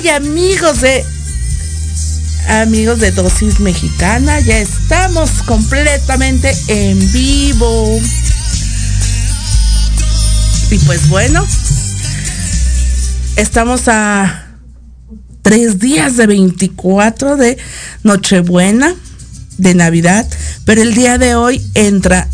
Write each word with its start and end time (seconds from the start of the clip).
¡Hey 0.00 0.10
amigos 0.10 0.80
de 0.80 1.04
amigos 2.46 3.00
de 3.00 3.10
Dosis 3.10 3.58
Mexicana! 3.58 4.38
Ya 4.38 4.58
estamos 4.58 5.28
completamente 5.44 6.56
en 6.68 7.00
vivo. 7.12 7.98
Y 10.70 10.78
pues 10.78 11.08
bueno, 11.08 11.44
estamos 13.34 13.88
a 13.88 14.46
tres 15.42 15.80
días 15.80 16.16
de 16.16 16.28
24 16.28 17.36
de 17.36 17.58
Nochebuena, 18.04 18.94
de 19.56 19.74
Navidad, 19.74 20.28
pero 20.64 20.80
el 20.80 20.94
día 20.94 21.18
de 21.18 21.34
hoy 21.34 21.60
entra 21.74 22.28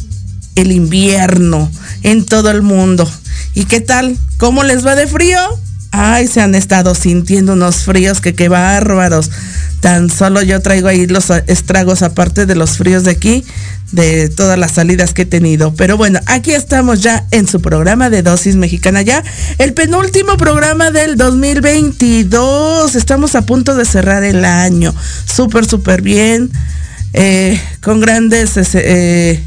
el 0.55 0.71
invierno 0.71 1.71
en 2.03 2.27
todo 2.27 2.51
el 2.51 2.61
mundo. 2.61 3.11
¿Y 3.55 3.65
qué 3.65 3.81
tal? 3.81 4.19
¿Cómo 4.37 4.65
les 4.65 4.85
va 4.85 4.97
de 4.97 5.07
frío? 5.07 5.39
Ay, 5.97 6.27
se 6.27 6.41
han 6.41 6.57
estado 6.57 6.93
sintiendo 6.97 7.53
unos 7.53 7.85
fríos 7.85 8.21
que 8.21 8.35
qué 8.35 8.49
bárbaros. 8.49 9.31
Tan 9.79 10.11
solo 10.11 10.43
yo 10.43 10.61
traigo 10.61 10.89
ahí 10.89 11.07
los 11.07 11.31
estragos 11.47 12.03
aparte 12.03 12.47
de 12.47 12.57
los 12.57 12.79
fríos 12.79 13.05
de 13.05 13.13
aquí, 13.13 13.45
de 13.93 14.29
todas 14.29 14.59
las 14.59 14.73
salidas 14.73 15.15
que 15.15 15.23
he 15.23 15.27
tenido. 15.27 15.73
Pero 15.77 15.97
bueno, 15.97 16.19
aquí 16.27 16.51
estamos 16.51 17.01
ya 17.01 17.25
en 17.31 17.47
su 17.47 17.61
programa 17.63 18.11
de 18.11 18.23
Dosis 18.23 18.57
Mexicana 18.57 19.03
ya. 19.03 19.23
El 19.59 19.73
penúltimo 19.73 20.37
programa 20.37 20.91
del 20.91 21.17
2022. 21.17 22.97
Estamos 22.97 23.37
a 23.37 23.43
punto 23.47 23.77
de 23.77 23.85
cerrar 23.85 24.25
el 24.25 24.45
año. 24.45 24.93
Súper, 25.33 25.65
súper 25.65 26.03
bien. 26.03 26.51
eh, 27.13 27.57
con 27.81 28.01
grandes 28.01 28.57
eh, 28.75 29.45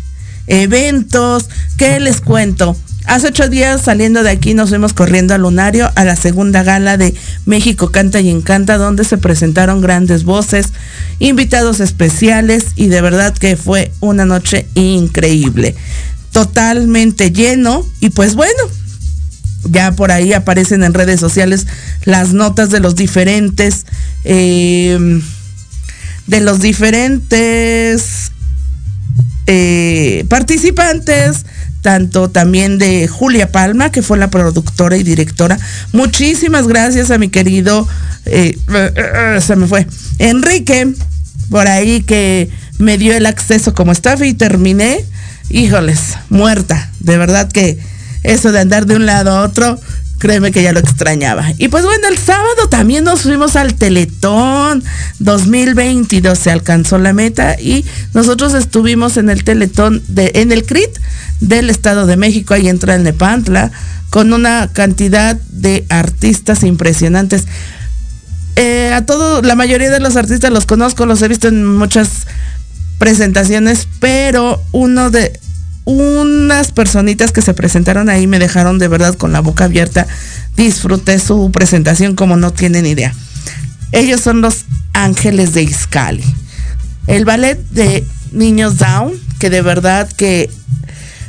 eventos. 0.48 1.50
¿Qué 1.76 2.00
les 2.00 2.22
cuento? 2.22 2.78
Hace 3.08 3.28
ocho 3.28 3.48
días 3.48 3.82
saliendo 3.84 4.22
de 4.22 4.32
aquí 4.32 4.54
nos 4.54 4.68
fuimos 4.68 4.92
corriendo 4.92 5.34
al 5.34 5.42
Lunario 5.42 5.90
a 5.96 6.04
la 6.04 6.18
segunda 6.18 6.62
gala 6.64 6.98
de 6.98 7.16
México 7.46 7.90
Canta 7.90 8.20
y 8.20 8.30
Encanta 8.30 8.78
donde 8.78 9.06
se 9.06 9.18
presentaron 9.18 9.80
grandes 9.80 10.26
voces, 10.26 10.74
invitados 11.18 11.80
especiales 11.80 12.66
y 12.76 12.88
de 12.88 13.00
verdad 13.00 13.34
que 13.34 13.56
fue 13.56 13.94
una 14.02 14.26
noche 14.26 14.68
increíble. 14.74 15.74
Totalmente 16.34 17.32
lleno 17.32 17.86
y 18.02 18.10
pues 18.10 18.36
bueno, 18.36 18.60
ya 19.64 19.94
por 19.94 20.12
ahí 20.12 20.34
aparecen 20.34 20.84
en 20.84 20.94
redes 20.94 21.22
sociales 21.22 21.66
las 22.04 22.34
notas 22.34 22.72
de 22.72 22.82
los 22.82 22.96
diferentes 22.96 23.86
eh, 24.26 25.22
de 26.28 26.42
los 26.42 26.60
diferentes 26.60 28.34
eh, 29.48 30.26
participantes, 30.28 31.46
tanto 31.88 32.30
también 32.30 32.80
de 32.80 33.08
Julia 33.08 33.50
Palma, 33.50 33.94
que 33.94 34.02
fue 34.02 34.18
la 34.18 34.30
productora 34.30 34.98
y 34.98 35.04
directora. 35.04 35.58
Muchísimas 35.94 36.68
gracias 36.68 37.12
a 37.12 37.18
mi 37.18 37.30
querido, 37.30 37.88
eh, 38.26 38.58
se 39.40 39.56
me 39.56 39.68
fue, 39.68 39.88
Enrique, 40.20 40.94
por 41.50 41.66
ahí 41.70 42.02
que 42.02 42.50
me 42.78 42.98
dio 42.98 43.16
el 43.16 43.26
acceso 43.26 43.74
como 43.74 43.94
staff 43.94 44.22
y 44.22 44.34
terminé, 44.34 45.06
híjoles, 45.50 46.18
muerta. 46.28 46.92
De 47.00 47.18
verdad 47.18 47.50
que 47.50 47.80
eso 48.24 48.52
de 48.52 48.60
andar 48.60 48.86
de 48.86 48.98
un 48.98 49.06
lado 49.06 49.32
a 49.32 49.44
otro, 49.44 49.80
créeme 50.18 50.52
que 50.52 50.64
ya 50.64 50.74
lo 50.74 50.80
extrañaba. 50.80 51.54
Y 51.58 51.68
pues 51.68 51.84
bueno, 51.86 52.08
el 52.08 52.18
sábado 52.18 52.70
también 52.70 53.04
nos 53.04 53.22
fuimos 53.22 53.56
al 53.56 53.76
Teletón 53.76 54.84
2022, 55.20 56.38
se 56.38 56.52
alcanzó 56.52 56.98
la 56.98 57.14
meta 57.14 57.60
y 57.60 57.86
nosotros 58.14 58.54
estuvimos 58.54 59.18
en 59.18 59.30
el 59.30 59.44
Teletón, 59.44 60.02
de, 60.08 60.32
en 60.36 60.52
el 60.52 60.66
CRIT 60.66 60.98
del 61.40 61.70
Estado 61.70 62.08
de 62.08 62.18
México, 62.18 62.54
ahí 62.54 62.68
entra 62.68 62.96
el 62.96 63.04
Nepantla, 63.04 63.72
con 64.10 64.34
una 64.34 64.70
cantidad 64.74 65.36
de 65.50 65.86
artistas 65.90 66.64
impresionantes. 66.64 67.46
Eh, 68.56 68.92
a 68.94 69.06
todos, 69.06 69.46
la 69.46 69.56
mayoría 69.56 69.92
de 69.92 70.00
los 70.00 70.16
artistas 70.16 70.52
los 70.52 70.66
conozco, 70.66 71.06
los 71.06 71.22
he 71.22 71.28
visto 71.28 71.48
en 71.48 71.66
muchas 71.66 72.26
presentaciones, 72.98 73.88
pero 74.00 74.64
uno 74.72 75.12
de 75.12 75.40
unas 75.88 76.74
personitas 76.74 77.32
que 77.32 77.42
se 77.42 77.54
presentaron 77.54 78.10
ahí 78.10 78.28
me 78.28 78.40
dejaron 78.40 78.78
de 78.78 78.90
verdad 78.90 79.16
con 79.16 79.32
la 79.32 79.40
boca 79.40 79.64
abierta. 79.64 80.06
Disfruté 80.58 81.18
su 81.18 81.50
presentación 81.50 82.14
como 82.14 82.36
no 82.36 82.52
tienen 82.52 82.86
idea. 82.86 83.14
Ellos 83.94 84.20
son 84.20 84.42
los 84.42 84.66
Ángeles 84.92 85.54
de 85.54 85.64
Iscali. 85.64 86.26
El 87.08 87.24
ballet 87.24 87.58
de 87.70 88.06
Niños 88.34 88.78
Down, 88.78 89.14
que 89.40 89.50
de 89.50 89.62
verdad 89.62 90.12
que 90.12 90.50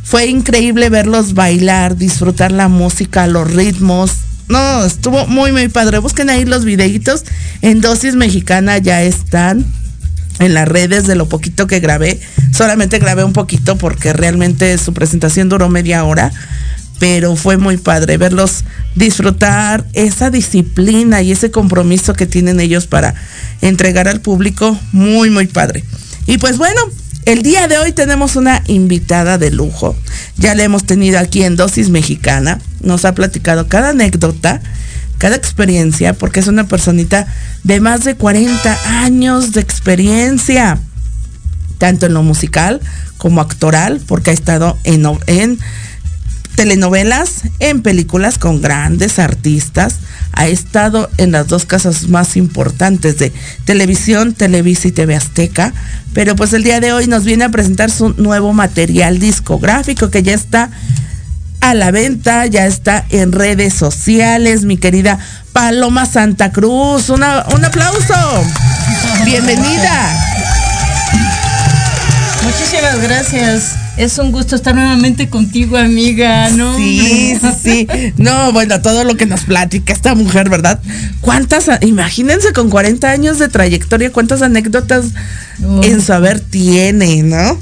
fue 0.03 0.27
increíble 0.27 0.91
verlos 0.91 1.35
bailar, 1.35 1.97
disfrutar 1.97 2.51
la 2.51 2.67
música, 2.67 3.29
los 3.29 3.49
ritmos. 3.55 4.11
No, 4.49 4.85
estuvo 4.85 5.25
muy, 5.29 5.53
muy 5.53 5.69
padre. 5.69 5.99
Busquen 5.99 6.31
ahí 6.31 6.45
los 6.45 6.65
videitos. 6.65 7.23
En 7.63 7.81
dosis 7.81 8.17
mexicana 8.17 8.79
ya 8.79 9.03
están 9.05 9.65
en 10.39 10.55
las 10.55 10.69
redes 10.69 11.07
de 11.07 11.15
lo 11.15 11.29
poquito 11.29 11.67
que 11.67 11.81
grabé. 11.81 12.21
Solamente 12.53 12.99
grabé 12.99 13.25
un 13.25 13.33
poquito 13.33 13.77
porque 13.77 14.13
realmente 14.13 14.77
su 14.79 14.93
presentación 14.93 15.49
duró 15.49 15.69
media 15.69 16.05
hora, 16.05 16.33
pero 16.99 17.37
fue 17.37 17.57
muy 17.57 17.77
padre 17.77 18.17
verlos 18.17 18.65
disfrutar 18.95 19.87
esa 19.93 20.31
disciplina 20.31 21.23
y 21.23 21.33
ese 21.33 21.51
compromiso 21.51 22.15
que 22.15 22.27
tienen 22.27 22.61
ellos 22.61 22.87
para 22.87 23.15
entregar 23.61 24.09
al 24.09 24.21
público. 24.21 24.79
Muy, 24.93 25.31
muy 25.31 25.47
padre. 25.47 25.85
Y 26.27 26.39
pues 26.39 26.59
bueno, 26.59 26.81
el 27.25 27.43
día 27.43 27.69
de 27.69 27.79
hoy 27.79 27.93
tenemos 27.93 28.37
una 28.37 28.63
invitada 28.67 29.39
de 29.39 29.51
lujo. 29.51 29.95
Ya 30.37 30.55
la 30.55 30.65
hemos 30.65 30.85
tenido 30.85 31.19
aquí 31.19 31.43
en 31.43 31.57
Dosis 31.57 31.91
Mexicana. 31.91 32.59
Nos 32.81 33.05
ha 33.05 33.15
platicado 33.15 33.69
cada 33.69 33.91
anécdota 33.91 34.61
cada 35.19 35.37
experiencia, 35.37 36.15
porque 36.15 36.41
es 36.41 36.47
una 36.47 36.67
personita 36.69 37.27
de 37.65 37.81
más 37.81 38.05
de 38.05 38.15
40 38.15 39.03
años 39.03 39.53
de 39.53 39.61
experiencia, 39.61 40.79
tanto 41.79 42.07
en 42.07 42.15
lo 42.15 42.23
musical 42.23 42.81
como 43.19 43.41
actoral, 43.41 44.01
porque 44.07 44.31
ha 44.31 44.35
estado 44.35 44.79
en, 44.85 45.05
en 45.27 45.59
telenovelas, 46.55 47.43
en 47.59 47.83
películas 47.83 48.39
con 48.39 48.61
grandes 48.61 49.19
artistas, 49.19 49.97
ha 50.33 50.49
estado 50.49 51.11
en 51.17 51.33
las 51.33 51.49
dos 51.49 51.65
casas 51.65 52.09
más 52.09 52.37
importantes 52.37 53.19
de 53.19 53.33
televisión, 53.65 54.35
Televisa 54.35 54.89
y 54.89 54.93
TV 54.93 55.17
Azteca, 55.17 55.73
pero 56.15 56.37
pues 56.37 56.53
el 56.53 56.63
día 56.63 56.81
de 56.81 56.93
hoy 56.93 57.07
nos 57.07 57.25
viene 57.25 57.45
a 57.45 57.49
presentar 57.51 57.91
su 57.91 58.11
nuevo 58.19 58.53
material 58.53 59.19
discográfico 59.19 60.11
que 60.11 60.23
ya 60.23 60.35
está 60.35 60.71
a 61.61 61.75
la 61.75 61.91
venta, 61.91 62.47
ya 62.47 62.67
está 62.67 63.05
en 63.11 63.33
redes 63.33 63.75
sociales, 63.75 64.65
mi 64.65 64.77
querida 64.77 65.19
Paloma 65.53 66.07
Santa 66.07 66.53
Cruz. 66.53 67.09
Una, 67.11 67.45
un 67.55 67.65
aplauso. 67.65 68.15
Bienvenida. 69.25 70.17
Muchísimas 72.45 73.01
gracias. 73.03 73.77
Es 73.97 74.17
un 74.19 74.31
gusto 74.31 74.55
estar 74.55 74.75
nuevamente 74.75 75.29
contigo, 75.29 75.77
amiga, 75.77 76.51
¿no? 76.51 76.77
Sí, 76.77 77.37
sí, 77.41 77.49
sí. 77.63 77.89
No, 78.17 78.53
bueno, 78.53 78.81
todo 78.81 79.03
lo 79.03 79.17
que 79.17 79.27
nos 79.27 79.41
platica 79.41 79.93
esta 79.93 80.15
mujer, 80.15 80.49
¿verdad? 80.49 80.81
¿Cuántas, 81.21 81.69
imagínense 81.83 82.53
con 82.53 82.71
40 82.71 83.11
años 83.11 83.41
de 83.41 83.49
trayectoria, 83.49 84.13
cuántas 84.13 84.43
anécdotas 84.43 85.07
Oh. 85.61 85.83
en 85.83 86.01
su 86.01 86.13
haber 86.13 86.39
tiene, 86.39 87.25
¿no? 87.25 87.59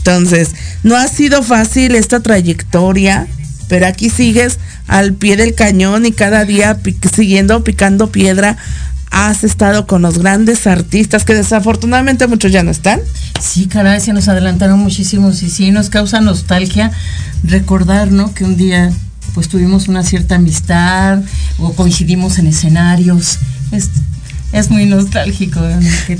Entonces, 0.00 0.50
no 0.82 0.96
ha 0.96 1.06
sido 1.08 1.42
fácil 1.42 1.94
esta 1.94 2.20
trayectoria 2.20 3.28
pero 3.70 3.86
aquí 3.86 4.10
sigues 4.10 4.58
al 4.88 5.14
pie 5.14 5.36
del 5.36 5.54
cañón 5.54 6.04
y 6.04 6.10
cada 6.10 6.44
día 6.44 6.76
siguiendo 7.14 7.62
picando 7.62 8.10
piedra 8.10 8.56
has 9.12 9.44
estado 9.44 9.86
con 9.86 10.02
los 10.02 10.18
grandes 10.18 10.66
artistas 10.66 11.24
que 11.24 11.34
desafortunadamente 11.34 12.26
muchos 12.26 12.50
ya 12.50 12.64
no 12.64 12.72
están. 12.72 13.00
Sí, 13.40 13.66
caray, 13.66 14.00
se 14.00 14.12
nos 14.12 14.26
adelantaron 14.26 14.80
muchísimos 14.80 15.42
y 15.44 15.50
sí 15.50 15.70
nos 15.70 15.88
causa 15.88 16.20
nostalgia 16.20 16.90
recordar, 17.44 18.10
¿no? 18.10 18.34
Que 18.34 18.44
un 18.44 18.56
día 18.56 18.92
pues 19.34 19.48
tuvimos 19.48 19.86
una 19.86 20.02
cierta 20.02 20.34
amistad 20.34 21.22
o 21.58 21.72
coincidimos 21.72 22.38
en 22.38 22.48
escenarios. 22.48 23.38
Es, 23.70 23.88
es 24.52 24.68
muy 24.68 24.86
nostálgico. 24.86 25.60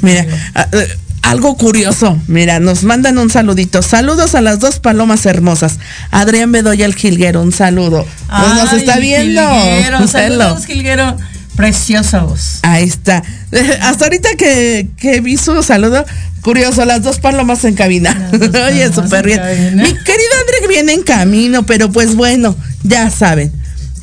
Mira, 0.02 0.24
ah, 0.54 0.68
eh, 0.70 0.86
algo 1.22 1.56
curioso, 1.56 2.18
mira, 2.26 2.60
nos 2.60 2.82
mandan 2.82 3.18
un 3.18 3.30
saludito. 3.30 3.82
Saludos 3.82 4.34
a 4.34 4.40
las 4.40 4.58
dos 4.58 4.78
palomas 4.78 5.26
hermosas. 5.26 5.78
Adrián 6.10 6.52
Bedoya 6.52 6.86
el 6.86 6.94
Gilguero, 6.94 7.42
un 7.42 7.52
saludo. 7.52 8.06
Pues 8.28 8.54
nos 8.54 8.72
está 8.72 8.98
viendo. 8.98 9.42
saludos, 10.08 10.66
Gilguero. 10.66 11.16
Preciosos. 11.56 12.60
Ahí 12.62 12.84
está. 12.84 13.22
Hasta 13.82 14.04
ahorita 14.06 14.30
que, 14.36 14.88
que 14.96 15.20
vi 15.20 15.36
su 15.36 15.62
saludo, 15.62 16.04
curioso, 16.42 16.84
las 16.84 17.02
dos 17.02 17.18
palomas 17.18 17.64
en 17.64 17.74
cabina. 17.74 18.30
Oye, 18.68 18.92
súper 18.92 19.26
bien. 19.26 19.40
Mi 19.76 19.92
querido 19.92 20.32
André 20.40 20.68
viene 20.68 20.94
en 20.94 21.02
camino, 21.02 21.64
pero 21.64 21.90
pues 21.92 22.16
bueno, 22.16 22.56
ya 22.82 23.10
saben. 23.10 23.52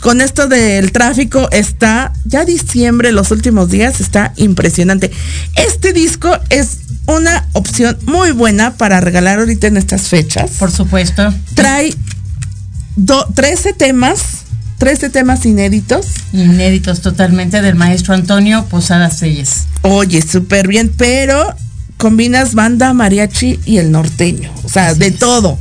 Con 0.02 0.22
esto 0.22 0.48
del 0.48 0.92
tráfico 0.92 1.50
está, 1.52 2.14
ya 2.26 2.46
diciembre, 2.46 3.12
los 3.12 3.32
últimos 3.32 3.70
días, 3.70 4.00
está 4.00 4.34
impresionante. 4.36 5.12
Este 5.56 5.94
disco 5.94 6.38
es 6.50 6.78
una 7.08 7.48
opción 7.54 7.98
muy 8.06 8.32
buena 8.32 8.76
para 8.76 9.02
regalar 9.02 9.40
ahorita 9.40 9.68
en 9.68 9.78
estas 9.78 10.04
fechas. 10.04 10.52
Por 10.60 10.72
supuesto. 10.72 11.34
Trae 11.56 11.94
13 13.36 13.74
temas 13.74 14.20
13 14.78 15.10
temas 15.10 15.46
inéditos. 15.46 16.06
Inéditos 16.34 17.02
totalmente 17.02 17.62
del 17.62 17.76
maestro 17.76 18.14
Antonio 18.14 18.66
Posadas 18.66 19.22
Reyes. 19.22 19.66
Oye, 19.82 20.22
súper 20.22 20.68
bien, 20.68 20.94
pero 20.96 21.56
combinas 21.98 22.54
banda, 22.54 22.94
mariachi 22.94 23.60
y 23.66 23.78
el 23.78 23.92
norteño. 23.92 24.52
O 24.64 24.70
sea, 24.70 24.94
de 24.94 25.12
todo. 25.12 25.58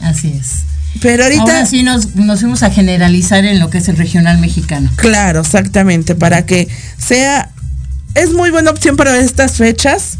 Así 0.00 0.28
es. 0.40 0.64
Pero 1.00 1.24
ahorita. 1.24 1.42
Ahora 1.42 1.66
sí 1.66 1.82
nos, 1.82 2.14
nos 2.14 2.40
fuimos 2.40 2.62
a 2.62 2.70
generalizar 2.70 3.44
en 3.44 3.58
lo 3.58 3.70
que 3.70 3.78
es 3.78 3.88
el 3.88 3.96
regional 3.96 4.38
mexicano. 4.38 4.90
Claro, 4.96 5.40
exactamente. 5.40 6.14
Para 6.14 6.46
que 6.46 6.68
sea. 6.98 7.50
Es 8.14 8.32
muy 8.32 8.50
buena 8.50 8.70
opción 8.70 8.96
para 8.96 9.18
estas 9.18 9.56
fechas 9.56 10.18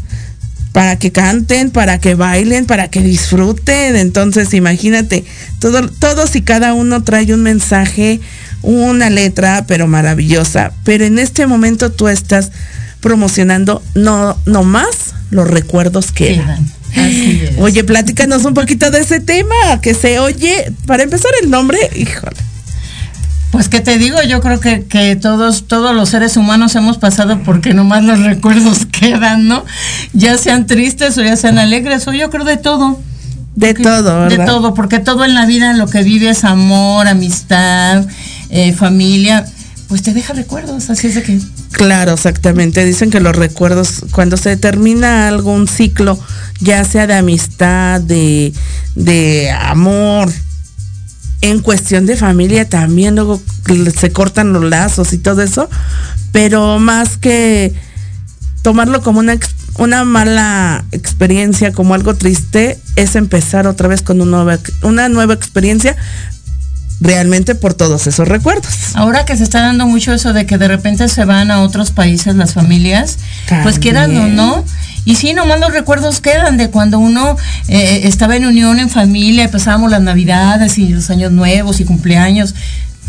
para 0.75 0.99
que 0.99 1.13
canten, 1.13 1.71
para 1.71 1.99
que 1.99 2.15
bailen, 2.15 2.65
para 2.65 2.89
que 2.89 3.01
disfruten. 3.01 3.95
Entonces, 3.95 4.53
imagínate, 4.53 5.23
todo, 5.59 5.87
todos 5.87 6.35
y 6.35 6.41
cada 6.41 6.73
uno 6.73 7.01
trae 7.01 7.33
un 7.33 7.43
mensaje, 7.43 8.19
una 8.61 9.09
letra, 9.09 9.63
pero 9.69 9.87
maravillosa. 9.87 10.73
Pero 10.83 11.05
en 11.05 11.17
este 11.17 11.47
momento 11.47 11.93
tú 11.93 12.09
estás 12.09 12.51
promocionando 12.99 13.81
no, 13.93 14.37
no 14.45 14.63
más 14.63 15.13
los 15.31 15.47
recuerdos 15.47 16.11
que 16.11 16.35
quedan. 16.35 16.69
Oye, 17.59 17.83
platícanos 17.83 18.45
un 18.45 18.53
poquito 18.53 18.91
de 18.91 19.01
ese 19.01 19.19
tema, 19.19 19.81
que 19.81 19.93
se 19.93 20.19
oye, 20.19 20.71
para 20.85 21.03
empezar 21.03 21.31
el 21.41 21.49
nombre, 21.49 21.79
híjole. 21.95 22.37
Pues 23.51 23.69
que 23.69 23.79
te 23.79 23.97
digo, 23.97 24.21
yo 24.23 24.41
creo 24.41 24.59
que, 24.59 24.83
que, 24.83 25.15
todos, 25.15 25.67
todos 25.67 25.95
los 25.95 26.09
seres 26.09 26.35
humanos 26.35 26.75
hemos 26.75 26.97
pasado 26.97 27.41
porque 27.43 27.73
nomás 27.73 28.03
los 28.03 28.19
recuerdos 28.23 28.85
quedan, 28.85 29.47
¿no? 29.47 29.63
Ya 30.13 30.37
sean 30.37 30.67
tristes 30.67 31.17
o 31.17 31.23
ya 31.23 31.37
sean 31.37 31.57
alegres, 31.57 32.07
o 32.07 32.13
yo 32.13 32.29
creo 32.29 32.43
de 32.43 32.57
todo. 32.57 32.99
De 33.55 33.73
todo, 33.73 34.19
¿verdad? 34.19 34.37
De 34.37 34.45
todo, 34.45 34.73
porque 34.73 34.99
todo 34.99 35.23
en 35.23 35.33
la 35.33 35.45
vida 35.45 35.71
lo 35.73 35.87
que 35.87 36.03
vive 36.03 36.29
es 36.29 36.43
amor, 36.43 37.07
amistad, 37.07 38.05
eh, 38.49 38.73
familia, 38.73 39.45
pues 39.87 40.01
te 40.01 40.13
deja 40.13 40.33
recuerdos, 40.33 40.89
así 40.89 41.07
es 41.07 41.15
de 41.15 41.23
que... 41.23 41.39
Claro, 41.75 42.13
exactamente. 42.13 42.85
Dicen 42.85 43.11
que 43.11 43.19
los 43.19 43.35
recuerdos, 43.35 44.05
cuando 44.11 44.37
se 44.37 44.55
termina 44.55 45.27
algún 45.27 45.67
ciclo, 45.67 46.17
ya 46.61 46.85
sea 46.85 47.05
de 47.05 47.15
amistad, 47.15 47.99
de, 47.99 48.53
de 48.95 49.51
amor, 49.51 50.31
en 51.41 51.59
cuestión 51.59 52.05
de 52.05 52.15
familia 52.15 52.69
también 52.69 53.15
luego 53.15 53.41
se 53.93 54.11
cortan 54.13 54.53
los 54.53 54.63
lazos 54.63 55.11
y 55.11 55.17
todo 55.17 55.41
eso, 55.41 55.69
pero 56.31 56.79
más 56.79 57.17
que 57.17 57.73
tomarlo 58.61 59.01
como 59.01 59.19
una, 59.19 59.37
una 59.77 60.05
mala 60.05 60.85
experiencia, 60.93 61.73
como 61.73 61.93
algo 61.93 62.15
triste, 62.15 62.79
es 62.95 63.17
empezar 63.17 63.67
otra 63.67 63.89
vez 63.89 64.01
con 64.01 64.21
una 64.21 64.43
nueva, 64.43 64.59
una 64.81 65.09
nueva 65.09 65.33
experiencia 65.33 65.97
realmente 67.01 67.55
por 67.55 67.73
todos 67.73 68.07
esos 68.07 68.27
recuerdos. 68.27 68.95
Ahora 68.95 69.25
que 69.25 69.35
se 69.35 69.43
está 69.43 69.61
dando 69.61 69.85
mucho 69.85 70.13
eso 70.13 70.33
de 70.33 70.45
que 70.45 70.57
de 70.57 70.67
repente 70.67 71.07
se 71.09 71.25
van 71.25 71.51
a 71.51 71.61
otros 71.61 71.91
países 71.91 72.35
las 72.35 72.53
familias, 72.53 73.17
pues 73.63 73.79
quedan 73.79 74.15
o 74.17 74.27
no. 74.27 74.63
Y 75.03 75.15
sí, 75.15 75.33
nomás 75.33 75.59
los 75.59 75.71
recuerdos 75.71 76.19
quedan 76.19 76.57
de 76.57 76.69
cuando 76.71 76.97
uno 76.97 77.37
eh, 77.67 78.01
estaba 78.05 78.35
en 78.35 78.45
unión, 78.45 78.79
en 78.79 78.89
familia, 78.89 79.51
pasábamos 79.51 79.91
las 79.91 80.01
navidades 80.01 80.77
y 80.79 80.89
los 80.89 81.09
años 81.09 81.31
nuevos 81.31 81.79
y 81.79 81.85
cumpleaños. 81.85 82.55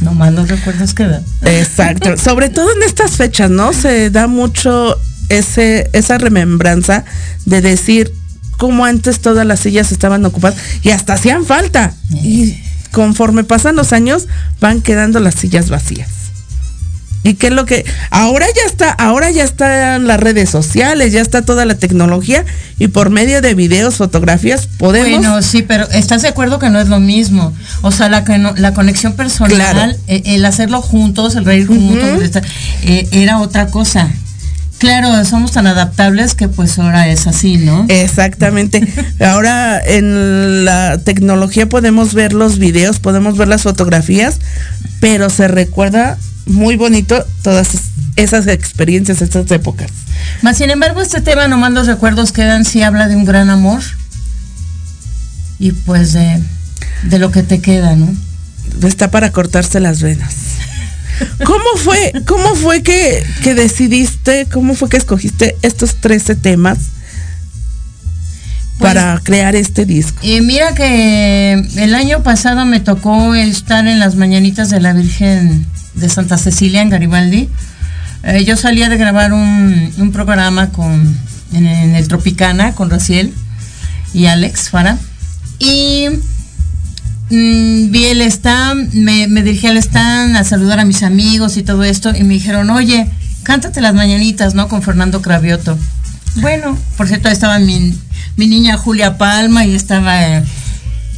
Nomás 0.01 0.35
los 0.35 0.49
recuerdos 0.49 0.93
quedan. 0.93 1.23
Exacto. 1.43 2.17
Sobre 2.23 2.51
todo 2.51 2.71
en 2.77 2.83
estas 2.83 3.13
fechas, 3.13 3.51
¿no? 3.51 3.73
Se 3.73 4.11
da 4.11 4.27
mucho 4.27 5.01
ese, 5.31 5.89
esa 5.95 6.19
remembranza 6.19 7.05
de 7.47 7.63
decir 7.63 8.13
cómo 8.59 8.85
antes 8.85 9.21
todas 9.21 9.47
las 9.47 9.61
sillas 9.61 9.91
estaban 9.93 10.25
ocupadas 10.27 10.59
y 10.83 10.91
hasta 10.91 11.15
hacían 11.15 11.47
falta. 11.47 11.95
Y 12.13 12.59
conforme 12.97 13.45
pasan 13.45 13.77
los 13.77 13.93
años 13.93 14.27
van 14.59 14.81
quedando 14.81 15.21
las 15.21 15.35
sillas 15.35 15.69
vacías. 15.69 16.09
¿Y 17.25 17.35
qué 17.35 17.49
es 17.49 17.53
lo 17.53 17.67
que 17.67 17.85
ahora 18.11 18.47
ya 18.57 18.63
está, 18.65 18.91
ahora 18.91 19.31
ya 19.31 19.45
están 19.45 20.07
las 20.07 20.19
redes 20.19 20.49
sociales, 20.49 21.13
ya 21.13 21.21
está 21.21 21.43
toda 21.43 21.67
la 21.67 21.75
tecnología 21.75 22.47
y 22.79 22.89
por 22.89 23.11
medio 23.11 23.43
de 23.43 23.53
videos, 23.53 23.97
fotografías 23.97 24.67
podemos 24.79 25.11
Bueno, 25.11 25.43
sí, 25.43 25.61
pero 25.61 25.87
estás 25.91 26.23
de 26.23 26.29
acuerdo 26.29 26.59
que 26.59 26.71
no 26.71 26.81
es 26.81 26.89
lo 26.89 26.99
mismo. 26.99 27.53
O 27.83 27.93
sea, 27.93 28.09
la 28.09 28.25
la 28.57 28.73
conexión 28.73 29.13
personal, 29.13 29.99
eh, 30.07 30.23
el 30.25 30.47
hacerlo 30.47 30.81
juntos, 30.81 31.37
el 31.37 31.45
reír 31.45 31.67
juntos, 31.67 32.31
eh, 32.83 33.09
era 33.13 33.41
otra 33.41 33.67
cosa. 33.67 34.11
Claro, 34.79 35.25
somos 35.25 35.53
tan 35.53 35.67
adaptables 35.67 36.35
que 36.35 36.49
pues 36.49 36.79
ahora 36.79 37.09
es 37.09 37.27
así, 37.27 37.57
¿no? 37.57 37.87
Exactamente. 37.89 38.87
ahora 39.21 39.81
en 39.85 40.65
la 40.65 40.99
tecnología 40.99 41.69
podemos 41.69 42.13
ver 42.13 42.35
los 42.35 42.59
videos, 42.59 42.99
podemos 42.99 43.39
ver 43.39 43.49
las 43.49 43.63
fotografías, 43.63 44.39
pero 45.01 45.31
se 45.31 45.49
recuerda 45.49 46.19
muy 46.45 46.77
bonito 46.77 47.25
todas 47.43 47.69
esas 48.17 48.47
experiencias, 48.47 49.23
estas 49.23 49.51
épocas. 49.51 49.91
Más 50.43 50.59
sin 50.59 50.71
embargo, 50.71 51.01
este 51.01 51.21
tema 51.21 51.49
nomás 51.49 51.73
los 51.73 51.87
recuerdos 51.87 52.33
quedan 52.33 52.65
si 52.65 52.83
habla 52.83 53.09
de 53.09 53.17
un 53.17 53.25
gran 53.25 53.49
amor 53.49 53.83
y 55.59 55.73
pues 55.73 56.13
de, 56.13 56.43
de 57.05 57.19
lo 57.19 57.31
que 57.31 57.43
te 57.43 57.61
queda, 57.61 57.97
¿no? 57.97 58.15
Está 58.87 59.11
para 59.11 59.33
cortarse 59.33 59.81
las 59.81 60.03
venas. 60.03 60.35
¿Cómo 61.45 61.65
fue, 61.77 62.13
cómo 62.27 62.55
fue 62.55 62.83
que, 62.83 63.25
que 63.43 63.55
decidiste, 63.55 64.47
cómo 64.53 64.75
fue 64.75 64.89
que 64.89 64.97
escogiste 64.97 65.57
estos 65.63 65.97
13 65.97 66.37
temas 66.37 66.79
pues, 68.79 68.93
para 68.93 69.19
crear 69.23 69.55
este 69.55 69.87
disco? 69.87 70.19
Y 70.23 70.41
mira 70.41 70.75
que 70.75 71.53
el 71.77 71.95
año 71.95 72.23
pasado 72.23 72.65
me 72.67 72.81
tocó 72.81 73.35
estar 73.35 73.87
en 73.87 73.99
las 73.99 74.17
mañanitas 74.17 74.71
de 74.71 74.81
la 74.81 74.93
Virgen 74.93 75.67
de 75.95 76.09
Santa 76.09 76.39
Cecilia 76.39 76.83
en 76.83 76.91
Garibaldi. 76.91 77.49
Eh, 78.23 78.45
yo 78.45 78.57
salía 78.57 78.89
de 78.89 78.97
grabar 78.97 79.33
un, 79.33 80.11
programa 80.13 80.71
con, 80.71 81.17
en, 81.53 81.67
el 81.67 82.09
Tropicana 82.09 82.75
con 82.75 82.91
Raciel 82.91 83.33
y 84.13 84.27
Alex 84.27 84.71
Fara. 84.71 84.99
Y 85.59 86.09
mm, 87.31 87.91
vi 87.91 88.05
el 88.07 88.23
stand, 88.23 88.95
me, 88.95 89.29
me, 89.29 89.43
dirigí 89.43 89.67
al 89.67 89.77
stand 89.79 90.37
a 90.37 90.45
saludar 90.45 90.81
a 90.81 90.85
mis 90.85 91.03
amigos 91.03 91.57
y 91.57 91.63
todo 91.63 91.85
esto. 91.85 92.15
Y 92.15 92.25
me 92.25 92.35
dijeron, 92.35 92.71
oye, 92.71 93.07
cántate 93.43 93.81
las 93.81 93.95
mañanitas, 93.95 94.55
¿no? 94.55 94.69
Con 94.69 94.83
Fernando 94.83 95.23
Cravioto. 95.23 95.79
Bueno, 96.37 96.79
por 96.97 97.09
cierto, 97.09 97.29
estaba 97.29 97.59
mi, 97.59 97.99
mi 98.37 98.47
niña 98.47 98.77
Julia 98.77 99.17
Palma 99.17 99.65
y 99.65 99.75
estaba 99.75 100.43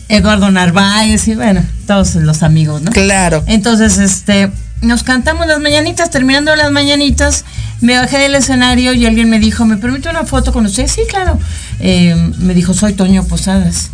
Eduardo 0.08 0.50
Narváez 0.50 1.28
y 1.28 1.34
bueno, 1.34 1.62
todos 1.86 2.14
los 2.16 2.42
amigos, 2.42 2.82
¿no? 2.82 2.92
Claro. 2.92 3.42
Entonces, 3.46 3.98
este, 3.98 4.50
nos 4.80 5.02
cantamos 5.02 5.46
las 5.46 5.60
mañanitas, 5.60 6.10
terminando 6.10 6.54
las 6.56 6.70
mañanitas, 6.70 7.44
me 7.80 7.96
bajé 7.96 8.18
del 8.18 8.34
escenario 8.34 8.92
y 8.92 9.06
alguien 9.06 9.28
me 9.28 9.38
dijo, 9.38 9.64
¿me 9.64 9.76
permite 9.76 10.08
una 10.08 10.24
foto 10.24 10.52
con 10.52 10.66
usted? 10.66 10.86
Sí, 10.86 11.02
claro. 11.08 11.38
Eh, 11.80 12.14
me 12.38 12.54
dijo, 12.54 12.74
soy 12.74 12.94
Toño 12.94 13.24
Posadas. 13.24 13.90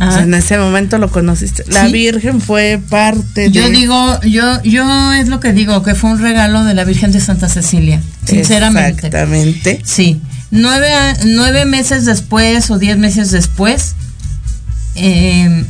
En 0.00 0.34
ese 0.34 0.58
momento 0.58 0.98
lo 0.98 1.10
conociste. 1.10 1.64
La 1.68 1.86
Virgen 1.88 2.40
fue 2.40 2.80
parte 2.88 3.42
de. 3.42 3.50
Yo 3.50 3.68
digo, 3.70 4.20
yo, 4.22 4.62
yo 4.62 5.12
es 5.12 5.28
lo 5.28 5.40
que 5.40 5.52
digo, 5.52 5.82
que 5.82 5.94
fue 5.94 6.10
un 6.10 6.18
regalo 6.18 6.64
de 6.64 6.74
la 6.74 6.84
Virgen 6.84 7.12
de 7.12 7.20
Santa 7.20 7.48
Cecilia. 7.48 8.00
Sinceramente. 8.24 9.06
Exactamente. 9.06 9.80
Sí. 9.84 10.20
Nueve, 10.50 10.90
nueve 11.24 11.64
meses 11.64 12.04
después 12.04 12.70
o 12.70 12.78
diez 12.78 12.98
meses 12.98 13.30
después, 13.30 13.94
eh, 14.96 15.64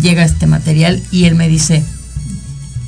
llega 0.00 0.24
este 0.24 0.46
material 0.46 1.02
y 1.10 1.24
él 1.24 1.34
me 1.34 1.48
dice 1.48 1.82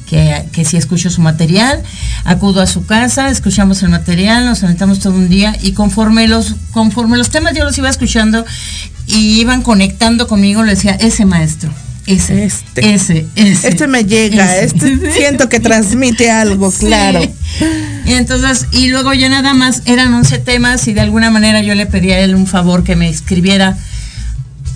que, 0.08 0.44
que 0.52 0.64
si 0.64 0.76
escucho 0.76 1.10
su 1.10 1.20
material, 1.20 1.82
acudo 2.24 2.62
a 2.62 2.66
su 2.66 2.86
casa, 2.86 3.28
escuchamos 3.28 3.82
el 3.82 3.90
material, 3.90 4.46
nos 4.46 4.60
sentamos 4.60 5.00
todo 5.00 5.14
un 5.14 5.28
día 5.28 5.54
y 5.60 5.72
conforme 5.72 6.28
los, 6.28 6.54
conforme 6.70 7.18
los 7.18 7.30
temas 7.30 7.54
yo 7.54 7.64
los 7.64 7.76
iba 7.76 7.90
escuchando 7.90 8.44
y 9.08 9.40
iban 9.40 9.62
conectando 9.62 10.26
conmigo, 10.28 10.62
le 10.64 10.74
decía, 10.74 10.92
ese 10.92 11.24
maestro, 11.24 11.70
ese, 12.06 12.44
Este. 12.44 12.94
ese, 12.94 13.26
ese. 13.34 13.68
Este 13.68 13.86
me 13.86 14.04
llega, 14.04 14.56
ese". 14.58 14.76
este 14.76 15.12
siento 15.16 15.48
que 15.48 15.60
transmite 15.60 16.30
algo, 16.30 16.70
Sí. 16.70 16.86
claro. 16.86 17.20
Y 18.06 18.12
entonces, 18.12 18.66
y 18.72 18.88
luego 18.88 19.12
ya 19.12 19.28
nada 19.28 19.52
más 19.54 19.82
eran 19.86 20.14
11 20.14 20.38
temas 20.38 20.86
y 20.88 20.92
de 20.94 21.00
alguna 21.00 21.30
manera 21.30 21.60
yo 21.62 21.74
le 21.74 21.86
pedí 21.86 22.12
a 22.12 22.20
él 22.20 22.34
un 22.34 22.46
favor 22.46 22.84
que 22.84 22.96
me 22.96 23.08
escribiera 23.08 23.76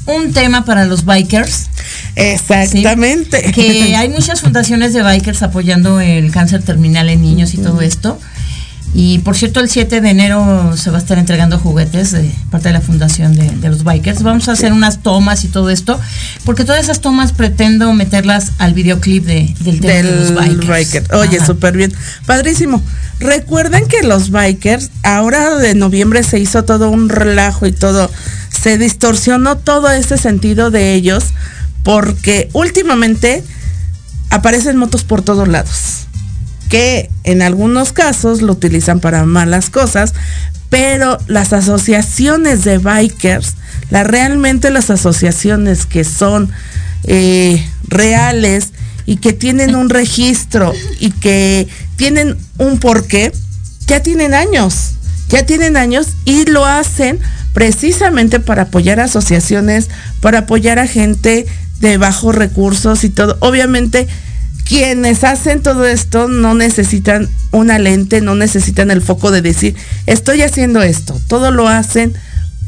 un 0.07 0.33
tema 0.33 0.65
para 0.65 0.85
los 0.85 1.05
bikers. 1.05 1.67
Exactamente. 2.17 3.53
Que 3.53 3.95
hay 3.97 4.09
muchas 4.09 4.41
fundaciones 4.41 4.93
de 4.93 5.03
bikers 5.03 5.43
apoyando 5.43 6.01
el 6.01 6.31
cáncer 6.31 6.63
terminal 6.63 7.09
en 7.09 7.23
niños 7.23 7.55
y 7.55 7.59
todo 7.59 7.81
esto. 7.81 8.19
Y 8.95 9.21
por 9.21 9.37
cierto, 9.37 9.61
el 9.61 9.71
7 9.71 10.03
de 10.03 10.11
enero 10.11 10.77
se 10.77 10.91
va 10.91 10.99
a 10.99 11.01
estar 11.01 11.17
entregando 11.17 11.59
juguetes 11.59 12.13
de 12.13 12.31
parte 12.51 12.69
de 12.69 12.75
la 12.75 12.83
fundación 12.83 13.35
de, 13.35 13.49
de 13.49 13.69
los 13.71 13.85
bikers. 13.85 14.23
Vamos 14.23 14.49
a 14.49 14.53
hacer 14.53 14.73
unas 14.73 15.03
tomas 15.03 15.45
y 15.45 15.49
todo 15.49 15.71
esto, 15.71 15.99
porque 16.45 16.65
todas 16.65 16.83
esas 16.83 17.01
tomas 17.01 17.33
pretendo 17.33 17.93
meterlas 17.95 18.53
al 18.59 18.75
videoclip 18.75 19.25
de, 19.25 19.55
del 19.61 19.81
tema 19.81 19.95
de 19.95 20.03
los 20.03 20.35
bikers. 20.35 20.69
biker. 20.69 21.15
Oye, 21.15 21.45
súper 21.45 21.77
bien. 21.77 21.93
Padrísimo. 22.27 22.83
Recuerden 23.19 23.87
que 23.87 24.03
los 24.03 24.31
bikers, 24.31 24.91
ahora 25.03 25.57
de 25.57 25.75
noviembre 25.75 26.23
se 26.23 26.39
hizo 26.39 26.65
todo 26.65 26.91
un 26.91 27.09
relajo 27.09 27.67
y 27.67 27.73
todo, 27.73 28.11
se 28.51 28.79
distorsionó 28.79 29.57
todo 29.57 29.91
ese 29.91 30.19
sentido 30.19 30.71
de 30.71 30.95
ellos, 30.95 31.27
porque 31.83 32.49
últimamente 32.53 33.45
aparecen 34.31 34.77
motos 34.77 35.05
por 35.05 35.23
todos 35.23 35.47
lados, 35.47 36.07
que 36.73 37.11
en 37.25 37.43
algunos 37.43 37.93
casos 37.93 38.41
lo 38.41 38.55
utilizan 38.55 38.99
para 38.99 39.27
malas 39.27 39.69
cosas, 39.69 40.15
pero 40.71 41.19
las 41.27 41.53
asociaciones 41.53 42.65
de 42.65 42.79
bikers, 42.79 43.57
la, 43.91 44.05
realmente 44.05 44.71
las 44.71 44.89
asociaciones 44.89 45.85
que 45.85 46.03
son 46.03 46.51
eh, 47.05 47.63
reales 47.87 48.71
y 49.05 49.17
que 49.17 49.35
tienen 49.35 49.75
un 49.75 49.91
registro 49.91 50.73
y 50.99 51.11
que 51.11 51.69
tienen 51.97 52.39
un 52.57 52.79
porqué, 52.79 53.33
ya 53.87 54.01
tienen 54.01 54.33
años, 54.33 54.93
ya 55.29 55.45
tienen 55.45 55.77
años 55.77 56.07
y 56.25 56.47
lo 56.47 56.65
hacen 56.65 57.21
precisamente 57.53 58.41
para 58.41 58.63
apoyar 58.63 58.99
asociaciones, 58.99 59.91
para 60.23 60.39
apoyar 60.39 60.79
a 60.79 60.87
gente 60.87 61.45
de 61.81 61.99
bajos 61.99 62.35
recursos 62.35 63.05
y 63.05 63.11
todo. 63.11 63.37
Obviamente, 63.41 64.09
quienes 64.67 65.25
hacen 65.25 65.63
todo 65.63 65.87
esto 65.87 66.29
no 66.29 66.55
necesitan 66.55 67.29
una 67.51 67.79
lente, 67.79 68.21
no 68.21 68.35
necesitan 68.35 68.91
el 68.91 69.03
foco 69.03 69.31
de 69.31 69.43
decir, 69.43 69.75
estoy 70.07 70.43
haciendo 70.43 70.83
esto. 70.83 71.21
Todo 71.29 71.51
lo 71.51 71.69
hacen 71.69 72.15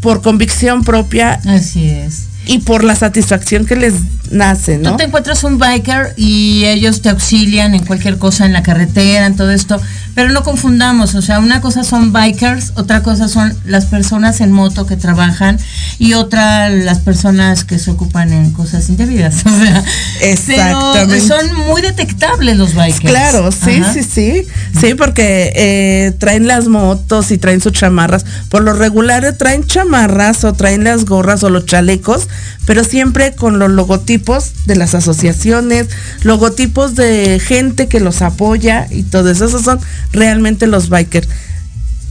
por 0.00 0.20
convicción 0.22 0.84
propia 0.84 1.40
Así 1.46 1.88
es. 1.88 2.24
y 2.46 2.58
por 2.58 2.84
la 2.84 2.94
satisfacción 2.94 3.64
que 3.64 3.76
les 3.76 3.94
nace, 4.34 4.76
Tú 4.78 4.90
¿no? 4.90 4.96
te 4.96 5.04
encuentras 5.04 5.44
un 5.44 5.58
biker 5.58 6.12
y 6.16 6.64
ellos 6.66 7.00
te 7.02 7.08
auxilian 7.08 7.74
en 7.74 7.84
cualquier 7.86 8.18
cosa 8.18 8.44
en 8.46 8.52
la 8.52 8.62
carretera, 8.62 9.26
en 9.26 9.36
todo 9.36 9.50
esto, 9.50 9.80
pero 10.14 10.30
no 10.30 10.42
confundamos, 10.44 11.14
o 11.14 11.22
sea, 11.22 11.38
una 11.40 11.60
cosa 11.60 11.82
son 11.84 12.12
bikers, 12.12 12.72
otra 12.76 13.02
cosa 13.02 13.28
son 13.28 13.56
las 13.64 13.86
personas 13.86 14.40
en 14.40 14.52
moto 14.52 14.86
que 14.86 14.96
trabajan 14.96 15.58
y 15.98 16.14
otra 16.14 16.68
las 16.68 16.98
personas 17.00 17.64
que 17.64 17.78
se 17.78 17.90
ocupan 17.90 18.32
en 18.32 18.50
cosas 18.52 18.88
indebidas, 18.88 19.36
o 19.46 19.50
sea, 19.50 19.84
Exactamente. 20.20 21.06
pero 21.06 21.26
son 21.26 21.54
muy 21.68 21.82
detectables 21.82 22.56
los 22.56 22.74
bikers. 22.74 23.00
Claro, 23.10 23.50
sí, 23.52 23.80
Ajá. 23.80 23.92
sí, 23.92 24.02
sí. 24.02 24.46
Sí, 24.78 24.94
porque 24.94 25.52
eh, 25.54 26.12
traen 26.18 26.46
las 26.46 26.68
motos 26.68 27.30
y 27.30 27.38
traen 27.38 27.60
sus 27.60 27.72
chamarras. 27.72 28.24
Por 28.48 28.62
lo 28.62 28.72
regular 28.72 29.34
traen 29.38 29.64
chamarras 29.66 30.44
o 30.44 30.52
traen 30.52 30.84
las 30.84 31.04
gorras 31.04 31.42
o 31.44 31.50
los 31.50 31.66
chalecos, 31.66 32.28
pero 32.66 32.82
siempre 32.84 33.34
con 33.34 33.58
los 33.58 33.70
logotipos 33.70 34.23
de 34.66 34.76
las 34.76 34.94
asociaciones, 34.94 35.88
logotipos 36.22 36.94
de 36.94 37.40
gente 37.40 37.88
que 37.88 38.00
los 38.00 38.22
apoya 38.22 38.86
y 38.90 39.02
todo 39.02 39.30
eso. 39.30 39.44
Esos 39.44 39.62
son 39.62 39.80
realmente 40.12 40.66
los 40.66 40.88
bikers. 40.88 41.28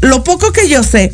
Lo 0.02 0.24
poco 0.24 0.52
que 0.52 0.70
yo 0.70 0.84
sé, 0.84 1.14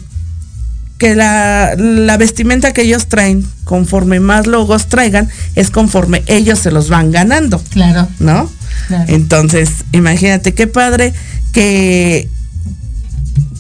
que 0.98 1.16
la, 1.16 1.76
la 1.78 2.18
vestimenta 2.18 2.74
que 2.74 2.82
ellos 2.82 3.08
traen, 3.08 3.48
conforme 3.64 4.20
más 4.20 4.48
logos 4.48 4.88
traigan, 4.88 5.30
es 5.56 5.72
conforme 5.72 6.24
ellos 6.28 6.60
se 6.60 6.72
los 6.72 6.90
van 6.90 7.12
ganando. 7.12 7.62
Claro. 7.70 8.08
¿no? 8.20 8.52
Claro. 8.88 9.06
Entonces, 9.08 9.70
imagínate 9.94 10.54
qué 10.54 10.68
padre 10.68 11.14
que 11.54 12.30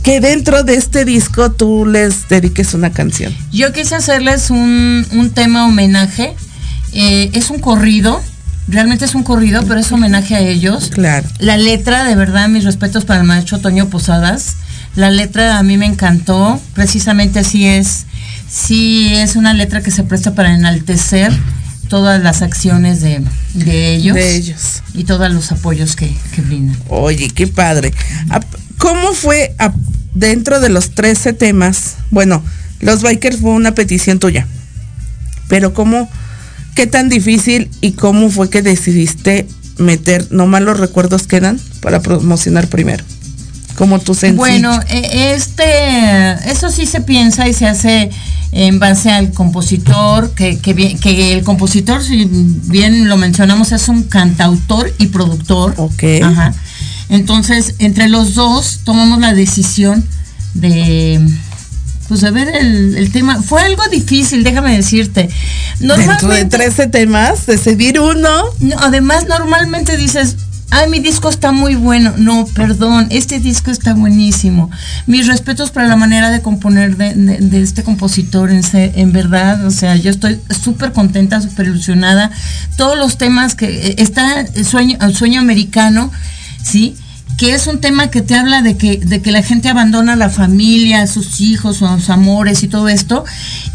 que 0.03 0.21
dentro 0.21 0.63
de 0.63 0.75
este 0.75 1.05
disco 1.05 1.51
tú 1.51 1.85
les 1.85 2.27
dediques 2.29 2.73
una 2.73 2.91
canción. 2.91 3.35
Yo 3.51 3.73
quise 3.73 3.95
hacerles 3.95 4.49
un, 4.49 5.05
un 5.11 5.29
tema 5.31 5.67
homenaje. 5.67 6.35
Eh, 6.93 7.29
es 7.33 7.49
un 7.49 7.59
corrido, 7.59 8.21
realmente 8.67 9.05
es 9.05 9.15
un 9.15 9.23
corrido, 9.23 9.63
pero 9.67 9.79
es 9.79 9.91
homenaje 9.91 10.35
a 10.35 10.39
ellos. 10.39 10.89
Claro. 10.93 11.27
La 11.39 11.57
letra, 11.57 12.03
de 12.05 12.15
verdad, 12.15 12.47
mis 12.49 12.63
respetos 12.63 13.05
para 13.05 13.19
el 13.21 13.25
maestro 13.27 13.59
Toño 13.59 13.89
Posadas. 13.89 14.55
La 14.95 15.11
letra 15.11 15.57
a 15.59 15.63
mí 15.63 15.77
me 15.77 15.85
encantó, 15.85 16.59
precisamente 16.73 17.39
así 17.39 17.65
es. 17.67 18.05
Sí, 18.49 19.13
es 19.13 19.35
una 19.35 19.53
letra 19.53 19.81
que 19.81 19.91
se 19.91 20.03
presta 20.03 20.33
para 20.33 20.53
enaltecer 20.55 21.31
todas 21.87 22.21
las 22.21 22.41
acciones 22.41 22.99
de, 23.01 23.21
de 23.53 23.93
ellos. 23.95 24.15
De 24.15 24.35
ellos. 24.35 24.81
Y 24.95 25.03
todos 25.03 25.31
los 25.31 25.51
apoyos 25.51 25.95
que, 25.95 26.15
que 26.35 26.41
brindan. 26.41 26.75
Oye, 26.89 27.29
qué 27.29 27.47
padre. 27.47 27.93
Ap- 28.29 28.45
¿Cómo 28.79 29.13
fue 29.13 29.53
ap- 29.59 29.75
dentro 30.15 30.59
de 30.59 30.69
los 30.69 30.91
13 30.91 31.33
temas? 31.33 31.95
Bueno, 32.09 32.43
los 32.79 33.03
bikers 33.03 33.37
fue 33.37 33.51
una 33.51 33.73
petición 33.75 34.17
tuya. 34.19 34.47
Pero 35.47 35.73
cómo, 35.73 36.09
qué 36.75 36.87
tan 36.87 37.09
difícil 37.09 37.69
y 37.81 37.93
cómo 37.93 38.29
fue 38.29 38.49
que 38.49 38.61
decidiste 38.61 39.47
meter, 39.77 40.27
no 40.31 40.47
malos 40.47 40.79
recuerdos 40.79 41.27
quedan 41.27 41.59
para 41.81 42.01
promocionar 42.01 42.67
primero. 42.67 43.03
Como 43.75 43.99
tu 43.99 44.13
sencillo. 44.13 44.37
Bueno, 44.37 44.77
eh, 44.89 45.33
este, 45.35 46.51
eso 46.51 46.69
sí 46.69 46.85
se 46.85 46.99
piensa 46.99 47.47
y 47.47 47.53
se 47.53 47.65
hace 47.65 48.09
en 48.51 48.79
base 48.79 49.09
al 49.09 49.31
compositor, 49.31 50.31
que, 50.31 50.57
que, 50.57 50.97
que 50.97 51.33
el 51.33 51.43
compositor, 51.43 52.03
si 52.03 52.25
bien 52.25 53.07
lo 53.07 53.15
mencionamos, 53.15 53.71
es 53.71 53.87
un 53.87 54.03
cantautor 54.03 54.93
y 54.97 55.07
productor. 55.07 55.75
Ok. 55.77 56.03
Ajá. 56.23 56.53
Entonces, 57.09 57.75
entre 57.79 58.09
los 58.09 58.35
dos 58.35 58.81
tomamos 58.83 59.19
la 59.19 59.33
decisión 59.33 60.03
de 60.53 61.21
pues 62.09 62.19
de 62.21 62.31
ver 62.31 62.49
el, 62.53 62.97
el 62.97 63.11
tema. 63.13 63.41
Fue 63.41 63.61
algo 63.61 63.83
difícil, 63.89 64.43
déjame 64.43 64.75
decirte. 64.75 65.29
dentro 65.79 65.95
de 65.97 66.05
Normalmente, 66.07 66.57
13 66.57 66.87
temas, 66.87 67.45
decidir 67.45 67.99
uno. 68.01 68.29
no, 68.59 68.75
además, 68.79 69.27
normalmente 69.29 69.95
dices, 69.95 70.35
ay, 70.71 70.89
mi 70.89 70.99
disco 70.99 71.29
está 71.29 71.51
muy 71.51 71.75
bueno. 71.75 72.13
No, 72.17 72.45
perdón, 72.47 73.07
este 73.11 73.39
disco 73.39 73.71
está 73.71 73.93
buenísimo. 73.93 74.69
Mis 75.07 75.27
respetos 75.27 75.71
para 75.71 75.87
la 75.87 75.95
manera 75.95 76.29
de 76.31 76.41
componer 76.41 76.97
de, 76.97 77.13
de- 77.13 77.37
de 77.37 77.61
este 77.61 77.83
compositor, 77.83 78.49
en, 78.51 78.61
en 78.73 79.11
verdad. 79.11 79.65
O 79.65 79.71
sea, 79.71 79.95
yo 79.95 80.09
estoy 80.11 80.39
súper 80.63 80.91
contenta, 80.93 81.39
súper 81.41 81.67
ilusionada. 81.67 82.31
Todos 82.75 82.97
los 82.97 83.17
temas 83.17 83.55
que 83.55 83.67
eh, 83.67 83.95
está 83.99 84.41
el 84.41 84.65
sueño, 84.65 84.97
el 85.01 85.15
sueño 85.15 85.39
americano, 85.39 86.11
¿sí? 86.63 86.95
Que 87.39 87.53
es 87.53 87.67
un 87.67 87.79
tema 87.79 88.11
que 88.11 88.21
te 88.21 88.35
habla 88.35 88.61
de 88.61 88.75
que, 88.75 88.97
de 88.97 89.21
que 89.21 89.31
la 89.31 89.41
gente 89.41 89.69
abandona 89.69 90.17
la 90.17 90.29
familia, 90.29 91.07
sus 91.07 91.39
hijos, 91.39 91.77
sus 91.77 92.09
amores 92.09 92.63
y 92.63 92.67
todo 92.67 92.89
esto, 92.89 93.23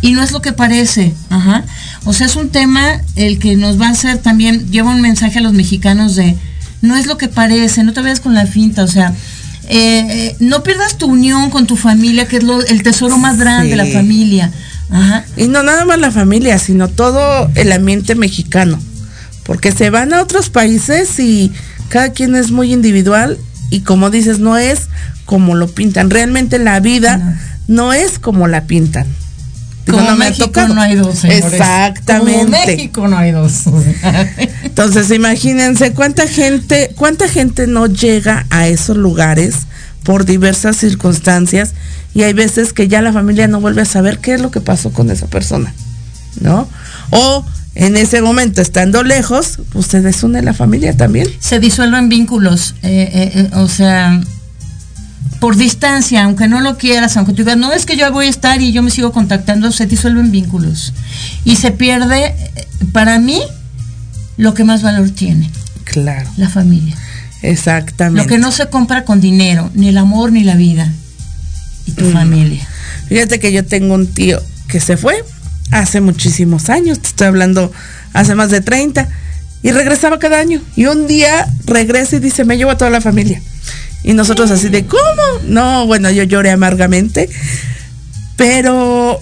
y 0.03 0.13
no 0.13 0.23
es 0.23 0.33
lo 0.33 0.43
que 0.43 0.53
parece. 0.53 1.15
Ajá. 1.31 1.65
O 2.05 2.13
sea, 2.13 2.27
es 2.27 2.37
un 2.37 2.51
tema 2.51 3.01
el 3.17 3.39
que 3.39 3.57
nos 3.57 3.81
va 3.81 3.87
a 3.87 3.93
hacer 3.93 4.19
también, 4.19 4.71
lleva 4.71 4.91
un 4.91 5.01
mensaje 5.01 5.39
a 5.39 5.41
los 5.41 5.55
mexicanos 5.55 6.15
de, 6.15 6.37
no 6.83 6.95
es 6.95 7.07
lo 7.07 7.17
que 7.17 7.29
parece, 7.29 7.85
no 7.85 7.95
te 7.95 8.03
vayas 8.03 8.21
con 8.21 8.35
la 8.35 8.45
finta, 8.45 8.85
o 8.85 8.87
sea, 8.87 9.15
eh, 9.71 10.07
eh, 10.11 10.37
no 10.41 10.63
pierdas 10.63 10.99
tu 10.99 11.07
unión 11.07 11.49
con 11.49 11.67
tu 11.67 11.77
familia, 11.77 12.29
que 12.29 12.37
es 12.37 12.43
lo, 12.43 12.61
el 12.61 12.83
tesoro 12.83 13.17
más 13.17 13.39
grande, 13.39 13.71
Sí. 13.71 13.77
la 13.77 13.87
familia. 13.87 14.51
Ajá. 14.91 15.25
Y 15.39 15.49
no 15.49 15.63
nada 15.63 15.87
más 15.87 15.99
la 15.99 16.11
familia, 16.11 16.59
sino 16.59 16.89
todo 16.89 17.51
el 17.55 17.73
ambiente 17.73 18.15
mexicano. 18.15 18.79
Porque 19.45 19.73
se 19.73 19.89
van 19.89 20.13
a 20.13 20.21
otros 20.21 20.51
países 20.51 21.19
y 21.19 21.51
cada 21.89 22.11
quien 22.11 22.35
es 22.35 22.51
muy 22.51 22.71
individual 22.71 23.39
y 23.75 23.81
como 23.81 24.09
dices, 24.09 24.39
no 24.39 24.57
es 24.57 24.83
como 25.25 25.57
lo 25.57 25.67
pintan. 25.67 26.09
Realmente 26.09 26.61
la 26.61 26.79
vida 26.79 27.41
no, 27.67 27.93
es 27.93 28.21
como 28.21 28.47
la 28.47 28.67
pintan. 28.69 29.05
Digo, 29.85 29.99
Como 29.99 30.11
no 30.11 30.17
me 30.17 30.27
ha 30.27 30.29
México 30.31 30.69
no 30.69 30.81
hay 30.81 30.95
dos, 30.95 31.19
señores. 31.19 31.53
Exactamente. 31.53 32.45
Como 32.45 32.67
México 32.67 33.09
no 33.09 33.19
hay 33.19 33.33
dos. 33.33 33.63
Entonces, 34.63 35.11
imagínense 35.11 35.93
cuánta 35.93 36.29
gente, 36.29 36.93
cuánta 36.95 37.27
gente 37.29 37.67
no 37.67 37.87
llega 37.89 38.47
a 38.51 38.69
esos 38.69 38.97
lugares 38.97 39.67
por 40.05 40.25
diversas 40.25 40.77
circunstancias 40.77 41.75
y 42.15 42.23
hay 42.23 42.33
veces 42.33 42.73
que 42.73 42.87
ya 42.87 43.03
la 43.03 43.13
familia 43.13 43.49
no 43.49 43.61
vuelve 43.61 43.83
a 43.83 43.87
saber 43.87 44.21
qué 44.21 44.35
es 44.35 44.41
lo 44.41 44.53
que 44.53 44.61
pasó 44.61 44.93
con 44.93 45.11
esa 45.11 45.27
persona, 45.27 45.75
¿no? 46.41 46.69
O 47.11 47.45
en 47.75 47.97
ese 47.97 48.23
momento, 48.23 48.61
estando 48.63 49.03
lejos, 49.03 49.59
pues 49.71 49.87
se 49.87 50.01
desune 50.01 50.43
la 50.43 50.55
familia 50.55 50.97
también. 50.97 51.27
Se 51.41 51.59
disuelven 51.61 52.09
vínculos, 52.09 52.75
eh, 52.83 53.11
eh, 53.13 53.33
eh, 53.35 53.57
o 53.57 53.69
sea, 53.69 54.21
por 55.41 55.57
distancia, 55.57 56.25
aunque 56.25 56.49
no 56.49 56.61
lo 56.61 56.79
quieras, 56.79 57.17
aunque 57.17 57.33
tú 57.33 57.39
digas, 57.43 57.57
no 57.59 57.73
es 57.73 57.85
que 57.85 57.97
yo 57.97 58.11
voy 58.13 58.27
a 58.27 58.31
estar 58.31 58.61
y 58.63 58.73
yo 58.73 58.83
me 58.83 58.91
sigo 58.91 59.13
contactando, 59.13 59.73
se 59.73 59.87
disuelven 59.87 60.31
vínculos. 60.31 60.93
Y 61.45 61.57
se 61.57 61.71
pierde, 61.73 62.35
para 62.93 63.19
mí, 63.19 63.41
lo 64.37 64.55
que 64.55 64.65
más 64.65 64.83
valor 64.83 65.11
tiene, 65.11 65.51
Claro, 65.85 66.31
la 66.37 66.49
familia. 66.49 66.97
exactamente. 67.43 68.23
Lo 68.23 68.29
que 68.29 68.39
no 68.39 68.53
se 68.53 68.67
compra 68.69 69.05
con 69.05 69.21
dinero, 69.21 69.71
ni 69.75 69.89
el 69.89 69.99
amor 69.99 70.33
ni 70.33 70.45
la 70.45 70.55
vida. 70.55 70.91
Y 71.87 71.93
tu 71.93 72.05
Mm. 72.07 72.13
familia. 72.13 72.67
Fíjate 73.09 73.39
que 73.39 73.53
yo 73.53 73.65
tengo 73.67 73.95
un 73.95 74.07
tío 74.07 74.41
que 74.69 74.81
se 74.81 74.97
fue 74.97 75.23
hace 75.75 76.01
muchísimos 76.01 76.71
años, 76.71 77.01
te 77.01 77.09
estoy 77.09 77.27
hablando 77.27 77.73
hace 78.13 78.37
más 78.37 78.51
de 78.51 78.61
30, 78.61 79.09
y 79.63 79.73
regresaba 79.73 80.19
cada 80.19 80.39
año. 80.39 80.61
Y 80.77 80.87
un 80.87 81.07
día 81.07 81.47
regresa 81.67 82.17
y 82.17 82.21
dice, 82.21 82.45
me 82.45 82.57
llevo 82.57 82.71
a 82.71 82.79
toda 82.79 82.91
la 82.91 83.01
familia. 83.01 83.43
Y 84.05 84.13
nosotros 84.13 84.51
así 84.51 84.69
de, 84.69 84.87
¿cómo? 84.87 85.01
No, 85.47 85.87
bueno, 85.87 86.11
yo 86.11 86.23
lloré 86.23 86.51
amargamente, 86.51 87.29
pero 88.37 89.21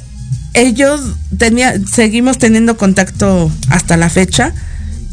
ellos 0.52 1.00
tenía, 1.38 1.74
seguimos 1.86 2.36
teniendo 2.36 2.76
contacto 2.76 3.50
hasta 3.70 3.96
la 3.96 4.10
fecha. 4.10 4.52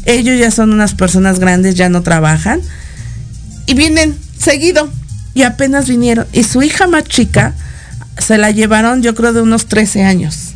Ellos 0.04 0.38
ya 0.38 0.50
son 0.50 0.72
unas 0.72 0.94
personas 0.94 1.38
grandes, 1.38 1.74
ya 1.74 1.88
no 1.88 2.02
trabajan. 2.02 2.60
Y 3.66 3.74
vienen 3.74 4.18
seguido. 4.38 4.90
Y 5.32 5.44
apenas 5.44 5.88
vinieron. 5.88 6.26
Y 6.32 6.42
su 6.42 6.62
hija 6.62 6.86
más 6.86 7.04
chica 7.04 7.54
se 8.18 8.36
la 8.36 8.50
llevaron 8.50 9.02
yo 9.02 9.14
creo 9.14 9.32
de 9.32 9.40
unos 9.40 9.66
13 9.66 10.04
años. 10.04 10.49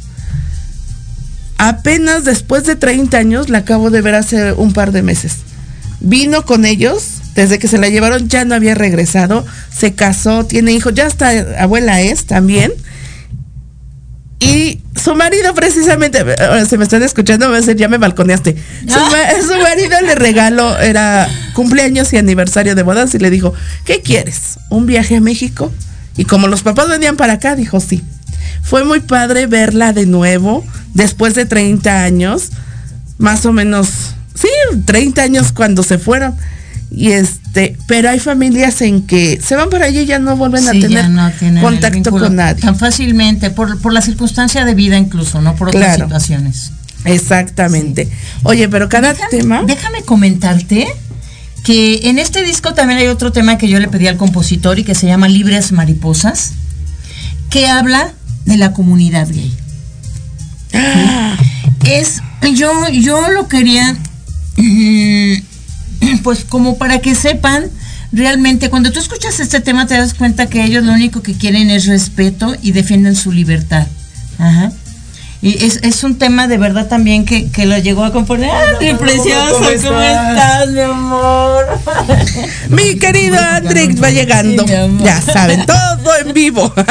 Apenas 1.58 2.24
después 2.24 2.64
de 2.64 2.76
30 2.76 3.16
años 3.16 3.48
la 3.48 3.58
acabo 3.58 3.90
de 3.90 4.00
ver 4.02 4.14
hace 4.14 4.52
un 4.52 4.72
par 4.72 4.92
de 4.92 5.02
meses. 5.02 5.36
Vino 6.00 6.44
con 6.44 6.64
ellos, 6.64 7.04
desde 7.34 7.58
que 7.58 7.68
se 7.68 7.78
la 7.78 7.88
llevaron 7.88 8.28
ya 8.28 8.44
no 8.44 8.54
había 8.54 8.74
regresado, 8.74 9.44
se 9.74 9.94
casó, 9.94 10.44
tiene 10.44 10.72
hijos, 10.72 10.92
ya 10.94 11.06
hasta 11.06 11.30
abuela 11.62 12.00
es 12.00 12.26
también. 12.26 12.72
Y 14.40 14.80
su 15.02 15.14
marido 15.14 15.54
precisamente, 15.54 16.18
ahora 16.18 16.66
se 16.66 16.76
me 16.76 16.84
están 16.84 17.02
escuchando, 17.02 17.46
a 17.46 17.56
decir, 17.56 17.76
ya 17.76 17.88
me 17.88 17.98
balconeaste. 17.98 18.56
Su, 18.86 18.98
ma- 18.98 19.40
su 19.54 19.62
marido 19.62 20.00
le 20.04 20.14
regaló, 20.16 20.76
era 20.78 21.28
cumpleaños 21.54 22.12
y 22.12 22.18
aniversario 22.18 22.74
de 22.74 22.82
bodas 22.82 23.14
y 23.14 23.18
le 23.18 23.30
dijo, 23.30 23.54
¿qué 23.86 24.02
quieres? 24.02 24.58
¿Un 24.70 24.86
viaje 24.86 25.16
a 25.16 25.20
México? 25.20 25.72
Y 26.16 26.24
como 26.26 26.48
los 26.48 26.62
papás 26.62 26.88
venían 26.88 27.16
para 27.16 27.34
acá, 27.34 27.56
dijo 27.56 27.80
sí. 27.80 28.02
Fue 28.62 28.84
muy 28.84 29.00
padre 29.00 29.46
verla 29.46 29.92
de 29.92 30.06
nuevo, 30.06 30.64
después 30.94 31.34
de 31.34 31.46
30 31.46 32.02
años, 32.04 32.50
más 33.18 33.44
o 33.46 33.52
menos, 33.52 33.88
sí, 34.34 34.48
30 34.84 35.22
años 35.22 35.52
cuando 35.52 35.82
se 35.82 35.98
fueron. 35.98 36.34
Y 36.90 37.10
este, 37.12 37.76
pero 37.88 38.08
hay 38.10 38.20
familias 38.20 38.80
en 38.80 39.02
que 39.02 39.40
se 39.44 39.56
van 39.56 39.68
para 39.68 39.86
allí 39.86 40.00
y 40.00 40.06
ya 40.06 40.18
no 40.20 40.36
vuelven 40.36 40.68
a 40.68 40.72
Sí, 40.72 40.80
tener 40.80 41.08
no 41.10 41.30
contacto 41.60 42.10
con 42.12 42.36
nadie. 42.36 42.62
Tan 42.62 42.76
fácilmente, 42.76 43.50
por, 43.50 43.80
por 43.80 43.92
la 43.92 44.00
circunstancia 44.00 44.64
de 44.64 44.74
vida 44.74 44.96
incluso, 44.96 45.40
no 45.42 45.56
por 45.56 45.68
otras 45.68 45.82
Claro. 45.84 46.04
situaciones. 46.04 46.70
Exactamente. 47.04 48.08
Oye, 48.44 48.68
pero 48.68 48.88
cada 48.88 49.12
Déjame- 49.14 49.30
tema. 49.30 49.62
Déjame 49.66 50.02
comentarte 50.02 50.86
que 51.64 52.08
en 52.08 52.18
este 52.18 52.44
disco 52.44 52.74
también 52.74 53.00
hay 53.00 53.06
otro 53.08 53.32
tema 53.32 53.58
que 53.58 53.68
yo 53.68 53.80
le 53.80 53.88
pedí 53.88 54.06
al 54.06 54.16
compositor 54.16 54.78
y 54.78 54.84
que 54.84 54.94
se 54.94 55.06
llama 55.06 55.28
Libres 55.28 55.72
Mariposas, 55.72 56.52
que 57.50 57.66
habla 57.66 58.12
de 58.44 58.56
la 58.56 58.72
comunidad 58.72 59.28
gay. 59.28 59.52
Es, 61.84 62.22
yo, 62.54 62.88
yo 62.88 63.28
lo 63.28 63.46
quería, 63.46 63.94
mm, 64.56 65.34
pues 66.22 66.46
como 66.46 66.78
para 66.78 67.00
que 67.00 67.14
sepan, 67.14 67.64
realmente 68.10 68.70
cuando 68.70 68.90
tú 68.90 69.00
escuchas 69.00 69.38
este 69.38 69.60
tema 69.60 69.86
te 69.86 69.94
das 69.94 70.14
cuenta 70.14 70.46
que 70.46 70.64
ellos 70.64 70.82
lo 70.82 70.92
único 70.92 71.22
que 71.22 71.34
quieren 71.34 71.68
es 71.68 71.84
respeto 71.84 72.56
y 72.62 72.72
defienden 72.72 73.16
su 73.16 73.32
libertad. 73.32 73.86
Ajá. 74.38 74.72
Y 75.44 75.62
es, 75.62 75.80
es 75.82 76.02
un 76.04 76.16
tema 76.16 76.48
de 76.48 76.56
verdad 76.56 76.88
también 76.88 77.26
que, 77.26 77.50
que 77.50 77.66
lo 77.66 77.76
llegó 77.76 78.02
a 78.04 78.12
componer. 78.12 78.50
¡Ay, 78.80 78.94
precioso! 78.94 79.58
¿Cómo 79.58 80.00
estás, 80.00 80.70
mi 80.70 80.80
amor? 80.80 81.66
Mi 82.70 82.98
querido 82.98 83.38
Andrix 83.38 84.02
va 84.02 84.08
llegando. 84.08 84.66
Sí, 84.66 84.72
ya 85.04 85.20
saben, 85.20 85.66
todo 85.66 86.16
en 86.24 86.32
vivo. 86.32 86.72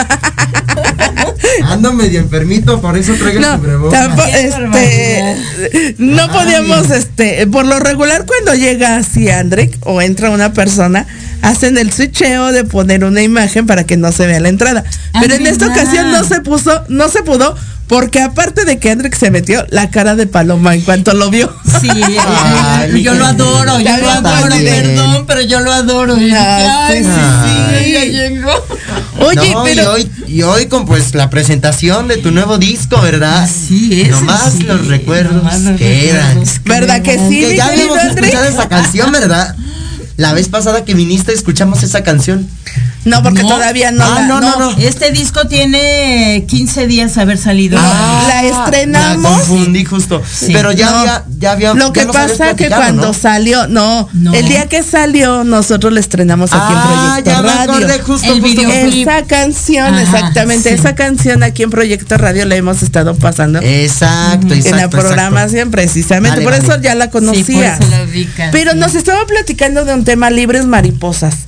Ando 1.65 1.93
medio 1.93 2.19
enfermito, 2.19 2.82
por 2.82 2.97
eso 2.97 3.13
traigo 3.13 3.39
el 3.39 3.41
No, 3.41 3.89
Qué 3.89 4.47
este, 4.47 5.95
no 5.97 6.32
podíamos, 6.32 6.89
este, 6.89 7.47
por 7.47 7.65
lo 7.65 7.79
regular 7.79 8.25
cuando 8.25 8.53
llega 8.56 8.97
así 8.97 9.29
Andrick 9.29 9.75
o 9.82 10.01
entra 10.01 10.29
una 10.29 10.53
persona, 10.53 11.06
hacen 11.43 11.77
el 11.77 11.93
switcheo 11.93 12.51
de 12.51 12.63
poner 12.63 13.03
una 13.03 13.21
imagen 13.21 13.67
para 13.67 13.84
que 13.86 13.97
no 13.97 14.12
se 14.12 14.25
vea 14.25 14.39
la 14.39 14.49
entrada. 14.49 14.84
Ah, 15.13 15.19
Pero 15.21 15.36
en 15.36 15.45
esta 15.45 15.67
ocasión 15.67 16.10
no 16.12 16.23
se 16.23 16.41
puso, 16.41 16.84
no 16.89 17.10
se 17.10 17.21
pudo, 17.21 17.56
porque 17.88 18.21
aparte 18.21 18.63
de 18.65 18.79
que 18.79 18.89
Andrick 18.89 19.13
se 19.15 19.29
metió 19.29 19.65
la 19.69 19.89
cara 19.91 20.15
de 20.15 20.25
paloma 20.25 20.73
en 20.73 20.82
cuanto 20.82 21.13
lo 21.13 21.29
vio. 21.29 21.53
Sí, 21.82 21.89
Ay, 22.25 23.03
yo, 23.03 23.13
lo 23.13 23.25
adoro, 23.25 23.79
yo 23.79 23.97
lo 23.97 24.10
adoro, 24.10 24.49
también. 24.49 24.84
perdón, 24.95 25.25
pero 25.27 25.41
yo 25.41 25.60
lo 25.60 25.71
adoro. 25.71 26.17
Y 26.17 26.32
Ah, 26.32 26.88
ay, 26.88 27.03
sí, 27.03 27.10
sí, 27.10 27.86
sí. 27.86 27.91
ya 27.91 28.06
llegó. 28.06 28.51
Oye, 29.19 29.51
No, 29.53 29.63
pero 29.63 29.84
y 29.84 29.86
hoy, 30.01 30.12
y 30.27 30.41
hoy 30.43 30.65
con 30.67 30.86
pues 30.86 31.13
la 31.13 31.29
presentación 31.29 32.08
de 32.08 32.17
tu 32.17 32.32
nuevo 32.32 32.58
disco, 32.58 32.99
¿verdad? 33.01 33.43
Así 33.43 34.01
es. 34.01 34.10
Nomás 34.12 34.53
sí, 34.58 34.63
los 34.63 34.88
recuerdos 34.88 35.36
nomás 35.36 35.60
los 35.62 35.77
quedan. 35.77 36.39
recuerdos 36.39 36.60
¿verdad 36.65 37.01
que 37.01 37.17
sí, 37.17 37.41
Que 37.41 37.58
ya 37.58 37.65
habíamos 37.67 37.97
Andrick? 37.99 38.25
escuchado 38.25 38.45
esa 38.49 38.67
canción, 38.69 39.12
¿verdad? 39.12 39.56
La 40.17 40.34
vez 40.34 40.47
pasada 40.47 40.86
que 40.86 40.93
viniste 40.93 41.34
escuchamos 41.34 41.82
esa 41.84 42.04
canción. 42.04 42.47
No, 43.06 43.21
porque 43.21 43.41
No. 43.43 43.49
todavía 43.49 43.91
no, 43.91 44.06
Ah, 44.06 44.19
la, 44.21 44.28
no, 44.28 44.39
no, 44.41 44.60
no. 44.60 44.78
Este 44.78 45.12
disco 45.12 45.45
tiene 45.47 46.45
15 46.47 46.88
días 46.88 47.13
de 47.15 47.21
haber 47.21 47.38
salido. 47.38 47.78
Ah, 47.82 48.23
la 48.28 48.43
estrenamos. 48.45 49.32
Me 49.32 49.38
confundí 49.39 49.84
justo. 49.84 50.21
Sí. 50.26 50.52
Pero 50.54 50.71
ya 50.71 50.89
No. 50.89 50.97
había, 50.99 51.23
ya 51.39 51.52
había. 51.52 51.73
Lo 51.73 51.88
ya 51.88 51.93
que 51.93 52.06
pasa 52.08 52.56
que 52.56 52.69
cuando 52.69 53.08
¿no? 53.08 53.13
salió, 53.13 53.67
no, 53.67 54.08
No. 54.13 54.34
el 54.34 54.47
día 54.47 54.67
que 54.69 54.84
salió 54.84 55.43
nosotros 55.43 55.91
le 55.91 55.99
estrenamos 55.99 56.52
aquí 56.54 56.62
Ah, 56.63 57.15
en 57.19 57.26
ya 57.26 57.39
Proyecto 57.39 57.43
me 57.43 57.49
Radio. 57.65 57.73
acordé 57.73 57.99
justo, 57.99 58.34
El 58.34 58.41
justo. 58.41 58.62
Esa 58.71 59.23
canción, 59.26 59.93
Ajá, 59.95 60.02
exactamente, 60.02 60.69
sí. 60.69 60.76
esa 60.76 60.95
canción 60.95 61.43
aquí 61.43 61.63
en 61.63 61.71
Proyecto 61.71 62.17
Radio 62.17 62.45
la 62.45 62.56
hemos 62.56 62.84
estado 62.84 63.15
pasando 63.15 63.60
Exacto, 63.60 64.54
exacto. 64.54 64.54
en 64.54 64.63
la 64.78 64.84
exacto. 64.84 64.97
programación 64.99 65.71
precisamente, 65.71 66.38
Vale, 66.39 66.43
por 66.43 66.54
vale. 66.54 66.63
eso 66.65 66.82
ya 66.82 66.95
la 66.95 67.06
Sí, 67.06 67.12
por 67.12 67.21
conocía. 67.21 67.73
eso 67.76 67.89
la. 67.89 68.52
Pero 68.52 68.71
sí. 68.71 68.78
nos 68.80 68.95
estaba 68.95 69.26
platicando 69.26 69.84
de 69.84 69.93
un 69.93 70.02
tema 70.03 70.29
libres 70.29 70.65
mariposas. 70.65 71.47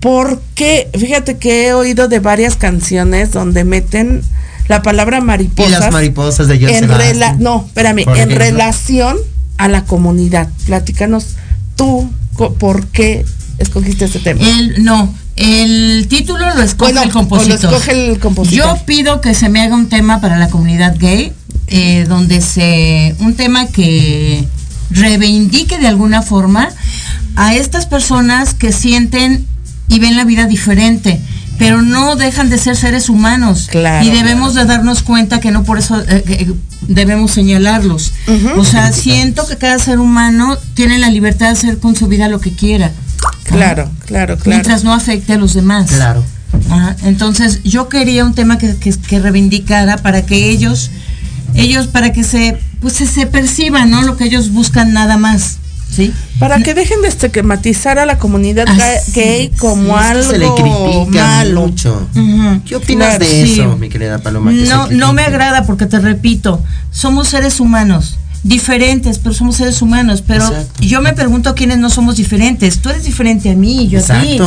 Porque, 0.00 0.90
fíjate 0.98 1.36
que 1.38 1.68
he 1.68 1.74
oído 1.74 2.08
de 2.08 2.18
varias 2.18 2.56
canciones 2.56 3.30
donde 3.30 3.64
meten 3.64 4.22
la 4.68 4.82
palabra 4.82 5.18
Y 5.18 5.22
mariposas. 5.22 5.70
las 5.80 5.92
mariposas 5.92 6.48
de 6.48 6.58
John 6.58 6.70
en 6.70 6.88
rela 6.88 7.36
no, 7.38 7.64
espérame, 7.66 8.00
en 8.00 8.08
ejemplo. 8.08 8.38
relación 8.38 9.16
a 9.58 9.68
la 9.68 9.84
comunidad. 9.84 10.48
Platícanos 10.66 11.36
tú 11.76 12.10
por 12.58 12.86
qué 12.86 13.24
escogiste 13.58 14.06
este 14.06 14.18
tema. 14.18 14.40
El, 14.42 14.82
no, 14.82 15.14
el 15.36 16.06
título 16.08 16.52
lo 16.54 16.62
escoge 16.62 16.92
Bueno, 16.92 17.06
el 17.06 17.12
compositor. 17.12 17.66
o 17.66 17.70
lo 17.70 17.76
escoge 17.76 18.10
el 18.10 18.18
compositor. 18.18 18.78
Yo 18.78 18.84
pido 18.86 19.20
que 19.20 19.34
se 19.34 19.48
me 19.48 19.60
haga 19.60 19.74
un 19.76 19.88
tema 19.88 20.20
para 20.20 20.36
la 20.38 20.48
comunidad 20.48 20.96
gay, 20.98 21.32
eh, 21.68 22.06
donde 22.08 22.40
se. 22.40 23.14
un 23.20 23.34
tema 23.34 23.66
que 23.66 24.44
reivindique 24.90 25.78
de 25.78 25.86
alguna 25.86 26.22
forma 26.22 26.68
a 27.36 27.54
estas 27.54 27.86
personas 27.86 28.54
que 28.54 28.72
sienten 28.72 29.46
y 29.88 29.98
ven 29.98 30.16
la 30.16 30.24
vida 30.24 30.46
diferente, 30.46 31.20
pero 31.58 31.82
no 31.82 32.16
dejan 32.16 32.50
de 32.50 32.58
ser 32.58 32.76
seres 32.76 33.08
humanos. 33.08 33.68
Claro, 33.70 34.06
y 34.06 34.10
debemos 34.10 34.54
de 34.54 34.64
darnos 34.64 35.02
cuenta 35.02 35.40
que 35.40 35.50
no 35.50 35.64
por 35.64 35.78
eso 35.78 36.00
eh, 36.00 36.24
eh, 36.26 36.52
debemos 36.88 37.32
señalarlos. 37.32 38.12
O 38.56 38.64
sea, 38.64 38.92
siento 38.92 39.46
que 39.46 39.56
cada 39.56 39.78
ser 39.78 39.98
humano 39.98 40.56
tiene 40.74 40.98
la 40.98 41.10
libertad 41.10 41.46
de 41.46 41.52
hacer 41.52 41.78
con 41.78 41.94
su 41.94 42.08
vida 42.08 42.28
lo 42.28 42.40
que 42.40 42.52
quiera. 42.52 42.90
Claro, 43.44 43.90
claro, 44.06 44.36
claro. 44.36 44.40
Mientras 44.46 44.84
no 44.84 44.92
afecte 44.92 45.34
a 45.34 45.38
los 45.38 45.54
demás. 45.54 45.90
Claro. 45.90 46.24
Ajá, 46.70 46.96
Entonces 47.04 47.62
yo 47.64 47.88
quería 47.88 48.24
un 48.24 48.34
tema 48.34 48.58
que, 48.58 48.76
que, 48.76 48.92
que 48.92 49.18
reivindicara 49.18 49.98
para 49.98 50.26
que 50.26 50.50
ellos, 50.50 50.90
ellos 51.54 51.86
para 51.86 52.12
que 52.12 52.24
se, 52.24 52.58
pues 52.80 52.94
se, 52.94 53.06
se 53.06 53.26
perciban, 53.26 53.90
¿no? 53.90 54.02
Lo 54.02 54.16
que 54.16 54.24
ellos 54.24 54.52
buscan 54.52 54.92
nada 54.92 55.16
más, 55.16 55.58
¿sí? 55.94 56.12
Para 56.38 56.58
que 56.62 56.74
dejen 56.74 57.02
de 57.02 57.08
estigmatizar 57.08 57.98
a 57.98 58.06
la 58.06 58.18
comunidad 58.18 58.66
Así 58.68 59.12
gay 59.12 59.50
como 59.58 59.98
Es 60.00 60.16
que 60.16 60.22
se 60.24 60.38
le 60.38 60.46
algo 60.46 60.56
critica 60.56 61.26
malo. 61.26 61.60
mucho. 61.62 62.08
¿Qué 62.66 62.76
opinas 62.76 63.16
Claro, 63.18 63.24
de 63.24 63.46
sí. 63.46 63.52
eso, 63.60 63.76
mi 63.76 63.88
querida 63.88 64.18
Paloma? 64.18 64.50
que 64.52 64.64
No, 64.64 64.88
no 64.90 65.12
me 65.12 65.22
agrada 65.22 65.64
porque 65.66 65.86
te 65.86 65.98
repito, 66.00 66.62
somos 66.90 67.28
seres 67.28 67.60
humanos, 67.60 68.18
diferentes, 68.42 69.18
pero 69.18 69.34
somos 69.34 69.56
seres 69.56 69.80
humanos. 69.82 70.22
Pero 70.26 70.44
Exacto. 70.46 70.82
yo 70.82 71.00
me 71.00 71.12
pregunto 71.12 71.54
quiénes 71.54 71.78
no 71.78 71.90
somos 71.90 72.16
diferentes. 72.16 72.78
Tú 72.80 72.88
eres 72.90 73.04
diferente 73.04 73.50
a 73.50 73.54
mí, 73.54 73.86
yo 73.88 74.00
a 74.00 74.20
ti. 74.20 74.38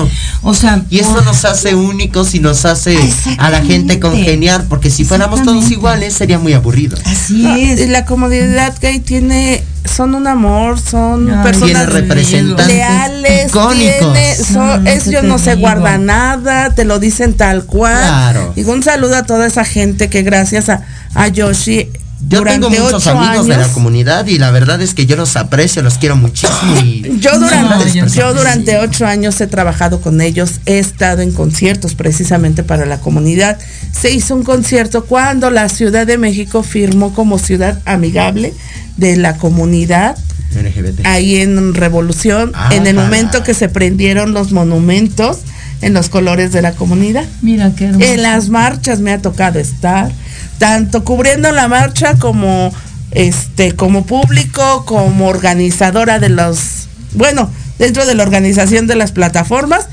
O 0.47 0.53
sea, 0.53 0.84
Y 0.91 0.99
eso 0.99 1.21
nos 1.23 1.43
hace 1.43 1.73
únicos 1.73 2.36
y 2.36 2.39
nos 2.39 2.65
hace 2.65 2.97
a 3.39 3.49
la 3.49 3.62
gente 3.63 3.99
congeniar, 3.99 4.65
porque 4.69 4.91
si 4.91 5.03
fuéramos 5.03 5.41
todos 5.43 5.71
iguales 5.71 6.13
sería 6.13 6.38
muy 6.38 6.53
aburrido. 6.53 6.97
Así 7.03 7.45
es. 7.63 7.81
y 7.81 7.88
la 7.88 8.05
comunidad 8.05 8.75
gay 8.79 8.99
tiene, 8.99 9.63
son 9.91 10.13
un 10.13 10.27
amor, 10.27 10.79
son 10.79 11.31
Ay, 11.31 11.43
personas 11.43 11.91
representantes 11.91 12.67
leales, 12.67 13.47
icónicos. 13.49 14.13
tiene- 14.13 14.36
son- 14.36 14.84
No, 14.84 14.89
ellos 14.91 15.03
¿qué 15.05 15.12
te 15.21 15.21
no 15.23 15.39
se 15.39 15.49
digo? 15.55 15.62
guardan 15.62 16.05
nada, 16.05 16.69
te 16.75 16.86
lo 16.86 16.99
dicen 16.99 17.34
tal 17.34 17.65
cual. 17.65 17.95
Claro. 18.08 18.53
Y 18.55 18.63
un 18.65 18.84
saludo 18.84 19.15
a 19.15 19.23
toda 19.23 19.47
esa 19.47 19.65
gente 19.65 20.10
que 20.10 20.21
gracias 20.21 20.69
a, 20.69 20.81
a 21.15 21.27
Yoshi 21.27 21.89
Yo 22.28 22.39
durante 22.39 22.67
tengo 22.67 22.84
muchos 22.84 23.06
ocho 23.08 23.12
amigos 23.12 23.30
años, 23.36 23.47
de 23.47 23.58
la 23.58 23.67
comunidad 23.73 24.25
y 24.28 24.39
la 24.39 24.49
verdad 24.49 24.82
es 24.82 24.93
que 24.93 25.06
yo 25.06 25.15
los 25.15 25.36
aprecio, 25.36 25.84
los 25.84 25.97
quiero 25.97 26.15
muchísimo 26.15 26.78
y 26.84 27.17
Yo 27.19 27.38
durante, 27.39 28.01
No, 28.01 28.08
yo 28.08 28.34
durante 28.34 28.78
ocho 28.80 29.06
años 29.06 29.39
he 29.41 29.47
trabajado 29.47 30.01
con 30.01 30.21
ellos, 30.21 30.60
he 30.65 30.80
estado 30.80 31.21
en 31.21 31.32
conciertos 31.34 31.93
precisamente 31.93 32.63
para 32.63 32.86
la 32.86 32.99
comunidad. 32.99 33.60
Se 33.91 34.12
hizo 34.12 34.34
un 34.36 34.43
concierto 34.43 35.06
cuando 35.06 35.51
la 35.51 35.69
Ciudad 35.69 36.08
de 36.08 36.17
México 36.17 36.63
firmó 36.63 37.13
como 37.13 37.38
ciudad 37.38 37.80
amigable 37.86 38.54
de 38.97 39.17
la 39.17 39.38
comunidad 39.38 40.17
LGBT. 40.56 41.06
ahí 41.06 41.36
en 41.41 41.73
Revolución, 41.75 42.51
Ah, 42.56 42.69
en 42.71 42.88
el 42.88 42.95
para. 42.95 43.06
momento 43.08 43.43
que 43.43 43.54
se 43.54 43.67
prendieron 43.69 44.34
los 44.34 44.51
monumentos 44.54 45.39
en 45.82 45.93
los 45.93 46.08
colores 46.10 46.54
de 46.54 46.62
la 46.62 46.71
comunidad. 46.71 47.25
Mira 47.41 47.71
qué 47.75 47.86
hermoso. 47.88 48.06
En 48.06 48.21
las 48.23 48.49
marchas 48.49 48.99
me 49.01 49.12
ha 49.12 49.21
tocado 49.21 49.60
estar, 49.60 50.12
tanto 50.57 51.03
cubriendo 51.03 51.51
la 51.51 51.67
marcha 51.67 52.15
como 52.15 52.73
este 53.11 53.73
como 53.73 54.05
público, 54.05 54.85
como 54.85 55.27
organizadora 55.27 56.19
de 56.19 56.29
los, 56.29 56.87
bueno, 57.13 57.49
dentro 57.79 58.05
de 58.05 58.15
la 58.15 58.23
organización 58.23 58.87
de 58.87 58.95
las 58.95 59.11
plataformas 59.11 59.87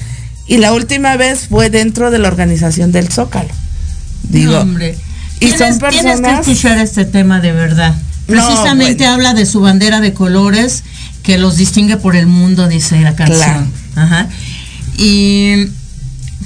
y 0.46 0.57
la 0.59 0.72
última 0.72 1.16
vez 1.16 1.46
fue 1.48 1.70
dentro 1.70 2.11
de 2.11 2.18
la 2.18 2.29
organización 2.29 2.90
del 2.92 3.09
Zócalo. 3.09 3.48
Digo, 4.25 4.59
hombre. 4.59 4.96
y 5.40 5.46
Tienes- 5.46 5.59
son 5.59 5.79
Tienes 5.79 5.79
que 5.79 6.03
personas 6.03 6.40
escuchar 6.48 6.79
este 6.79 7.05
tema 7.05 7.40
de 7.40 7.53
verdad. 7.53 7.94
No, 8.29 8.46
Precisamente 8.46 8.98
bueno. 9.05 9.14
habla 9.14 9.35
de 9.35 9.46
su 9.46 9.61
bandera 9.61 10.01
de 10.01 10.14
colores 10.14 10.85
que 11.22 11.38
los 11.38 11.57
distingue 11.57 11.96
por 11.96 12.16
el 12.16 12.27
mundo, 12.27 12.68
dice 12.68 13.01
la 13.01 13.14
canción. 13.14 13.38
Claro. 13.38 13.66
Ajá. 13.96 14.29
Y 14.96 15.66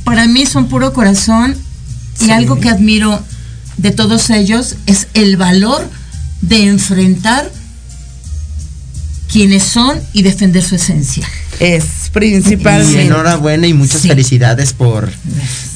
para 0.05 0.27
mí 0.27 0.47
son 0.47 0.69
puro 0.69 0.93
corazón 0.93 1.57
y 2.21 2.31
algo 2.31 2.59
que 2.61 2.69
admiro 2.71 3.23
de 3.77 3.91
todos 3.91 4.31
ellos 4.31 4.77
es 4.87 5.09
el 5.15 5.37
valor 5.37 5.89
de 6.43 6.65
enfrentar 6.67 7.51
quienes 9.31 9.65
son 9.65 9.99
y 10.13 10.23
defender 10.23 10.63
su 10.63 10.77
esencia. 10.77 11.27
es 11.59 11.85
Y 12.09 12.11
principalmente 12.11 13.03
enhorabuena 13.07 13.67
y 13.67 13.73
muchas 13.75 14.03
Sí. 14.03 14.09
felicidades 14.09 14.73
por 14.75 15.11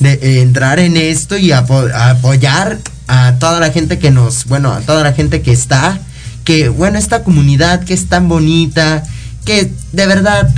de- 0.01 0.13
eh, 0.23 0.41
entrar 0.43 0.79
en 0.79 0.97
esto 0.97 1.37
y 1.39 1.53
apo- 1.53 1.91
apoyar 1.95 2.79
a 3.09 3.35
toda 3.39 3.61
la 3.61 3.71
gente 3.73 3.99
que 3.99 4.11
nos, 4.11 4.45
bueno, 4.45 4.73
a 4.73 4.81
toda 4.81 5.03
la 5.03 5.13
gente 5.15 5.41
que 5.43 5.53
está, 5.53 5.99
que 6.45 6.69
bueno, 6.69 6.99
esta 6.99 7.23
comunidad 7.25 7.83
que 7.85 7.95
es 7.95 8.07
tan 8.09 8.29
bonita, 8.29 9.03
que 9.45 9.73
de 9.93 10.07
verdad, 10.07 10.51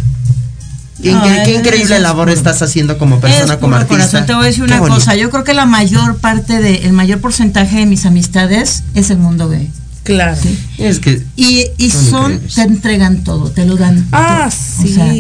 No, 1.11 1.23
qué 1.23 1.55
es- 1.55 1.59
increíble 1.59 1.97
es 1.97 2.01
labor 2.03 2.27
puro- 2.29 2.37
estás 2.37 2.63
haciendo 2.63 2.97
como 2.99 3.19
persona, 3.21 3.55
es 3.55 3.61
como 3.61 3.75
artista. 3.75 3.97
corazón. 3.97 4.27
Te 4.27 4.35
voy 4.35 4.45
a 4.45 4.47
decir 4.47 4.63
una 4.63 4.79
bonito. 4.79 4.95
cosa. 4.97 5.17
Yo 5.17 5.31
creo 5.31 5.43
que 5.43 5.55
la 5.55 5.67
mayor 5.67 6.19
parte 6.19 6.61
de, 6.61 6.87
el 6.87 6.93
mayor 6.93 7.21
porcentaje 7.21 7.79
de 7.79 7.87
mis 7.87 8.07
amistades 8.07 8.85
es 8.95 9.11
el 9.11 9.19
mundo 9.19 9.49
gay. 9.49 9.71
claro. 10.05 10.37
Es 10.79 10.99
que 11.01 11.23
Y, 11.37 11.65
y 11.79 11.91
Son 11.91 12.39
te 12.41 12.63
entregan 12.63 13.25
todo, 13.25 13.51
te 13.51 13.65
lo 13.67 13.77
dan. 13.77 14.07
Ah, 14.13 14.49
todo. 14.51 14.85
O 14.85 14.87
sí. 14.89 14.95
sea, 14.95 15.15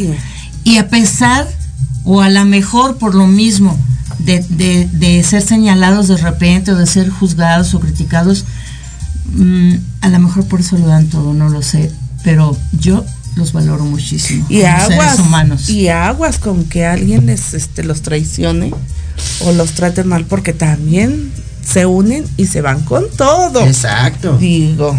y 0.65 0.77
a 0.79 0.89
pesar, 0.89 1.49
o 2.05 2.21
a 2.21 2.29
lo 2.29 2.45
mejor 2.45 2.99
por 2.99 3.15
lo 3.15 3.27
mismo, 3.27 3.77
de, 4.19 4.45
de- 4.51 4.89
de 4.93 5.23
ser 5.25 5.43
señalados 5.43 6.07
de 6.09 6.17
repente, 6.17 6.71
o 6.73 6.77
de 6.77 6.87
ser 6.87 7.11
juzgados 7.11 7.75
o 7.75 7.81
criticados, 7.81 8.45
mm, 9.35 9.75
a 10.03 10.09
lo 10.09 10.19
mejor 10.21 10.45
por 10.47 10.61
eso 10.61 10.77
lo 10.79 10.87
dan 10.87 11.07
todo, 11.07 11.35
no 11.35 11.49
lo 11.49 11.63
sé. 11.63 11.91
Pero 12.23 12.57
yo 12.79 13.05
los 13.37 13.53
valoro 13.53 13.85
muchísimo. 13.85 14.47
y 14.49 14.63
aguas 14.63 14.89
seres 14.89 15.19
humanos. 15.21 15.69
y 15.69 15.89
aguas 15.89 16.39
con 16.39 16.65
que 16.65 16.85
alguien 16.85 17.27
les 17.27 17.55
este 17.55 17.85
los 17.85 18.03
traicione 18.03 18.73
o 19.41 19.53
los 19.53 19.73
trate 19.73 20.05
mal 20.05 20.25
porque 20.25 20.53
también 20.53 21.33
se 21.67 21.87
unen 21.87 22.25
y 22.37 22.47
se 22.47 22.61
van 22.61 22.81
con 22.83 23.05
todo 23.17 23.65
exacto. 23.65 24.37
digo 24.39 24.99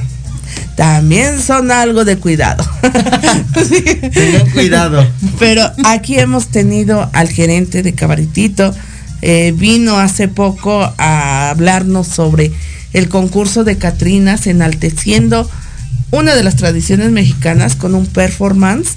también 0.75 1.41
son 1.41 1.71
algo 1.71 2.05
de 2.05 2.17
cuidado 2.17 2.63
Sí. 3.67 3.83
Tengan 3.83 4.49
cuidado. 4.51 5.07
pero 5.39 5.69
aquí 5.85 6.17
hemos 6.17 6.47
tenido 6.47 7.09
al 7.13 7.29
gerente 7.29 7.83
de 7.83 7.93
Cabaretito 7.93 8.73
eh, 9.21 9.53
vino 9.55 9.97
hace 9.97 10.27
poco 10.27 10.91
a 10.97 11.49
hablarnos 11.49 12.07
sobre 12.07 12.51
el 12.93 13.09
concurso 13.09 13.63
de 13.63 13.77
Catrinas 13.77 14.47
enalteciendo 14.47 15.49
una 16.13 16.35
de 16.35 16.43
las 16.43 16.55
tradiciones 16.55 17.09
mexicanas 17.11 17.75
con 17.75 17.95
un 17.95 18.05
performance. 18.05 18.91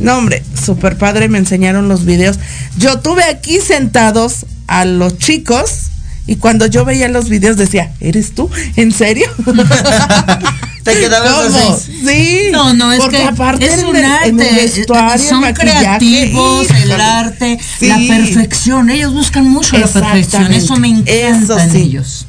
No, 0.00 0.16
hombre, 0.16 0.42
super 0.64 0.96
padre, 0.96 1.28
me 1.28 1.36
enseñaron 1.38 1.86
los 1.88 2.04
videos. 2.06 2.38
Yo 2.78 2.98
tuve 3.00 3.24
aquí 3.24 3.58
sentados 3.60 4.46
a 4.66 4.84
los 4.86 5.18
chicos 5.18 5.90
y 6.26 6.36
cuando 6.36 6.66
yo 6.66 6.84
veía 6.84 7.08
los 7.08 7.28
videos 7.28 7.56
decía, 7.56 7.92
¿eres 8.00 8.34
tú? 8.34 8.48
¿En 8.76 8.90
serio? 8.92 9.26
Te 10.82 10.98
quedabas 10.98 11.30
¿Cómo? 11.52 11.74
así. 11.74 11.92
Sí. 12.04 12.38
No, 12.50 12.74
no, 12.74 12.90
es 12.92 12.98
porque 13.00 13.18
que 13.18 13.22
aparte 13.24 13.66
es 13.66 13.78
en 13.80 13.84
un 13.86 13.96
el- 13.96 14.04
en 14.24 14.40
el 14.40 14.46
arte. 14.48 14.60
vestuario, 14.66 15.28
son 15.28 15.40
maquillaje, 15.42 15.78
creativos, 15.78 16.70
el 16.70 16.76
híjole. 16.88 16.94
arte, 17.02 17.58
Sí. 17.78 17.86
la 17.86 17.98
perfección. 18.08 18.90
Ellos 18.90 19.12
buscan 19.12 19.46
mucho 19.48 19.78
la 19.78 19.86
perfección. 19.86 20.52
Eso 20.52 20.76
me 20.76 20.88
encanta 20.88 21.12
Eso 21.12 21.58
en 21.58 21.70
sí. 21.70 21.78
ellos. 21.82 22.26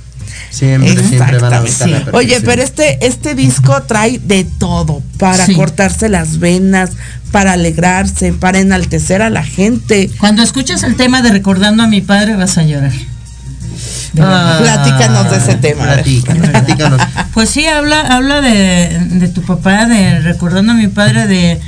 Siempre, 0.53 0.95
siempre 1.07 1.39
van 1.39 1.53
a 1.53 1.61
buscar 1.61 1.89
la 1.89 1.97
Oye, 1.97 2.05
perfección. 2.39 2.43
pero 2.45 2.61
este, 2.61 3.05
este 3.07 3.33
disco 3.33 3.81
trae 3.83 4.19
de 4.19 4.43
todo, 4.45 5.01
para 5.17 5.47
Sí. 5.47 5.55
cortarse 5.55 6.09
las 6.09 6.37
venas, 6.37 6.91
para 7.31 7.53
alegrarse, 7.53 8.33
para 8.33 8.59
enaltecer 8.59 9.23
a 9.23 9.31
la 9.31 9.43
gente. 9.43 10.11
Cuando 10.19 10.43
escuchas 10.43 10.83
el 10.83 10.95
tema 10.95 11.23
de 11.23 11.31
recordando 11.31 11.81
a 11.81 11.87
mi 11.87 12.01
padre 12.01 12.35
vas 12.35 12.59
a 12.59 12.63
llorar. 12.63 12.91
Ah, 14.19 14.59
Platícanos 14.61 15.31
de 15.31 15.37
ese 15.37 15.55
tema. 15.55 15.83
Platícanos, 15.85 16.49
platícanos. 16.49 17.01
Pues 17.33 17.49
sí, 17.49 17.65
habla, 17.65 18.01
habla 18.01 18.41
de, 18.41 18.99
de 19.09 19.27
tu 19.29 19.41
papá, 19.41 19.87
de 19.87 20.19
recordando 20.19 20.73
a 20.73 20.75
mi 20.75 20.87
padre 20.87 21.25
de 21.25 21.59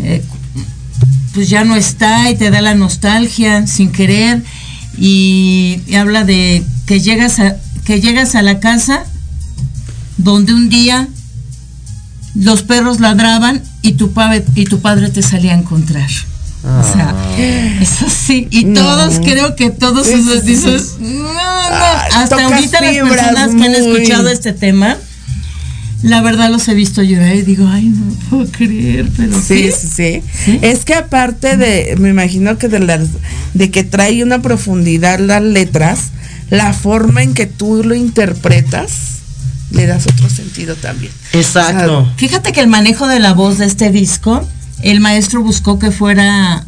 eh, 0.00 0.22
pues 1.34 1.50
ya 1.50 1.64
no 1.64 1.76
está 1.76 2.30
y 2.30 2.34
te 2.36 2.50
da 2.50 2.62
la 2.62 2.74
nostalgia 2.74 3.66
sin 3.66 3.92
querer 3.92 4.42
y, 4.96 5.82
y 5.86 5.96
habla 5.96 6.24
de 6.24 6.64
que 6.86 7.00
llegas 7.00 7.38
a 7.40 7.56
que 7.84 8.00
llegas 8.00 8.34
a 8.34 8.42
la 8.42 8.60
casa 8.60 9.04
donde 10.18 10.54
un 10.54 10.68
día 10.68 11.08
los 12.34 12.62
perros 12.62 13.00
ladraban 13.00 13.62
y 13.82 13.92
tu 13.92 14.12
padre 14.12 14.44
y 14.54 14.64
tu 14.64 14.80
padre 14.80 15.10
te 15.10 15.22
salía 15.22 15.52
a 15.52 15.58
encontrar. 15.58 16.08
O 16.64 16.92
sea, 16.92 17.12
eso 17.80 18.06
sí, 18.08 18.46
y 18.50 18.64
No. 18.64 18.80
todos 18.80 19.18
creo 19.24 19.56
que 19.56 19.70
todos 19.70 20.06
esos 20.06 20.44
dices, 20.44 20.94
no, 21.00 21.08
no, 21.10 21.74
hasta 22.14 22.44
ahorita 22.44 22.80
las 22.80 22.96
personas 22.98 23.50
que 23.56 23.64
han 23.64 23.74
escuchado 23.74 24.28
este 24.28 24.52
tema, 24.52 24.96
la 26.04 26.22
verdad 26.22 26.50
los 26.50 26.68
he 26.68 26.74
visto 26.74 27.02
llorar 27.02 27.34
y 27.34 27.42
digo, 27.42 27.66
ay, 27.68 27.86
no 27.86 28.14
puedo 28.30 28.50
creer, 28.52 29.10
pero 29.16 29.40
Sí, 29.40 29.70
sí. 29.70 29.72
sí, 29.72 29.88
sí. 29.88 30.22
Sí. 30.44 30.58
Es 30.62 30.84
que 30.84 30.94
aparte 30.94 31.56
de, 31.56 31.96
me 31.98 32.10
imagino 32.10 32.56
que 32.58 32.68
de 32.68 32.78
las, 32.78 33.08
de 33.54 33.70
que 33.72 33.82
trae 33.82 34.22
una 34.22 34.40
profundidad 34.40 35.18
las 35.18 35.42
letras, 35.42 36.10
la 36.52 36.72
forma 36.74 37.22
en 37.22 37.32
que 37.34 37.46
tú 37.46 37.82
lo 37.82 37.94
interpretas, 37.94 38.90
le 39.70 39.86
das 39.86 40.06
otro 40.06 40.28
sentido 40.28 40.74
también. 40.76 41.12
Exacto. 41.32 42.06
Fíjate 42.16 42.52
que 42.52 42.60
el 42.60 42.66
manejo 42.68 43.08
de 43.08 43.18
la 43.20 43.32
voz 43.32 43.56
de 43.58 43.64
este 43.66 43.90
disco, 43.90 44.46
el 44.82 45.00
maestro 45.00 45.42
buscó 45.42 45.78
que 45.78 45.90
fuera 45.90 46.64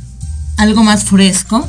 algo 0.57 0.83
más 0.85 1.05
fresco. 1.05 1.69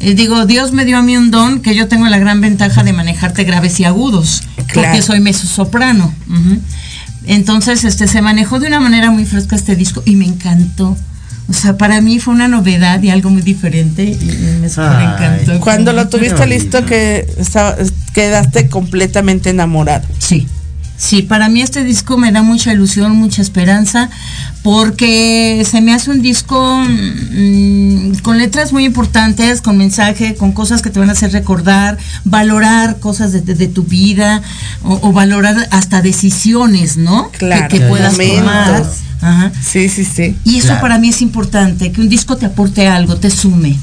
Eh, 0.00 0.14
digo, 0.14 0.46
Dios 0.46 0.72
me 0.72 0.84
dio 0.86 0.96
a 0.98 1.02
mí 1.02 1.16
un 1.16 1.30
don 1.30 1.60
que 1.60 1.74
yo 1.74 1.88
tengo 1.88 2.06
la 2.08 2.18
gran 2.18 2.40
ventaja 2.40 2.82
de 2.84 2.92
manejarte 2.94 3.44
graves 3.44 3.78
y 3.80 3.84
agudos, 3.84 4.42
Claro. 4.66 4.88
porque 4.88 5.02
soy 5.02 5.20
mezzosoprano. 5.20 6.12
Entonces, 7.26 7.84
este 7.84 8.08
se 8.08 8.22
manejó 8.22 8.58
de 8.58 8.66
una 8.68 8.80
manera 8.80 9.10
muy 9.10 9.24
fresca 9.26 9.54
este 9.56 9.76
disco 9.76 10.02
y 10.06 10.16
me 10.16 10.24
encantó. 10.24 10.96
O 11.48 11.52
sea, 11.52 11.76
para 11.76 12.00
mí 12.00 12.18
fue 12.18 12.32
una 12.34 12.48
novedad 12.48 13.02
y 13.02 13.10
algo 13.10 13.28
muy 13.30 13.42
diferente 13.42 14.04
y 14.04 14.58
me 14.60 14.68
súper 14.68 14.90
Ay. 14.90 15.04
encantó. 15.06 15.60
Cuando 15.60 15.92
lo 15.92 16.08
tuviste 16.08 16.46
listo 16.46 16.86
que 16.86 17.26
estaba- 17.38 17.76
quedaste 18.14 18.68
completamente 18.68 19.50
enamorado. 19.50 20.06
Sí, 20.18 20.46
sí, 21.04 21.22
para 21.22 21.48
mí 21.48 21.60
este 21.62 21.82
disco 21.82 22.16
me 22.16 22.30
da 22.30 22.42
mucha 22.42 22.72
ilusión, 22.72 23.16
mucha 23.16 23.42
esperanza, 23.42 24.08
porque 24.62 25.66
se 25.68 25.80
me 25.80 25.92
hace 25.92 26.10
un 26.10 26.22
disco 26.22 26.80
mm, 26.86 28.18
con 28.22 28.38
letras 28.38 28.72
muy 28.72 28.84
importantes, 28.84 29.60
con 29.60 29.76
mensaje, 29.78 30.36
con 30.36 30.52
cosas 30.52 30.80
que 30.80 30.90
te 30.90 31.00
van 31.00 31.08
a 31.08 31.12
hacer 31.12 31.32
recordar, 31.32 31.98
valorar 32.24 32.98
cosas 33.00 33.32
de, 33.32 33.40
de- 33.40 33.54
de 33.56 33.66
tu 33.66 33.82
vida 33.82 34.42
o, 34.84 35.00
o 35.02 35.12
valorar 35.12 35.56
hasta 35.72 36.00
decisiones, 36.02 36.96
¿no? 36.96 37.30
Claro, 37.32 37.68
que, 37.68 37.80
puedas 37.80 38.16
tomar. 38.16 38.84
Ajá. 39.20 39.52
Sí, 39.60 39.88
sí, 39.88 40.04
sí. 40.04 40.36
Y 40.44 40.58
eso 40.58 40.68
Claro. 40.68 40.82
para 40.82 40.98
mí 40.98 41.08
es 41.08 41.20
importante, 41.22 41.90
que 41.92 42.00
un 42.00 42.08
disco 42.08 42.36
te 42.36 42.46
aporte 42.46 42.86
algo, 42.88 43.16
te 43.16 43.30
sume. 43.30 43.76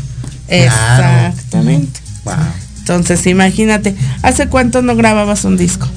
Exactamente. 0.47 1.99
Wow. 2.25 2.35
Entonces, 2.79 3.25
imagínate, 3.27 3.95
¿hace 4.23 4.47
cuánto 4.47 4.81
no 4.81 4.95
grababas 4.95 5.43
un 5.45 5.57
disco? 5.57 5.87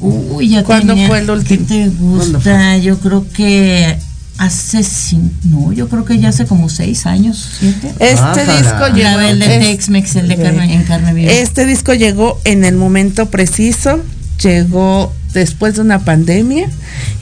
Uy, 0.00 0.48
ya 0.48 0.64
¿Cuándo 0.64 0.94
tenía- 0.94 1.08
fue 1.08 1.18
el 1.20 1.30
último? 1.30 1.66
¿Qué 1.66 1.74
te 1.74 1.88
gusta? 1.88 2.76
Yo 2.78 2.98
creo 2.98 3.26
que 3.32 3.96
hace 4.38 4.82
cinco, 4.82 5.34
no, 5.44 5.72
yo 5.72 5.88
creo 5.88 6.04
que 6.06 6.18
ya 6.18 6.30
hace 6.30 6.46
como 6.46 6.68
seis 6.70 7.04
años, 7.06 7.56
siete. 7.58 7.92
Este 7.98 8.40
disco 8.46 8.88
llegó. 8.94 9.20
El 9.20 9.38
de 9.38 9.56
es- 9.56 9.60
Tex-Mex, 9.66 10.16
el 10.16 10.28
de 10.28 10.36
carne, 10.36 10.74
en 10.74 10.82
carne 10.84 11.12
viva. 11.12 11.30
Este 11.30 11.66
disco 11.66 11.92
llegó 11.92 12.40
en 12.44 12.64
el 12.64 12.76
momento 12.76 13.26
preciso, 13.30 14.00
llegó 14.42 15.12
después 15.34 15.74
de 15.74 15.82
una 15.82 15.98
pandemia 16.04 16.68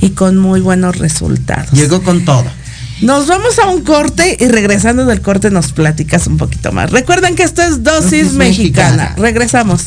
y 0.00 0.10
con 0.10 0.36
muy 0.36 0.60
buenos 0.60 0.96
resultados. 0.98 1.72
Llegó 1.72 2.02
con 2.02 2.24
todo. 2.24 2.44
Nos 3.00 3.26
vamos 3.28 3.58
a 3.60 3.66
un 3.68 3.82
corte 3.82 4.36
y 4.40 4.46
regresando 4.48 5.04
del 5.04 5.20
corte 5.20 5.50
nos 5.50 5.72
platicas 5.72 6.26
un 6.26 6.36
poquito 6.36 6.72
más. 6.72 6.90
Recuerden 6.90 7.34
que 7.36 7.42
esto 7.44 7.62
es 7.62 7.82
Dosis, 7.82 8.10
Dosis 8.10 8.32
Mexicana. 8.34 8.88
Mexicana. 8.96 9.14
Regresamos. 9.18 9.82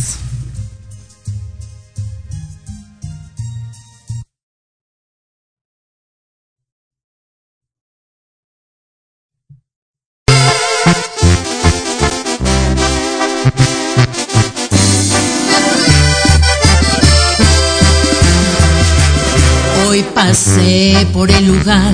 Pasé 20.32 20.96
por 21.12 21.30
el 21.30 21.46
lugar 21.46 21.94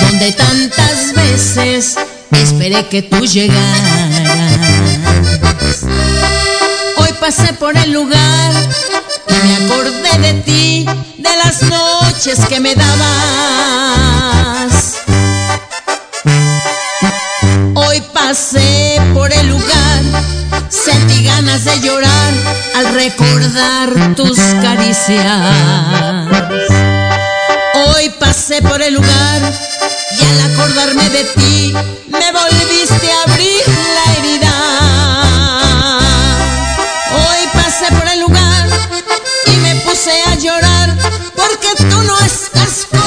donde 0.00 0.32
tantas 0.32 1.14
veces 1.14 1.96
esperé 2.32 2.88
que 2.88 3.02
tú 3.02 3.24
llegaras. 3.24 4.64
Hoy 6.96 7.12
pasé 7.20 7.52
por 7.52 7.76
el 7.76 7.92
lugar 7.92 8.52
y 9.28 9.34
me 9.46 9.64
acordé 9.64 10.18
de 10.18 10.34
ti, 10.42 10.86
de 11.18 11.36
las 11.44 11.62
noches 11.62 12.40
que 12.48 12.58
me 12.58 12.74
dabas. 12.74 12.96
Hoy 17.76 18.02
pasé 18.12 19.00
por 19.14 19.32
el 19.32 19.50
lugar, 19.50 20.02
sentí 20.68 21.22
ganas 21.22 21.64
de 21.64 21.78
llorar 21.78 22.32
al 22.74 22.92
recordar 22.92 24.16
tus 24.16 24.36
caricias. 24.60 26.26
Pasé 28.48 28.62
por 28.62 28.80
el 28.80 28.94
lugar 28.94 29.52
y 30.12 30.24
al 30.24 30.52
acordarme 30.52 31.10
de 31.10 31.24
ti 31.24 31.74
me 32.06 32.30
volviste 32.30 33.10
a 33.10 33.22
abrir 33.28 33.64
la 33.96 34.04
herida. 34.14 34.54
Hoy 37.10 37.48
pasé 37.52 37.92
por 37.92 38.06
el 38.06 38.20
lugar 38.20 38.68
y 39.46 39.50
me 39.56 39.74
puse 39.80 40.22
a 40.28 40.36
llorar 40.36 40.96
porque 41.34 41.74
tú 41.90 42.00
no 42.04 42.16
estás 42.20 42.86
conmigo. 42.88 43.05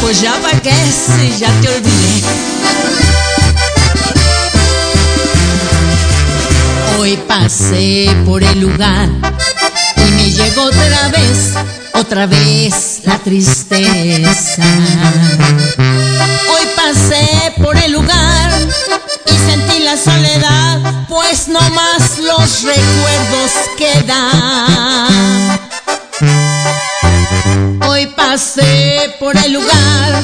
Pues 0.00 0.20
ya 0.20 0.34
pa' 0.40 0.60
qué 0.60 0.72
si 0.72 1.38
ya 1.38 1.50
te 1.60 1.68
olvidé. 1.68 2.22
Hoy 6.98 7.16
pasé 7.28 8.10
por 8.26 8.42
el 8.42 8.60
lugar 8.60 9.08
y 9.96 10.10
me 10.12 10.30
llegó 10.30 10.62
otra 10.64 11.08
vez, 11.08 11.54
otra 11.94 12.26
vez 12.26 13.00
la 13.04 13.18
tristeza. 13.18 14.64
Hoy 15.78 16.68
pasé 16.76 17.52
por 17.62 17.76
el 17.76 17.92
lugar 17.92 18.50
y 19.26 19.50
sentí 19.50 19.78
la 19.80 19.96
soledad, 19.96 21.06
pues 21.08 21.48
no 21.48 21.60
más 21.70 22.18
los 22.18 22.62
recuerdos 22.62 23.52
quedan. 23.78 25.58
Pasé 28.30 29.16
por 29.18 29.34
el 29.38 29.54
lugar, 29.54 30.22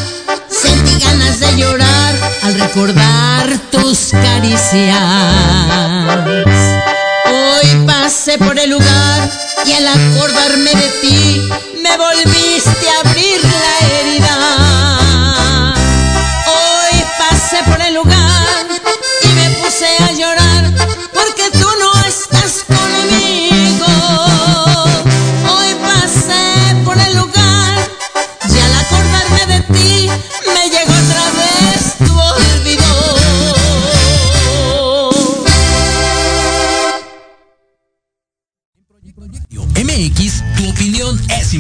sentí 0.50 1.02
ganas 1.02 1.40
de 1.40 1.56
llorar 1.56 2.14
al 2.42 2.60
recordar 2.60 3.58
tus 3.70 4.10
caricias. 4.10 4.94
Hoy 7.24 7.86
pasé 7.86 8.36
por 8.36 8.58
el 8.58 8.68
lugar 8.68 9.30
y 9.64 9.72
al 9.72 9.86
acordarme 9.86 10.70
de 10.74 10.88
ti 11.00 11.48
me 11.82 11.96
volviste 11.96 12.90
a 12.90 13.13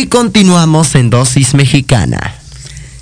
Y 0.00 0.06
continuamos 0.06 0.94
en 0.94 1.10
Dosis 1.10 1.54
Mexicana. 1.54 2.34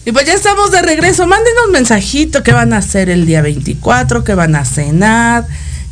Y 0.07 0.13
pues 0.13 0.25
ya 0.25 0.33
estamos 0.33 0.71
de 0.71 0.81
regreso. 0.81 1.27
Mándenos 1.27 1.69
mensajito 1.71 2.43
qué 2.43 2.53
van 2.53 2.73
a 2.73 2.79
hacer 2.79 3.11
el 3.11 3.27
día 3.27 3.43
24, 3.43 4.25
qué 4.25 4.35
van 4.35 4.57
a 4.57 4.65
cenar, 4.65 5.47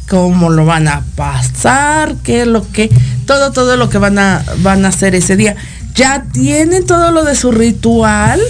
cómo 0.09 0.49
lo 0.49 0.64
van 0.64 0.88
a 0.88 1.03
pasar, 1.14 2.14
qué 2.23 2.40
es 2.43 2.47
lo 2.47 2.67
que, 2.73 2.88
todo, 3.27 3.53
todo 3.53 3.77
lo 3.77 3.90
que 3.90 3.99
van 3.99 4.19
a, 4.19 4.43
van 4.62 4.87
a 4.87 4.88
hacer 4.88 5.14
ese 5.14 5.37
día. 5.37 5.57
Ya 5.95 6.25
tienen 6.33 6.87
todo 6.87 7.11
lo 7.11 7.23
de 7.25 7.35
su 7.37 7.53
ritual. 7.53 8.40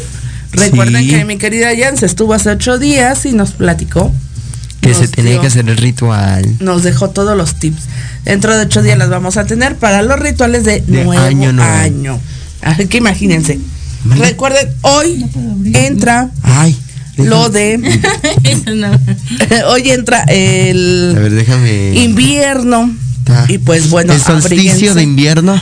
Recuerden 0.53 1.03
Sí. 1.03 1.11
que 1.11 1.25
mi 1.25 1.39
querida 1.39 1.71
Jan 1.77 1.97
se 1.97 2.07
estuvo 2.07 2.35
hace 2.35 2.51
ocho 2.51 2.79
días 2.79 3.27
y 3.27 3.33
nos 3.33 3.51
platicó. 3.51 4.13
Que 4.81 4.91
Nos 4.91 4.99
se 4.99 5.09
tenía 5.09 5.33
dio- 5.33 5.41
que 5.41 5.49
hacer 5.49 5.69
el 5.69 5.77
ritual. 5.77 6.55
Nos 6.61 6.85
dejó 6.85 7.11
todos 7.11 7.37
los 7.37 7.57
tips. 7.59 7.83
Dentro 8.25 8.57
de 8.57 8.63
ocho 8.67 8.81
días 8.81 8.97
las 8.97 9.09
vamos 9.11 9.39
a 9.39 9.45
tener 9.45 9.75
para 9.75 10.03
los 10.03 10.21
rituales 10.21 10.63
de, 10.63 10.83
De 10.83 11.03
nuevo 11.05 11.21
año 11.21 11.51
año. 11.61 12.21
Así 12.65 12.87
que 12.87 12.99
imagínense. 12.99 13.59
Recuerden, 14.17 14.69
hoy 14.83 15.25
entra 15.75 16.31
Ay. 16.43 16.77
lo 17.17 17.49
de 17.49 17.79
no. 18.75 18.91
hoy 19.69 19.91
entra 19.91 20.21
A 20.27 20.33
el 20.33 21.15
ver, 21.17 21.33
déjame. 21.33 21.95
invierno 21.95 22.93
Ah. 23.27 23.47
y 23.49 23.57
pues 23.57 23.89
bueno 23.89 24.13
El 24.13 24.21
solsticio 24.21 24.53
abríguense. 24.69 24.95
de 24.95 25.03
invierno 25.03 25.59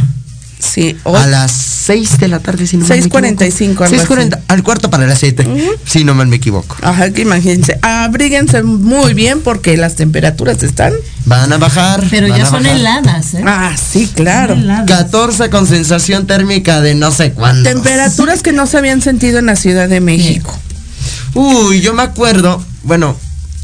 sí 0.59 0.97
hoy 1.05 1.17
a 1.17 1.27
las 1.29 1.53
6 1.85 2.19
de 2.19 2.29
la 2.29 2.39
tarde, 2.39 2.67
si 2.67 2.77
no 2.77 2.87
mal 2.87 2.99
me 2.99 3.05
6:45, 3.05 3.85
equivoco. 3.85 3.85
algo 3.85 3.97
6:40, 3.97 4.39
al 4.49 4.63
cuarto 4.63 4.91
para 4.91 5.07
las 5.07 5.19
7. 5.19 5.47
Si 5.85 6.05
no 6.05 6.15
mal 6.15 6.27
me 6.29 6.37
equivoco. 6.37 6.77
ajá 6.83 7.11
que 7.11 7.23
imagínense 7.23 7.79
abríguense 7.83 8.63
muy 8.63 9.15
bien 9.15 9.41
porque 9.41 9.77
las 9.77 9.97
temperaturas 9.97 10.63
están 10.63 10.93
Van 11.25 11.53
a 11.53 11.59
bajar. 11.59 12.05
Pero 12.11 12.27
ya 12.29 12.45
son 12.47 12.63
bajar. 12.63 12.77
heladas, 12.79 13.35
¿eh? 13.35 13.43
ah 13.47 13.75
sí 13.77 14.11
claro 14.15 14.55
Son 14.55 14.63
heladas. 14.65 14.87
14 14.87 15.51
con 15.51 15.67
sensación 15.67 16.27
térmica 16.27 16.81
de 16.81 16.95
no 16.95 17.11
sé 17.11 17.33
cuándo. 17.33 17.69
temperaturas 17.69 18.43
que 18.43 18.53
no 18.53 18.67
se 18.67 18.79
habían 18.79 19.01
sentido 19.03 19.39
en 19.39 19.47
la 19.47 19.57
Ciudad 19.57 19.89
de 19.89 20.01
México 20.01 20.57
Uy, 21.35 21.81
yo 21.81 21.95
me 21.95 22.03
acuerdo, 22.03 22.63
bueno, 22.85 23.17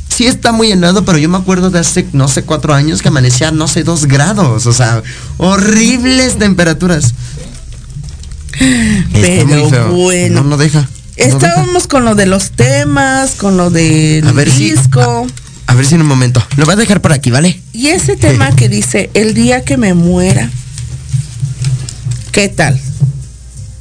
sí 0.08 0.26
está 0.26 0.52
muy 0.52 0.72
helado, 0.72 1.04
pero 1.04 1.18
yo 1.18 1.28
me 1.28 1.36
acuerdo 1.36 1.70
de 1.70 1.78
hace, 1.80 2.06
no 2.12 2.26
sé, 2.26 2.42
cuatro 2.42 2.72
años 2.74 3.02
que 3.02 3.08
amanecía, 3.08 3.50
no 3.50 3.68
sé, 3.68 3.84
dos 3.84 4.06
grados, 4.06 4.64
o 4.66 4.72
sea, 4.72 5.02
horribles 5.36 6.38
temperaturas. 6.38 7.12
Pero 9.12 9.90
bueno. 9.92 10.42
No, 10.42 10.50
no 10.50 10.56
deja. 10.56 10.88
Estábamos 11.16 11.86
con 11.86 12.04
lo 12.04 12.14
de 12.14 12.26
los 12.26 12.50
temas, 12.52 13.32
con 13.32 13.56
lo 13.56 13.70
del 13.70 14.26
A 14.26 14.32
ver 14.32 14.50
si- 14.50 14.70
disco. 14.70 15.26
A 15.66 15.74
ver 15.74 15.84
si 15.84 15.96
en 15.96 16.00
un 16.02 16.06
momento. 16.06 16.42
Lo 16.56 16.64
voy 16.64 16.74
a 16.74 16.76
dejar 16.76 17.00
por 17.02 17.12
aquí, 17.12 17.30
¿vale? 17.30 17.60
Y 17.72 17.88
ese 17.88 18.16
tema 18.16 18.50
que 18.56 18.68
dice, 18.68 19.10
el 19.14 19.34
día 19.34 19.64
que 19.64 19.76
me 19.76 19.94
muera. 19.94 20.50
¿Qué 22.32 22.48
tal? 22.48 22.80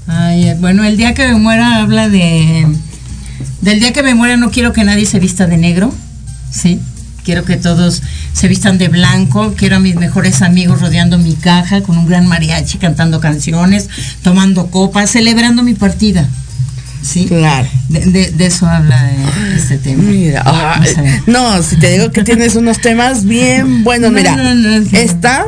Ay, 0.07 0.53
bueno, 0.59 0.83
el 0.83 0.97
día 0.97 1.13
que 1.13 1.27
me 1.27 1.35
muera 1.35 1.81
habla 1.81 2.09
de. 2.09 2.65
Del 3.61 3.79
día 3.79 3.93
que 3.93 4.03
me 4.03 4.15
muera 4.15 4.37
no 4.37 4.51
quiero 4.51 4.73
que 4.73 4.83
nadie 4.83 5.05
se 5.05 5.19
vista 5.19 5.47
de 5.47 5.57
negro. 5.57 5.93
Sí. 6.51 6.79
Quiero 7.27 7.43
que 7.43 7.57
todos 7.57 8.01
se 8.31 8.47
vistan 8.47 8.77
de 8.77 8.87
blanco. 8.87 9.53
Quiero 9.57 9.75
a 9.75 9.79
mis 9.81 9.95
mejores 9.97 10.41
amigos 10.41 10.79
rodeando 10.79 11.17
mi 11.17 11.33
caja 11.33 11.81
con 11.81 11.97
un 11.97 12.07
gran 12.07 12.25
mariachi, 12.25 12.77
cantando 12.77 13.19
canciones, 13.19 13.89
tomando 14.21 14.67
copas, 14.67 15.09
celebrando 15.11 15.61
mi 15.61 15.73
partida. 15.73 16.25
Sí. 17.01 17.25
Claro. 17.25 17.67
De, 17.89 18.05
de- 18.05 18.31
de 18.31 18.45
eso 18.45 18.65
habla 18.65 19.11
eh, 19.11 19.17
este 19.57 19.77
tema. 19.77 20.03
Mira, 20.03 20.41
no, 21.25 21.61
si 21.63 21.75
te 21.75 21.91
digo 21.91 22.13
que 22.13 22.23
tienes 22.23 22.55
unos 22.55 22.79
temas 22.79 23.25
bien 23.25 23.83
buenos, 23.83 24.09
No, 24.13 24.17
mira, 24.17 24.33
no, 24.53 24.77
está, 24.97 25.47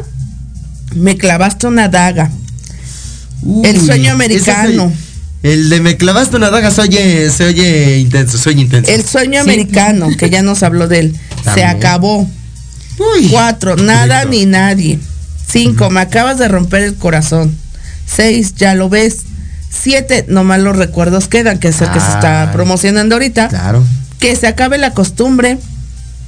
me 0.95 1.15
clavaste 1.15 1.65
una 1.67 1.87
daga, 1.87 2.29
El 3.63 3.79
sueño 3.79 4.03
ese 4.03 4.11
americano. 4.11 4.89
se- 4.89 5.08
El 5.43 5.69
de 5.69 5.79
me 5.79 5.95
clavaste 5.95 6.35
una 6.35 6.49
daga 6.49 6.69
se 6.71 6.81
oye, 6.81 7.29
se 7.29 7.45
oye 7.45 7.97
intenso, 7.99 8.37
se 8.37 8.49
oye 8.49 8.61
intenso. 8.61 8.91
el 8.91 9.05
sueño 9.05 9.35
Sí. 9.43 9.49
americano, 9.49 10.09
que 10.17 10.29
ya 10.29 10.41
nos 10.41 10.63
habló 10.63 10.87
de 10.87 10.99
él, 10.99 11.15
se 11.53 11.63
acabó, 11.63 12.27
Uy, 12.97 13.27
cuatro, 13.31 13.77
nada 13.77 14.21
rico. 14.21 14.31
ni 14.31 14.45
nadie, 14.45 14.99
cinco, 15.49 15.89
me 15.89 16.01
acabas 16.01 16.37
de 16.39 16.49
romper 16.49 16.83
el 16.83 16.95
corazón, 16.95 17.55
seis, 18.05 18.55
ya 18.55 18.75
lo 18.75 18.89
ves, 18.89 19.19
siete, 19.69 20.25
nomás 20.27 20.59
los 20.59 20.75
recuerdos 20.75 21.29
quedan, 21.29 21.57
que 21.59 21.69
es 21.69 21.79
el 21.81 21.89
que 21.91 21.99
se 22.01 22.07
está 22.11 22.51
promocionando 22.51 23.15
ahorita, 23.15 23.47
Claro. 23.47 23.81
que 24.19 24.35
se 24.35 24.47
acabe 24.47 24.77
la 24.77 24.91
costumbre. 24.91 25.57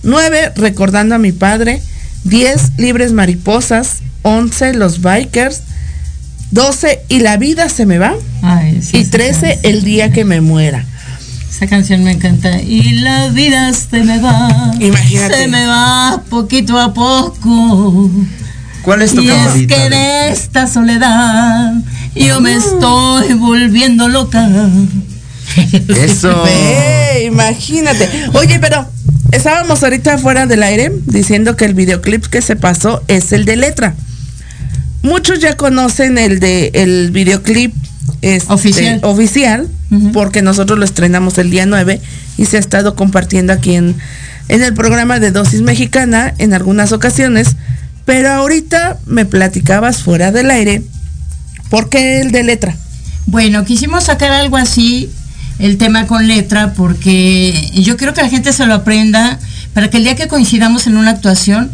9. 0.03 0.53
Recordando 0.55 1.13
a 1.13 1.17
mi 1.19 1.31
padre. 1.31 1.79
10. 2.23 2.71
Libres 2.77 3.11
mariposas. 3.11 3.97
11. 4.23 4.73
Los 4.73 5.01
bikers. 5.03 5.61
12. 6.51 7.01
Y 7.09 7.19
la 7.19 7.37
vida 7.37 7.69
se 7.69 7.85
me 7.85 7.97
va. 7.97 8.13
Ay, 8.41 8.81
sí, 8.81 8.97
y 8.97 9.01
esa 9.01 9.11
13. 9.11 9.31
canción. 9.31 9.59
El 9.63 9.83
día 9.83 10.11
que 10.11 10.25
me 10.25 10.41
muera. 10.41 10.85
Esa 11.49 11.67
canción 11.67 12.03
me 12.03 12.11
encanta. 12.11 12.61
Y 12.61 12.81
la 12.99 13.29
vida 13.29 13.71
se 13.73 14.03
me 14.03 14.19
va. 14.19 14.73
Imagínate. 14.79 15.35
Se 15.35 15.47
me 15.47 15.65
va 15.65 16.23
poquito 16.29 16.79
a 16.79 16.93
poco. 16.93 18.09
¿Cuál 18.81 19.01
es 19.01 19.13
tu 19.13 19.21
Y 19.21 19.29
es 19.29 19.67
que 19.67 19.85
en 19.85 19.93
esta 19.93 20.67
soledad 20.67 21.73
yo 22.15 22.41
me 22.41 22.55
estoy 22.55 23.33
volviendo 23.33 24.07
loca. 24.09 24.49
Eso. 25.87 26.43
Ve, 26.45 27.25
imagínate. 27.25 28.09
Oye, 28.33 28.59
pero 28.59 28.87
estábamos 29.31 29.83
ahorita 29.83 30.17
fuera 30.17 30.47
del 30.47 30.63
aire 30.63 30.91
diciendo 31.05 31.55
que 31.55 31.65
el 31.65 31.73
videoclip 31.73 32.25
que 32.25 32.41
se 32.41 32.55
pasó 32.55 33.03
es 33.07 33.31
el 33.33 33.45
de 33.45 33.55
letra. 33.57 33.95
Muchos 35.01 35.39
ya 35.39 35.55
conocen 35.57 36.17
el 36.17 36.39
de 36.39 36.71
el 36.73 37.11
videoclip 37.11 37.73
este, 38.21 38.53
Oficial. 38.53 38.99
oficial, 39.03 39.67
porque 40.13 40.41
nosotros 40.41 40.77
lo 40.77 40.85
estrenamos 40.85 41.37
el 41.37 41.49
día 41.49 41.65
9 41.65 41.99
y 42.37 42.45
se 42.45 42.57
ha 42.57 42.59
estado 42.59 42.95
compartiendo 42.95 43.51
aquí 43.51 43.75
en, 43.75 43.95
en 44.47 44.61
el 44.61 44.73
programa 44.73 45.19
de 45.19 45.31
Dosis 45.31 45.61
Mexicana 45.61 46.33
en 46.37 46.53
algunas 46.53 46.91
ocasiones. 46.91 47.55
Pero 48.05 48.29
ahorita 48.29 48.99
me 49.05 49.25
platicabas 49.25 50.03
fuera 50.03 50.31
del 50.31 50.51
aire, 50.51 50.83
¿por 51.69 51.89
qué 51.89 52.21
el 52.21 52.31
de 52.31 52.43
letra? 52.43 52.75
Bueno, 53.25 53.63
quisimos 53.65 54.05
sacar 54.05 54.31
algo 54.31 54.57
así, 54.57 55.09
el 55.59 55.77
tema 55.77 56.07
con 56.07 56.27
letra, 56.27 56.73
porque 56.73 57.71
yo 57.73 57.97
quiero 57.97 58.13
que 58.13 58.21
la 58.21 58.29
gente 58.29 58.53
se 58.53 58.65
lo 58.65 58.73
aprenda 58.73 59.39
para 59.73 59.89
que 59.89 59.97
el 59.97 60.03
día 60.03 60.15
que 60.15 60.27
coincidamos 60.27 60.87
en 60.87 60.97
una 60.97 61.11
actuación, 61.11 61.71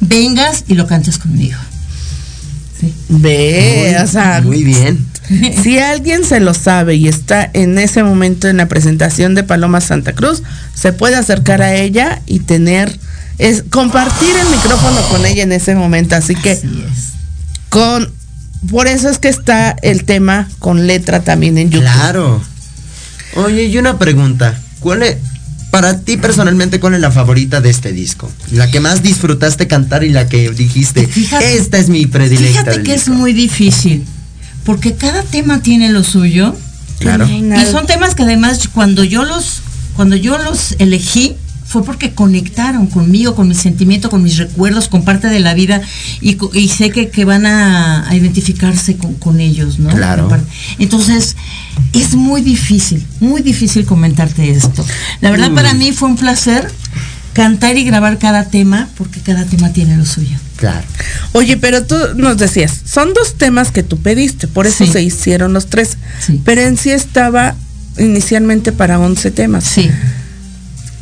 vengas 0.00 0.64
y 0.68 0.74
lo 0.74 0.86
cantes 0.86 1.18
conmigo. 1.18 1.58
Sí. 2.80 2.94
Ve, 3.08 3.96
o 4.02 4.06
sea, 4.06 4.40
Muy 4.42 4.62
bien. 4.64 5.06
Si 5.62 5.78
alguien 5.78 6.24
se 6.24 6.40
lo 6.40 6.54
sabe 6.54 6.94
y 6.94 7.06
está 7.06 7.50
en 7.52 7.78
ese 7.78 8.02
momento 8.02 8.48
en 8.48 8.56
la 8.56 8.66
presentación 8.66 9.34
de 9.34 9.44
Paloma 9.44 9.80
Santa 9.80 10.14
Cruz, 10.14 10.42
se 10.74 10.92
puede 10.94 11.16
acercar 11.16 11.60
a 11.60 11.74
ella 11.74 12.22
y 12.26 12.40
tener, 12.40 12.98
es 13.36 13.62
compartir 13.68 14.30
el 14.40 14.48
micrófono 14.48 15.00
con 15.10 15.26
ella 15.26 15.42
en 15.42 15.52
ese 15.52 15.74
momento. 15.74 16.16
Así 16.16 16.34
que 16.34 16.52
Así 16.52 16.84
es. 16.86 17.12
con, 17.68 18.10
por 18.70 18.86
eso 18.86 19.10
es 19.10 19.18
que 19.18 19.28
está 19.28 19.76
el 19.82 20.04
tema 20.04 20.48
con 20.60 20.86
letra 20.86 21.20
también 21.20 21.58
en 21.58 21.70
YouTube. 21.70 21.84
Claro. 21.92 22.42
Oye, 23.36 23.64
y 23.64 23.76
una 23.76 23.98
pregunta. 23.98 24.58
¿Cuál 24.80 25.02
es, 25.02 25.16
para 25.70 26.00
ti 26.00 26.16
personalmente, 26.16 26.80
cuál 26.80 26.94
es 26.94 27.00
la 27.00 27.10
favorita 27.10 27.60
de 27.60 27.70
este 27.70 27.92
disco? 27.92 28.30
La 28.52 28.70
que 28.70 28.80
más 28.80 29.02
disfrutaste 29.02 29.66
cantar 29.66 30.02
y 30.04 30.08
la 30.10 30.28
que 30.28 30.50
dijiste, 30.50 31.06
Fíjate- 31.06 31.56
esta 31.56 31.78
es 31.78 31.88
mi 31.88 32.06
predilecta. 32.06 32.60
Fíjate 32.60 32.82
que 32.82 32.94
es 32.94 33.04
disco"? 33.06 33.14
muy 33.14 33.32
difícil, 33.32 34.04
porque 34.64 34.94
cada 34.94 35.22
tema 35.22 35.60
tiene 35.60 35.90
lo 35.90 36.02
suyo. 36.04 36.56
Claro. 37.00 37.28
Y 37.28 37.42
son 37.70 37.86
temas 37.86 38.14
que 38.14 38.24
además 38.24 38.68
cuando 38.72 39.04
yo 39.04 39.24
los 39.24 39.60
cuando 39.94 40.16
yo 40.16 40.38
los 40.38 40.74
elegí 40.78 41.36
fue 41.68 41.84
porque 41.84 42.14
conectaron 42.14 42.86
conmigo, 42.86 43.34
con 43.34 43.46
mi 43.46 43.54
sentimiento, 43.54 44.08
con 44.08 44.22
mis 44.22 44.38
recuerdos, 44.38 44.88
con 44.88 45.04
parte 45.04 45.28
de 45.28 45.38
la 45.38 45.52
vida 45.52 45.82
y, 46.22 46.38
sé 46.68 46.90
que, 46.90 47.10
que 47.10 47.26
van 47.26 47.44
a, 47.44 48.08
a 48.08 48.16
identificarse 48.16 48.96
con, 48.96 49.14
con 49.14 49.38
ellos, 49.38 49.78
¿no? 49.78 49.90
Claro. 49.90 50.30
Entonces, 50.78 51.36
es 51.92 52.14
muy 52.14 52.40
difícil, 52.40 53.06
muy 53.20 53.42
difícil 53.42 53.84
comentarte 53.84 54.50
esto. 54.50 54.84
La 55.20 55.30
verdad 55.30 55.52
para 55.52 55.74
mí 55.74 55.92
fue 55.92 56.08
un 56.08 56.16
placer 56.16 56.66
cantar 57.34 57.76
y 57.76 57.84
grabar 57.84 58.18
cada 58.18 58.44
tema, 58.48 58.88
porque 58.96 59.20
cada 59.20 59.44
tema 59.44 59.70
tiene 59.72 59.96
lo 59.98 60.06
suyo. 60.06 60.38
Claro. 60.56 60.84
Oye, 61.32 61.58
pero 61.58 61.84
tú 61.84 61.96
nos 62.16 62.38
decías, 62.38 62.80
son 62.84 63.12
dos 63.12 63.34
temas 63.36 63.70
que 63.70 63.82
tú 63.82 63.98
pediste, 63.98 64.48
por 64.48 64.66
eso 64.66 64.86
Sí. 64.86 64.92
se 64.92 65.02
hicieron 65.02 65.52
los 65.52 65.66
tres. 65.66 65.98
Sí. 66.18 66.40
Pero 66.44 66.62
en 66.62 66.78
sí 66.78 66.90
estaba 66.90 67.54
inicialmente 67.98 68.72
para 68.72 68.98
11 68.98 69.30
temas. 69.30 69.64
Sí. 69.64 69.88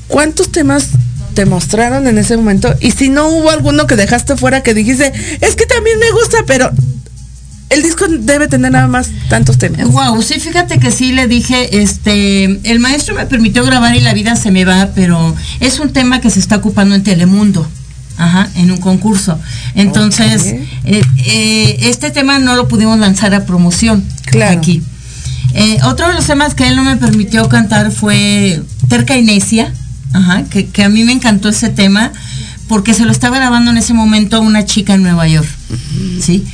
¿Cuántos 0.08 0.52
temas 0.52 0.88
te 1.34 1.46
mostraron 1.46 2.06
en 2.06 2.18
ese 2.18 2.36
momento? 2.36 2.74
Y 2.80 2.92
si 2.92 3.08
no 3.08 3.28
hubo 3.28 3.50
alguno 3.50 3.86
que 3.86 3.96
dejaste 3.96 4.36
fuera 4.36 4.62
que 4.62 4.74
dijiste, 4.74 5.12
es 5.40 5.56
que 5.56 5.66
también 5.66 5.98
me 5.98 6.10
gusta, 6.12 6.38
pero 6.46 6.70
el 7.68 7.82
disco 7.82 8.06
debe 8.08 8.46
tener 8.48 8.72
nada 8.72 8.86
más 8.86 9.08
tantos 9.28 9.58
temas. 9.58 9.88
Wow, 9.88 10.22
sí, 10.22 10.38
fíjate 10.38 10.78
que 10.78 10.90
sí 10.90 11.12
le 11.12 11.26
dije, 11.26 11.82
este, 11.82 12.44
el 12.70 12.78
maestro 12.78 13.14
me 13.14 13.26
permitió 13.26 13.64
grabar 13.64 13.96
y 13.96 14.00
la 14.00 14.14
vida 14.14 14.36
se 14.36 14.50
me 14.50 14.64
va, 14.64 14.90
pero 14.94 15.34
es 15.60 15.80
un 15.80 15.92
tema 15.92 16.20
que 16.20 16.30
se 16.30 16.38
está 16.38 16.56
ocupando 16.56 16.94
en 16.94 17.02
Telemundo. 17.02 17.68
Ajá, 18.18 18.48
en 18.54 18.70
un 18.70 18.78
concurso. 18.78 19.38
Entonces, 19.74 20.46
eh, 20.84 21.02
eh, 21.26 21.76
este 21.82 22.10
tema 22.10 22.38
no 22.38 22.56
lo 22.56 22.66
pudimos 22.66 22.98
lanzar 22.98 23.34
a 23.34 23.44
promoción 23.44 24.02
Claro. 24.24 24.58
aquí. 24.58 24.82
Eh, 25.52 25.78
otro 25.84 26.08
de 26.08 26.14
los 26.14 26.26
temas 26.26 26.54
que 26.54 26.66
él 26.66 26.76
no 26.76 26.82
me 26.82 26.96
permitió 26.96 27.46
cantar 27.50 27.92
fue 27.92 28.62
Terca 28.88 29.18
y 29.18 29.22
Necia, 29.22 29.70
ajá, 30.16 30.44
que, 30.44 30.66
que 30.66 30.82
a 30.82 30.88
mí 30.88 31.04
me 31.04 31.12
encantó 31.12 31.48
ese 31.48 31.68
tema 31.68 32.12
porque 32.68 32.94
se 32.94 33.04
lo 33.04 33.12
estaba 33.12 33.36
grabando 33.36 33.70
en 33.70 33.76
ese 33.76 33.94
momento 33.94 34.40
una 34.40 34.64
chica 34.64 34.94
en 34.94 35.02
Nueva 35.02 35.28
York. 35.28 35.48
¿Sí? 36.20 36.44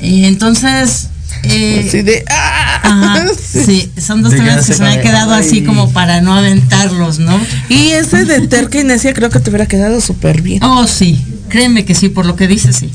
Eh, 0.00 0.26
entonces, 0.26 1.08
eh, 1.44 1.84
Así 1.86 2.02
de, 2.02 2.24
¡ah! 2.30 2.80
Ajá, 2.84 3.26
sí, 3.36 3.90
son 4.00 4.22
dos 4.22 4.32
De 4.32 4.38
temas 4.38 4.66
que 4.66 4.74
se 4.74 4.82
me 4.82 4.90
han 4.90 5.00
quedado 5.00 5.32
así 5.32 5.62
como 5.62 5.90
para 5.92 6.20
no 6.20 6.34
aventarlos, 6.34 7.18
¿no? 7.18 7.40
Y 7.68 7.90
ese 7.90 8.24
de 8.24 8.46
Terca 8.46 8.82
Necia 8.82 9.14
creo 9.14 9.30
que 9.30 9.40
te 9.40 9.50
hubiera 9.50 9.66
quedado 9.66 10.00
súper 10.00 10.42
bien. 10.42 10.62
Oh, 10.62 10.86
sí, 10.86 11.20
créeme 11.48 11.84
que 11.84 11.94
sí, 11.94 12.08
por 12.08 12.26
lo 12.26 12.36
que 12.36 12.48
dices, 12.48 12.76
sí. 12.76 12.90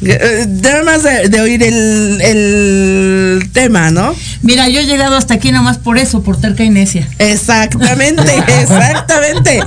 Eh, 0.00 0.46
Nada 0.62 0.84
más 0.84 1.02
de, 1.02 1.28
de 1.28 1.40
oír 1.40 1.62
el, 1.62 2.20
el 2.20 3.50
tema, 3.52 3.90
¿no? 3.90 4.14
Mira, 4.42 4.68
yo 4.68 4.80
he 4.80 4.86
llegado 4.86 5.16
hasta 5.16 5.34
aquí 5.34 5.50
nomás 5.50 5.78
por 5.78 5.98
eso, 5.98 6.22
por 6.22 6.40
terca 6.40 6.62
y 6.62 6.70
necia. 6.70 7.08
Exactamente, 7.18 8.22
exactamente. 8.60 9.60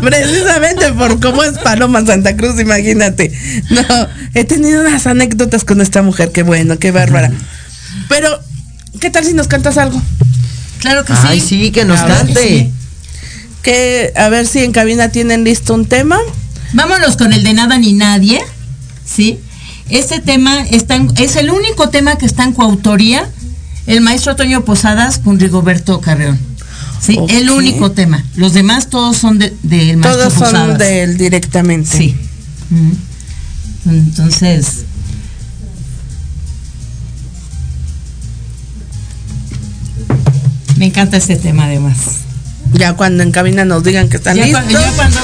Precisamente 0.00 0.92
por 0.92 1.20
cómo 1.20 1.42
es 1.44 1.58
Paloma 1.58 2.04
Santa 2.06 2.36
Cruz, 2.36 2.58
imagínate. 2.60 3.30
No, 3.70 4.08
he 4.34 4.44
tenido 4.44 4.80
unas 4.80 5.06
anécdotas 5.06 5.64
con 5.64 5.80
esta 5.80 6.02
mujer, 6.02 6.32
qué 6.32 6.42
bueno, 6.42 6.78
qué 6.78 6.90
bárbara. 6.90 7.30
Pero, 8.08 8.40
¿qué 9.00 9.10
tal 9.10 9.24
si 9.24 9.34
nos 9.34 9.48
cantas 9.48 9.76
algo? 9.76 10.00
Claro 10.78 11.04
que 11.04 11.12
Ay, 11.24 11.40
sí. 11.40 11.46
sí, 11.64 11.70
que 11.72 11.84
nos 11.84 12.00
Claro 12.00 12.26
que 12.26 12.32
cante. 12.34 12.48
sí. 12.48 12.70
Que 13.62 14.12
a 14.16 14.28
ver 14.28 14.46
si 14.46 14.60
en 14.64 14.72
cabina 14.72 15.08
tienen 15.10 15.44
listo 15.44 15.72
un 15.74 15.86
tema. 15.86 16.18
Vámonos 16.74 17.16
con 17.16 17.32
el 17.32 17.42
de 17.44 17.52
nada 17.54 17.78
ni 17.78 17.92
nadie, 17.94 18.40
¿sí? 19.06 19.38
Este 19.90 20.20
tema 20.20 20.62
está 20.62 20.96
en- 20.96 21.10
es 21.16 21.36
el 21.36 21.50
único 21.50 21.88
tema 21.90 22.16
que 22.16 22.26
está 22.26 22.44
en 22.44 22.52
coautoría 22.52 23.28
el 23.86 24.00
maestro 24.00 24.34
Toño 24.34 24.64
Posadas 24.64 25.18
con 25.18 25.38
Rigoberto 25.38 26.00
Carreón. 26.00 26.38
Sí, 27.00 27.18
el 27.28 27.50
único 27.50 27.90
tema. 27.92 28.24
Los 28.34 28.54
demás 28.54 28.88
todos 28.88 29.16
son 29.18 29.38
de- 29.38 29.54
del 29.62 29.98
maestro 29.98 30.22
Todos 30.28 30.32
son 30.32 30.42
Posadas. 30.52 30.78
de 30.78 31.02
él 31.02 31.18
directamente. 31.18 31.96
Sí. 31.98 32.16
Entonces, 33.86 34.84
Me 40.76 40.86
encanta 40.86 41.16
este 41.16 41.36
tema 41.36 41.66
además. 41.66 41.96
Ya 42.72 42.94
cuando 42.94 43.22
en 43.22 43.30
cabina 43.30 43.64
nos 43.64 43.84
digan 43.84 44.08
que 44.08 44.16
están 44.16 44.36
Ya, 44.36 44.46
listos. 44.46 44.64
cua- 44.64 44.70
ya 44.72 44.92
cuando. 44.96 45.20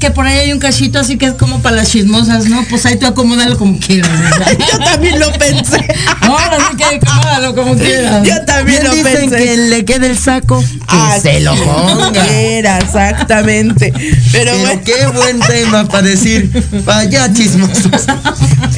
Que 0.00 0.10
por 0.10 0.26
ahí 0.26 0.38
hay 0.38 0.52
un 0.52 0.58
cachito 0.58 0.98
así 0.98 1.16
que 1.16 1.26
es 1.26 1.34
como 1.34 1.60
para 1.60 1.76
las 1.76 1.90
chismosas, 1.90 2.46
¿no? 2.46 2.64
Pues 2.68 2.84
ahí 2.86 2.96
tú 2.96 3.06
acomódalo 3.06 3.56
como 3.56 3.78
quieras. 3.78 4.10
Yo 4.72 4.78
también 4.78 5.20
lo 5.20 5.30
pensé. 5.34 5.86
Ahora 6.22 6.58
sí 6.70 6.76
que 6.76 6.84
acomódalo 6.84 7.54
como 7.54 7.76
quieras. 7.76 8.26
Yo 8.26 8.44
también 8.44 8.82
lo 8.82 8.94
dicen 8.94 9.30
pensé. 9.30 9.36
que 9.36 9.56
le 9.56 9.84
quede 9.84 10.06
el 10.08 10.18
saco, 10.18 10.60
que 10.60 10.96
Así 10.96 11.20
se 11.20 11.40
lo 11.40 11.54
ponga. 11.54 12.26
Era, 12.28 12.78
exactamente. 12.78 13.92
Pero, 13.92 14.12
Pero 14.32 14.58
bueno, 14.58 14.80
qué 14.84 15.06
buen 15.06 15.40
tema 15.40 15.86
para 15.86 16.08
decir, 16.08 16.50
vaya 16.84 17.32
chismosos. 17.32 17.90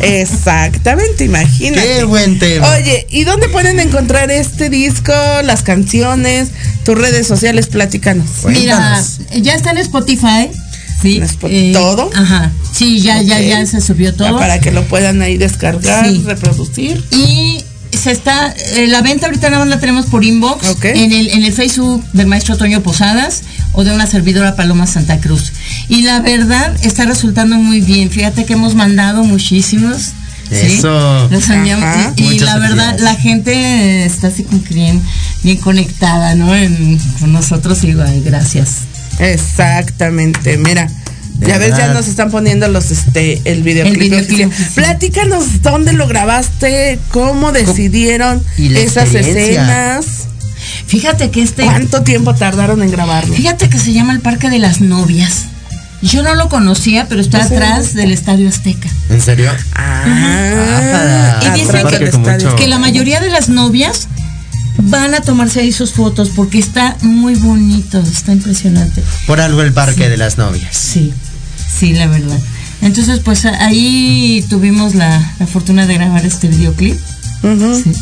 exactamente, 0.02 1.24
imagínate. 1.24 1.86
Qué 1.86 2.04
buen 2.04 2.38
tema. 2.38 2.68
Oye, 2.72 3.06
¿y 3.10 3.24
dónde 3.24 3.48
pueden 3.48 3.80
encontrar 3.80 4.30
este 4.30 4.68
disco, 4.68 5.12
las 5.44 5.62
canciones, 5.62 6.48
tus 6.84 6.98
redes 6.98 7.26
sociales? 7.26 7.68
Platícanos. 7.68 8.44
Mira, 8.46 9.00
ya 9.40 9.54
está 9.54 9.70
en 9.70 9.78
Spotify. 9.78 10.50
Sí. 11.02 11.16
¿En 11.18 11.24
Spo- 11.28 11.72
todo? 11.72 12.10
Ajá. 12.14 12.52
Sí, 12.72 13.00
ya, 13.00 13.20
ya, 13.22 13.40
ya 13.40 13.66
se 13.66 13.80
subió 13.80 14.10
Ya 14.10 14.16
todo. 14.16 14.38
para 14.38 14.60
que 14.60 14.70
lo 14.70 14.84
puedan 14.84 15.20
ahí 15.22 15.36
descargar, 15.36 16.08
Sí. 16.08 16.22
reproducir. 16.24 17.04
Y 17.10 17.62
se 17.96 18.10
está, 18.12 18.54
eh, 18.76 18.86
la 18.86 19.02
venta 19.02 19.26
ahorita 19.26 19.50
nada 19.50 19.60
más 19.64 19.68
la 19.68 19.78
tenemos 19.80 20.06
por 20.06 20.24
inbox 20.24 20.66
Ok. 20.70 20.84
en, 20.86 21.12
el, 21.12 21.28
en 21.30 21.44
el 21.44 21.52
Facebook 21.52 22.02
del 22.12 22.26
maestro 22.26 22.56
Toño 22.56 22.80
Posadas 22.82 23.42
o 23.72 23.84
de 23.84 23.92
una 23.92 24.06
servidora 24.06 24.56
Paloma 24.56 24.86
Santa 24.86 25.20
Cruz. 25.20 25.52
Y 25.88 26.02
la 26.02 26.20
verdad 26.20 26.74
está 26.82 27.04
resultando 27.04 27.56
muy 27.56 27.80
bien. 27.80 28.10
Fíjate 28.10 28.44
que 28.46 28.54
hemos 28.54 28.74
mandado 28.74 29.24
muchísimos. 29.24 30.12
¿sí? 30.50 30.56
Eso. 30.78 31.28
Ajá. 31.30 32.12
y, 32.16 32.38
la 32.40 32.58
verdad, 32.58 32.98
la 33.00 33.14
gente 33.16 34.04
está 34.04 34.26
así 34.28 34.42
como 34.44 34.62
que 34.62 34.74
bien, 34.74 35.00
bien 35.42 35.56
conectada, 35.58 36.34
¿no? 36.34 36.54
En- 36.54 36.98
con 37.20 37.32
nosotros 37.32 37.82
igual, 37.84 38.22
gracias. 38.22 38.80
Exactamente, 39.22 40.56
mira. 40.58 40.88
Ya 41.40 41.58
ves, 41.58 41.76
ya 41.76 41.88
nos 41.92 42.06
están 42.06 42.30
poniendo 42.30 42.68
los 42.68 42.90
este 42.92 43.40
el 43.46 43.62
videoclip. 43.64 43.94
El 44.02 44.08
videoclip, 44.10 44.46
oficial. 44.48 44.68
sí. 44.68 44.74
Platícanos 44.76 45.62
dónde 45.62 45.92
lo 45.92 46.06
grabaste, 46.06 47.00
cómo 47.10 47.50
decidieron 47.50 48.42
Y 48.58 48.72
esas 48.76 49.12
escenas, 49.14 50.06
Fíjate 50.86 51.30
que 51.30 51.42
este, 51.42 51.64
cuánto 51.64 52.02
tiempo 52.02 52.34
tardaron 52.34 52.82
en 52.82 52.90
grabarlo. 52.92 53.34
fíjate 53.34 53.68
que 53.68 53.78
se 53.78 53.92
llama 53.92 54.12
el 54.12 54.20
Parque 54.20 54.50
de 54.50 54.58
las 54.60 54.80
Novias. 54.80 55.46
Yo 56.02 56.22
no 56.22 56.34
lo 56.34 56.48
conocía, 56.48 57.06
pero 57.08 57.20
está 57.20 57.42
atrás 57.44 57.86
es- 57.86 57.94
del 57.94 58.12
Estadio 58.12 58.48
Azteca. 58.48 58.88
¿En 59.10 59.20
serio? 59.20 59.50
Ah, 59.74 61.40
Y 61.46 61.60
dicen 61.60 61.86
mucho- 62.20 62.56
que 62.56 62.66
la 62.68 62.78
mayoría 62.78 63.20
de 63.20 63.30
las 63.30 63.48
novias 63.48 64.08
van 64.78 65.14
a 65.14 65.20
tomarse 65.20 65.60
ahí 65.60 65.72
sus 65.72 65.92
fotos 65.92 66.30
porque 66.34 66.58
está 66.58 66.96
muy 67.02 67.34
bonito, 67.34 68.00
está 68.00 68.32
impresionante. 68.32 69.02
Por 69.26 69.40
algo 69.40 69.62
el 69.62 69.72
parque 69.72 70.08
de 70.08 70.16
las 70.16 70.38
novias. 70.38 70.76
Sí, 70.76 71.12
sí, 71.78 71.92
la 71.92 72.06
verdad. 72.06 72.38
Entonces, 72.80 73.20
pues 73.20 73.44
ahí 73.44 74.44
tuvimos 74.48 74.94
la, 74.94 75.34
la 75.38 75.46
fortuna 75.46 75.86
de 75.86 75.94
grabar 75.94 76.24
este 76.26 76.48
videoclip. 76.48 76.96
Sí. 77.42 77.92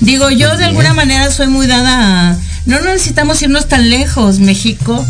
Digo, 0.00 0.30
yo 0.30 0.56
de 0.56 0.64
alguna 0.64 0.94
manera 0.94 1.30
soy 1.30 1.48
muy 1.48 1.66
dada 1.66 2.30
a... 2.30 2.36
No 2.66 2.80
necesitamos 2.80 3.42
irnos 3.42 3.68
tan 3.68 3.88
lejos. 3.90 4.38
México 4.38 5.04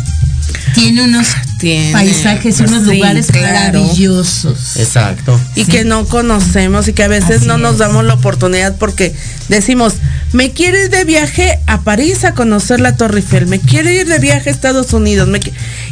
tiene 0.73 1.03
unos 1.03 1.27
Tiene, 1.59 1.91
paisajes 1.91 2.59
y 2.59 2.63
unos 2.63 2.83
sí, 2.87 2.95
lugares 2.95 3.27
claro. 3.27 3.79
maravillosos. 3.81 4.77
Exacto. 4.77 5.39
y 5.55 5.65
que 5.65 5.83
no 5.83 6.05
conocemos 6.05 6.87
y 6.87 6.93
que 6.93 7.03
a 7.03 7.07
veces 7.07 7.37
Así 7.39 7.47
no 7.47 7.57
nos 7.57 7.73
es. 7.73 7.77
damos 7.79 8.05
la 8.05 8.13
oportunidad 8.15 8.77
porque 8.77 9.13
decimos, 9.49 9.95
me 10.31 10.51
quiero 10.51 10.77
ir 10.79 10.89
de 10.89 11.03
viaje 11.03 11.59
a 11.67 11.81
París 11.81 12.23
a 12.23 12.33
conocer 12.33 12.79
la 12.79 12.95
Torre 12.95 13.19
Eiffel, 13.19 13.45
me 13.47 13.59
quiero 13.59 13.89
ir 13.89 14.07
de 14.07 14.19
viaje 14.19 14.49
a 14.49 14.53
Estados 14.53 14.93
Unidos, 14.93 15.27
me 15.27 15.39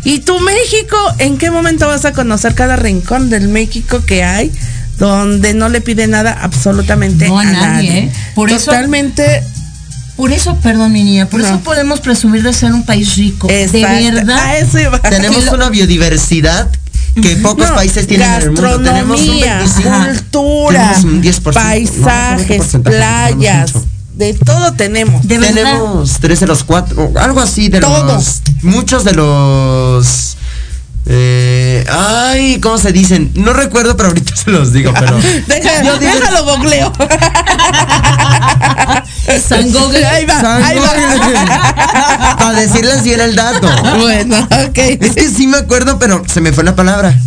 y 0.03 0.19
tu 0.19 0.39
México, 0.39 0.95
¿en 1.19 1.37
qué 1.37 1.51
momento 1.51 1.87
vas 1.87 2.05
a 2.05 2.13
conocer 2.13 2.55
cada 2.55 2.75
rincón 2.77 3.29
del 3.29 3.47
México 3.49 4.03
que 4.05 4.23
hay? 4.23 4.51
Donde 4.97 5.53
no 5.53 5.69
le 5.69 5.81
pide 5.81 6.07
nada 6.07 6.31
absolutamente 6.41 7.27
No 7.27 7.37
a 7.37 7.41
a, 7.41 7.45
nadie, 7.45 7.89
nadie. 7.89 7.99
¿eh? 7.99 8.11
Por 8.35 8.49
eso- 8.51 8.65
Totalmente 8.71 9.43
Por 10.17 10.31
eso, 10.31 10.57
perdón, 10.57 10.91
mi 10.91 11.03
niña, 11.03 11.27
por 11.27 11.39
No. 11.39 11.45
eso 11.47 11.59
podemos 11.59 11.99
presumir 12.01 12.43
de 12.43 12.51
ser 12.51 12.73
un 12.73 12.85
país 12.85 13.15
rico. 13.15 13.47
De 13.47 13.67
verdad. 13.67 14.37
A 14.37 14.57
eso 14.57 14.79
iba. 14.79 14.99
Tenemos 14.99 15.47
una 15.47 15.69
biodiversidad 15.69 16.69
que 17.21 17.35
pocos 17.37 17.69
No, 17.69 17.75
países 17.75 18.07
tienen 18.07 18.27
en 18.31 18.41
el 18.41 18.51
mundo. 18.51 18.79
Tenemos 18.81 19.21
un 19.21 19.39
gastronomía, 19.39 19.57
25, 19.57 19.89
cultura, 20.31 20.93
tenemos 20.95 21.03
un 21.05 21.21
10%, 21.23 21.45
no, 21.45 21.51
paisajes, 21.53 22.73
no, 22.73 22.81
playas, 22.83 23.73
de 24.15 24.33
todo 24.33 24.73
tenemos. 24.73 25.27
De. 25.27 25.37
Tenemos 25.37 26.17
tres 26.19 26.39
de 26.39 26.47
los 26.47 26.63
cuatro, 26.63 27.11
algo 27.15 27.39
así 27.39 27.69
de 27.69 27.79
Todo. 27.79 28.13
los. 28.15 28.41
Muchos 28.63 29.03
de 29.03 29.13
los. 29.13 30.36
Eh, 31.09 31.85
ay, 31.89 32.59
¿cómo 32.59 32.77
se 32.77 32.91
dicen? 32.91 33.31
No 33.35 33.53
recuerdo, 33.53 33.95
pero 33.95 34.09
ahorita 34.09 34.35
se 34.35 34.51
los 34.51 34.73
digo, 34.73 34.91
pero. 34.97 35.17
Deja, 35.47 35.83
Yo 35.83 35.97
diver- 35.99 36.13
déjalo 36.19 36.43
googleo. 36.45 36.91
San 39.47 39.71
Google. 39.71 40.05
Ahí 40.05 40.25
va, 40.25 40.55
ahí 40.65 40.77
va. 40.77 42.35
Para 42.39 42.59
decirles 42.59 43.03
bien 43.03 43.19
el 43.19 43.35
dato. 43.35 43.67
bueno, 43.99 44.37
ok. 44.67 44.77
Es 45.01 45.15
que 45.15 45.29
sí 45.29 45.47
me 45.47 45.57
acuerdo, 45.57 45.99
pero 45.99 46.23
se 46.31 46.41
me 46.41 46.51
fue 46.53 46.63
la 46.63 46.75
palabra. 46.75 47.17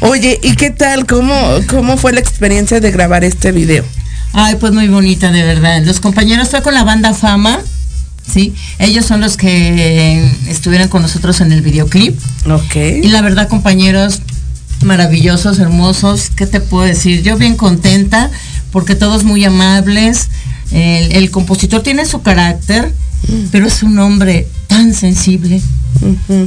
Oye, 0.00 0.38
¿y 0.42 0.56
qué 0.56 0.70
tal? 0.70 1.06
¿Cómo, 1.06 1.34
¿Cómo 1.68 1.96
fue 1.96 2.12
la 2.12 2.20
experiencia 2.20 2.80
de 2.80 2.90
grabar 2.90 3.22
este 3.24 3.52
video? 3.52 3.84
Ay, 4.32 4.56
pues 4.56 4.72
muy 4.72 4.88
bonita, 4.88 5.30
de 5.30 5.42
verdad. 5.42 5.82
Los 5.84 6.00
compañeros 6.00 6.48
fue 6.48 6.62
con 6.62 6.74
la 6.74 6.84
banda 6.84 7.14
Fama, 7.14 7.60
¿sí? 8.32 8.54
Ellos 8.78 9.04
son 9.06 9.20
los 9.20 9.36
que 9.36 10.30
estuvieron 10.48 10.88
con 10.88 11.02
nosotros 11.02 11.40
en 11.40 11.52
el 11.52 11.62
videoclip. 11.62 12.18
Y 12.46 12.50
Ok. 12.50 13.04
la 13.10 13.22
verdad, 13.22 13.48
compañeros, 13.48 14.22
maravillosos, 14.82 15.58
hermosos. 15.58 16.30
¿Qué 16.34 16.46
te 16.46 16.60
puedo 16.60 16.84
decir? 16.86 17.22
Yo 17.22 17.36
bien 17.36 17.56
contenta 17.56 18.30
porque 18.72 18.94
todos 18.94 19.24
muy 19.24 19.44
amables. 19.44 20.28
El, 20.70 21.12
el 21.12 21.30
compositor 21.30 21.82
tiene 21.82 22.06
su 22.06 22.22
carácter, 22.22 22.92
pero 23.50 23.66
es 23.66 23.82
un 23.82 23.98
hombre 23.98 24.46
tan 24.68 24.94
sensible. 24.94 25.60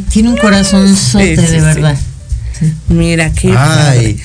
Tiene 0.10 0.30
un 0.30 0.38
sí, 0.96 1.36
sí. 1.36 1.36
de 1.36 1.62
verdad. 1.62 1.98
Mira, 2.88 3.32
qué 3.32 3.54
Ay. 3.58 4.20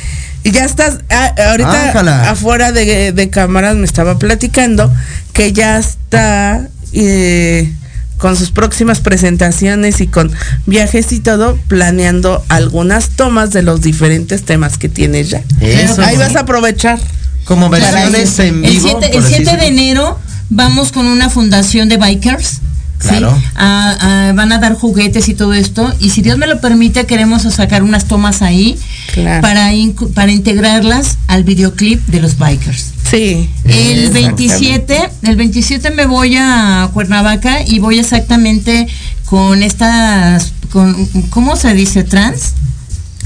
Y 0.45 0.53
ya 0.53 0.65
estás, 0.65 0.99
ah, 1.11 1.35
ahorita 1.51 2.31
afuera 2.31 2.73
de, 2.73 3.13
de 3.13 3.31
cámaras 3.31 3.77
me 3.77 3.85
estaba 3.85 4.19
platicando 4.19 4.93
que 5.33 5.53
ya 5.53 5.79
está 5.79 6.69
eh, 6.93 7.73
con 8.19 8.37
sus 8.37 8.51
próximas 8.51 9.01
presentaciones 9.01 10.01
y 10.01 10.07
con 10.07 10.33
viajes 10.67 11.13
y 11.13 11.21
todo, 11.21 11.59
planeando 11.69 12.45
algunas 12.49 13.11
tomas 13.11 13.53
de 13.53 13.63
los 13.63 13.81
diferentes 13.81 14.43
temas 14.45 14.77
que 14.77 14.89
tienes 14.89 15.31
ya. 15.31 15.43
Eso. 15.61 16.03
Ahí 16.03 16.17
vas 16.17 16.37
a 16.37 16.41
aprovechar. 16.41 16.99
Como 17.45 17.71
versiones 17.71 18.39
en 18.41 18.63
El 18.63 18.73
vivo. 18.73 19.01
7, 19.01 19.09
por 19.09 19.17
el 19.17 19.25
así 19.25 19.45
7 19.45 19.57
de 19.57 19.67
enero 19.69 20.19
vamos 20.51 20.93
con 20.93 21.07
una 21.07 21.31
fundación 21.31 21.89
de 21.89 21.97
bikers. 21.97 22.61
¿Sí? 23.01 23.09
Claro. 23.09 23.41
A- 23.55 24.29
a- 24.29 24.33
van 24.33 24.53
a 24.53 24.59
dar 24.59 24.75
juguetes 24.75 25.29
y 25.29 25.35
todo 25.35 25.55
esto. 25.55 25.93
Y 26.01 26.11
si 26.11 26.23
Dios 26.23 26.39
me 26.39 26.47
lo 26.47 26.61
permite, 26.61 27.07
queremos 27.07 27.43
sacar 27.43 27.83
unas 27.83 28.07
tomas 28.07 28.43
ahí 28.43 28.79
Claro. 29.13 29.41
para, 29.43 29.71
para 30.15 30.33
integrarlas 30.33 31.19
al 31.29 31.45
videoclip 31.45 32.05
de 32.07 32.21
los 32.21 32.39
bikers. 32.39 32.93
Sí. 33.11 33.49
El 33.65 33.99
Exactamente. 34.07 34.11
27, 34.21 35.11
el 35.23 35.37
27 35.37 35.91
me 35.93 36.07
voy 36.07 36.37
a 36.39 36.89
Cuernavaca 36.93 37.63
y 37.67 37.79
voy 37.79 37.99
exactamente 37.99 38.87
con 39.25 39.63
estas, 39.63 40.53
con, 40.71 41.07
¿cómo 41.31 41.57
se 41.57 41.73
dice? 41.75 42.05
Trans. 42.05 42.53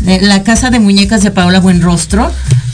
Eh, 0.07 0.19
La 0.23 0.43
casa 0.43 0.71
de 0.71 0.81
muñecas 0.81 1.23
de 1.23 1.31
Paola 1.31 1.61
Buenrostro. 1.61 2.31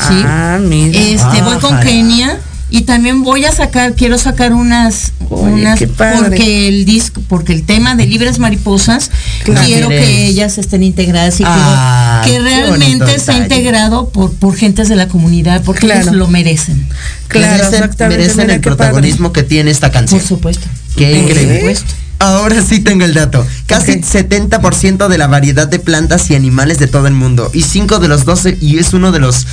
¿sí? 0.09 0.23
Ah, 0.25 0.59
mira. 0.61 0.99
Este, 0.99 1.43
voy 1.43 1.59
con. 1.59 1.79
Kenia 1.81 2.39
y 2.71 2.83
también 2.83 3.23
voy 3.23 3.45
a 3.45 3.53
sacar, 3.53 3.95
quiero 3.95 4.19
sacar 4.19 4.53
unas, 4.53 5.13
Oye, 5.31 5.53
unas 5.53 5.81
porque 5.83 6.69
el 6.69 6.85
disco, 6.85 7.23
porque 7.29 7.53
el 7.53 7.65
tema 7.65 7.95
de 7.95 8.07
Libres 8.07 8.39
Mariposas, 8.39 9.11
Claro. 9.45 9.67
quiero 9.67 9.89
que 9.89 10.27
ellas 10.27 10.59
estén 10.59 10.83
integradas 10.83 11.35
y 11.41 11.45
que- 11.45 11.51
Ah, 11.51 12.23
que, 12.25 12.39
realmente 12.41 13.07
sea 13.19 13.35
detalle. 13.35 13.43
integrado 13.43 14.11
por, 14.11 14.33
por 14.35 14.55
gentes 14.57 14.89
de 14.89 14.97
la 14.97 15.09
comunidad, 15.09 15.63
porque 15.65 15.87
Claro. 15.87 16.03
ellos 16.03 16.15
lo 16.15 16.29
merecen. 16.29 16.87
Claro, 17.29 17.47
merecen, 17.53 17.75
exactamente. 17.75 18.19
merecen 18.19 18.41
el 18.41 18.47
padre. 18.47 18.61
protagonismo 18.61 19.33
que 19.33 19.43
tiene 19.43 19.71
esta 19.71 19.91
canción. 19.91 20.21
Por 20.21 20.29
supuesto. 20.29 20.67
Qué 20.97 21.07
Por 21.11 21.17
increíble. 21.31 21.59
supuesto. 21.61 21.95
Ahora 22.21 22.63
sí 22.69 22.81
tengo 22.81 23.05
el 23.05 23.15
dato. 23.15 23.47
Casi 23.67 23.93
Ok. 23.93 24.05
70% 24.05 25.07
de 25.09 25.19
la 25.19 25.29
variedad 25.29 25.69
de 25.69 25.79
plantas 25.79 26.29
y 26.31 26.35
animales 26.35 26.79
de 26.81 26.89
todo 26.89 27.07
el 27.07 27.15
mundo. 27.15 27.49
Y 27.55 27.63
5 27.63 28.01
de 28.01 28.09
los 28.09 28.25
12, 28.25 28.59
y 28.61 28.79
es 28.79 28.93
uno 28.93 29.13
de 29.13 29.21
los 29.21 29.47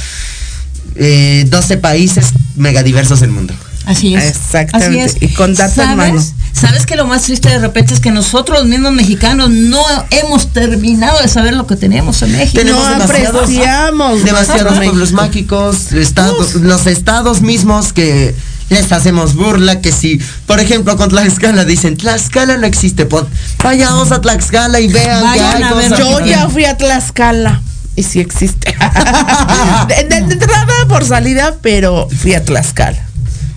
eh, 0.95 1.45
12 1.47 1.77
países 1.77 2.27
megadiversos 2.55 3.19
del 3.19 3.31
mundo. 3.31 3.53
Así 3.85 4.15
es. 4.15 4.23
Exactamente. 4.35 5.03
Así 5.03 5.17
es. 5.17 5.21
Y 5.29 5.33
con 5.33 5.53
datos, 5.53 5.75
¿Sabes? 5.75 5.95
mano. 5.97 6.23
¿Sabes 6.53 6.85
que 6.85 6.95
lo 6.95 7.05
más 7.05 7.23
triste 7.23 7.49
de 7.49 7.59
repente 7.59 7.93
es 7.93 7.99
que 7.99 8.11
nosotros 8.11 8.59
los 8.59 8.67
mismos 8.67 8.93
mexicanos 8.93 9.49
no 9.49 9.83
hemos 10.09 10.53
terminado 10.53 11.21
de 11.21 11.27
saber 11.27 11.53
lo 11.53 11.67
que 11.67 11.75
tenemos 11.75 12.21
en 12.21 12.31
México? 12.31 12.57
Tenemos 12.57 12.81
no 12.87 12.91
demasiados- 12.93 13.43
apreciamos 13.43 14.23
Demasiados 14.23 14.75
pueblos 14.77 15.11
mágicos, 15.11 15.91
estados, 15.91 16.55
los 16.55 16.87
estados 16.87 17.41
mismos 17.41 17.91
que 17.91 18.33
les 18.69 18.91
hacemos 18.93 19.35
burla, 19.35 19.81
que 19.81 19.91
si, 19.91 20.19
por 20.47 20.59
ejemplo, 20.61 20.95
con 20.97 21.09
Tlaxcala 21.09 21.65
dicen, 21.65 21.97
Tlaxcala 21.97 22.57
no 22.57 22.65
existe, 22.65 23.05
pues, 23.05 23.25
vayamos 23.61 24.11
a 24.13 24.21
Tlaxcala 24.21 24.79
y 24.79 24.87
vean 24.87 25.33
que 25.33 25.39
hay 25.41 25.61
a 25.61 25.73
ver 25.73 25.89
cosas. 25.89 25.99
Yo 25.99 26.19
ya 26.25 26.49
fui 26.49 26.63
a 26.65 26.77
Tlaxcala. 26.77 27.61
Y 27.95 28.03
sí 28.03 28.19
existe. 28.19 28.75
de, 29.87 29.95
de- 30.03 30.21
de 30.27 30.33
entrada 30.33 30.65
por 30.87 31.05
salida, 31.05 31.55
pero 31.61 32.07
fui 32.09 32.33
a 32.33 32.43
Tlaxcala. 32.43 33.05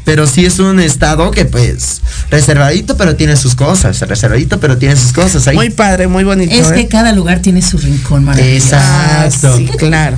Pero 0.05 0.26
sí 0.26 0.47
es 0.47 0.59
un 0.59 0.80
estado 0.80 1.30
que, 1.32 1.45
pues, 1.45 2.01
reservadito, 2.30 2.97
pero 2.97 3.14
tiene 3.16 3.36
sus 3.36 3.55
cosas, 3.55 4.01
reservadito, 4.01 4.59
pero 4.59 4.78
tiene 4.78 4.97
sus 4.97 5.12
cosas 5.12 5.47
ahí. 5.49 5.55
Muy 5.57 5.68
padre, 5.70 6.07
muy 6.07 6.24
bonito. 6.24 6.55
Es 6.55 6.68
¿eh? 6.70 6.74
que 6.74 6.89
cada 6.89 7.12
lugar 7.12 7.41
tiene 7.41 7.61
su 7.61 7.76
rincón 7.76 8.24
maravilloso. 8.24 8.76
Ah, 8.78 9.24
Exacto. 9.26 9.57
sí, 9.59 9.66
claro. 9.76 10.16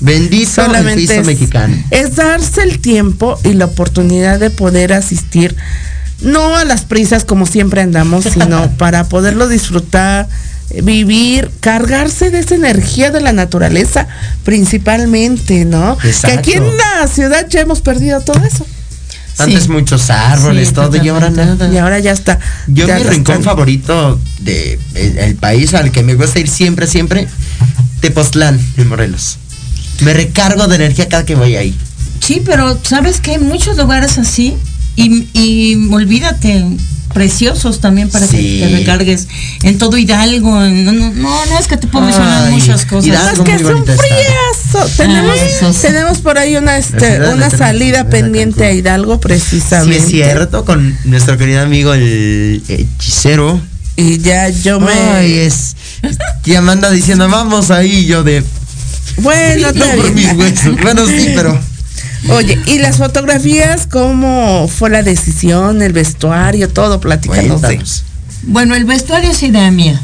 Bendito 0.00 0.60
el 0.60 0.66
Solamente 0.66 1.00
piso 1.00 1.14
es, 1.14 1.26
mexicano. 1.26 1.74
es 1.90 2.14
darse 2.16 2.62
el 2.62 2.78
tiempo 2.80 3.38
y 3.42 3.54
la 3.54 3.64
oportunidad 3.64 4.38
de 4.38 4.50
poder 4.50 4.92
asistir, 4.92 5.56
no 6.20 6.54
a 6.54 6.64
las 6.64 6.84
prisas 6.84 7.24
como 7.24 7.46
siempre 7.46 7.80
andamos, 7.80 8.24
sino 8.24 8.70
para 8.78 9.04
poderlo 9.08 9.48
disfrutar, 9.48 10.28
eh, 10.28 10.28
vivir, 10.82 11.50
cargarse 11.60 12.30
de 12.30 12.40
esa 12.40 12.54
energía 12.54 13.10
de 13.10 13.20
la 13.20 13.32
naturaleza, 13.32 14.06
principalmente, 14.44 15.64
¿no? 15.64 15.96
Exacto. 16.02 16.28
Que 16.28 16.32
aquí 16.38 16.52
en 16.54 16.64
la 16.76 17.06
ciudad 17.08 17.46
ya 17.48 17.60
hemos 17.60 17.80
perdido 17.80 18.20
todo 18.20 18.42
eso. 18.44 18.66
Antes 19.38 19.64
Sí. 19.64 19.68
muchos 19.68 20.08
árboles, 20.08 20.68
Sí, 20.68 20.74
todo, 20.74 20.96
y 21.02 21.08
ahora 21.08 21.28
nada. 21.30 21.70
Y 21.72 21.76
ahora 21.76 21.98
ya 21.98 22.12
está. 22.12 22.38
Yo 22.66 22.86
ya 22.86 22.96
mi 22.96 23.02
rincón 23.04 23.36
están- 23.36 23.42
favorito 23.42 24.18
de 24.40 24.78
el, 24.94 25.18
el 25.18 25.34
país 25.36 25.74
al 25.74 25.92
que 25.92 26.02
me 26.02 26.14
gusta 26.14 26.38
ir 26.40 26.48
siempre, 26.48 26.86
siempre, 26.86 27.28
Tepoztlán, 28.00 28.58
en 28.78 28.88
Morelos. 28.88 29.36
Me 30.00 30.14
recargo 30.14 30.66
de 30.68 30.76
energía 30.76 31.08
cada 31.08 31.24
que 31.26 31.34
voy 31.34 31.54
ahí. 31.56 31.74
Sí, 32.20 32.42
pero 32.44 32.78
¿sabes 32.82 33.20
que 33.20 33.32
Hay 33.32 33.38
muchos 33.38 33.76
lugares 33.76 34.16
así 34.18 34.56
y, 34.96 35.28
y 35.34 35.88
olvídate, 35.92 36.64
preciosos 37.16 37.80
también 37.80 38.10
para 38.10 38.26
Sí. 38.26 38.36
que 38.60 38.66
te 38.68 38.76
recargues 38.76 39.26
en 39.62 39.78
todo 39.78 39.96
Hidalgo. 39.96 40.62
en- 40.62 40.84
No, 40.84 40.92
no, 40.92 41.10
no, 41.14 41.46
no, 41.46 41.58
es 41.58 41.66
que 41.66 41.78
te 41.78 41.86
puedo 41.86 42.04
mencionar 42.04 42.44
Ay, 42.48 42.52
muchas 42.52 42.84
cosas. 42.84 43.06
Hidalgo. 43.06 43.42
Que 43.42 43.58
friazo. 43.58 44.88
Tenemos, 44.98 45.36
Ah, 45.62 45.72
sí. 45.72 45.78
tenemos 45.80 46.18
por 46.18 46.36
ahí 46.36 46.56
una, 46.56 46.76
este, 46.76 47.20
una 47.32 47.48
salida 47.48 48.10
pendiente 48.10 48.66
a. 48.66 48.72
Hidalgo, 48.72 49.14
Sí, 49.14 49.20
precisamente. 49.22 49.96
es 49.96 50.06
cierto, 50.08 50.66
con 50.66 50.94
nuestro 51.06 51.38
querido 51.38 51.62
amigo 51.62 51.94
el 51.94 52.62
hechicero. 52.68 53.58
Y 53.96 54.18
ya 54.18 54.50
yo 54.50 54.78
me. 54.78 54.92
Ay, 54.92 55.38
es. 55.38 55.74
Ya 56.44 56.60
me 56.60 56.72
anda 56.72 56.90
diciendo, 56.90 57.26
vamos 57.30 57.70
ahí, 57.70 58.00
y 58.00 58.06
yo 58.06 58.22
de. 58.22 58.44
Bueno, 59.18 59.72
No 59.72 59.84
por 59.86 60.12
mis 60.12 60.32
huesos. 60.34 60.76
Bueno, 60.82 61.06
sí, 61.06 61.32
pero. 61.34 61.58
Oye, 62.30 62.58
¿y 62.66 62.78
las 62.78 62.96
fotografías? 62.96 63.86
¿Cómo 63.86 64.68
fue 64.68 64.90
la 64.90 65.02
decisión, 65.02 65.82
el 65.82 65.92
vestuario, 65.92 66.68
todo? 66.68 67.00
Platícanos 67.00 67.62
de. 67.62 67.80
Bueno, 68.42 68.74
el 68.74 68.84
vestuario 68.84 69.30
es 69.30 69.42
idea 69.42 69.70
mía, 69.70 70.00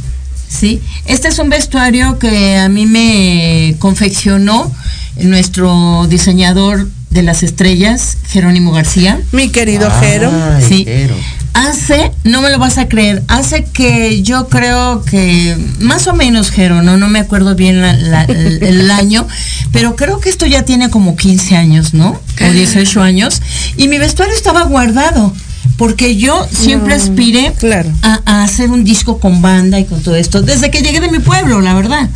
¿sí? 0.48 0.82
Este 1.06 1.28
es 1.28 1.38
un 1.38 1.48
vestuario 1.48 2.18
que 2.18 2.56
a 2.56 2.68
mí 2.68 2.86
me 2.86 3.76
confeccionó 3.78 4.72
nuestro 5.16 6.06
diseñador 6.08 6.86
de 7.12 7.22
las 7.22 7.42
estrellas, 7.42 8.16
Jerónimo 8.28 8.72
García. 8.72 9.20
Mi 9.32 9.48
querido 9.50 9.90
Jero. 10.00 10.30
Sí. 10.66 10.84
Jero. 10.84 11.14
Hace, 11.54 12.10
no 12.24 12.40
me 12.40 12.48
lo 12.48 12.58
vas 12.58 12.78
a 12.78 12.88
creer, 12.88 13.22
hace 13.28 13.64
que 13.64 14.22
yo 14.22 14.48
creo 14.48 15.04
que 15.04 15.54
más 15.80 16.06
o 16.06 16.14
menos, 16.14 16.50
Jero, 16.50 16.80
no, 16.80 16.96
no 16.96 17.08
me 17.08 17.18
acuerdo 17.18 17.54
bien 17.54 17.82
la- 17.82 17.92
la- 17.92 18.24
el, 18.24 18.62
el 18.62 18.90
año, 19.02 19.28
pero 19.70 19.94
creo 19.94 20.18
que 20.18 20.30
esto 20.30 20.46
ya 20.46 20.62
tiene 20.64 20.88
como 20.88 21.14
15 21.14 21.54
años, 21.56 21.92
¿no? 21.92 22.18
O 22.40 22.50
18 22.52 23.02
años. 23.02 23.42
Y 23.76 23.88
mi 23.88 23.98
vestuario 23.98 24.34
estaba 24.34 24.62
guardado, 24.64 25.34
porque 25.76 26.16
yo 26.16 26.46
siempre 26.50 26.96
No, 26.96 27.02
aspiré 27.02 27.52
claro. 27.58 27.90
a, 28.00 28.20
a 28.24 28.44
hacer 28.44 28.70
un 28.70 28.82
disco 28.82 29.18
con 29.20 29.42
banda 29.42 29.78
y 29.78 29.84
con 29.84 30.02
todo 30.02 30.16
esto, 30.16 30.40
desde 30.40 30.70
que 30.70 30.80
llegué 30.80 31.00
de 31.00 31.10
mi 31.10 31.18
pueblo, 31.18 31.60
la 31.60 31.74
verdad. 31.74 32.08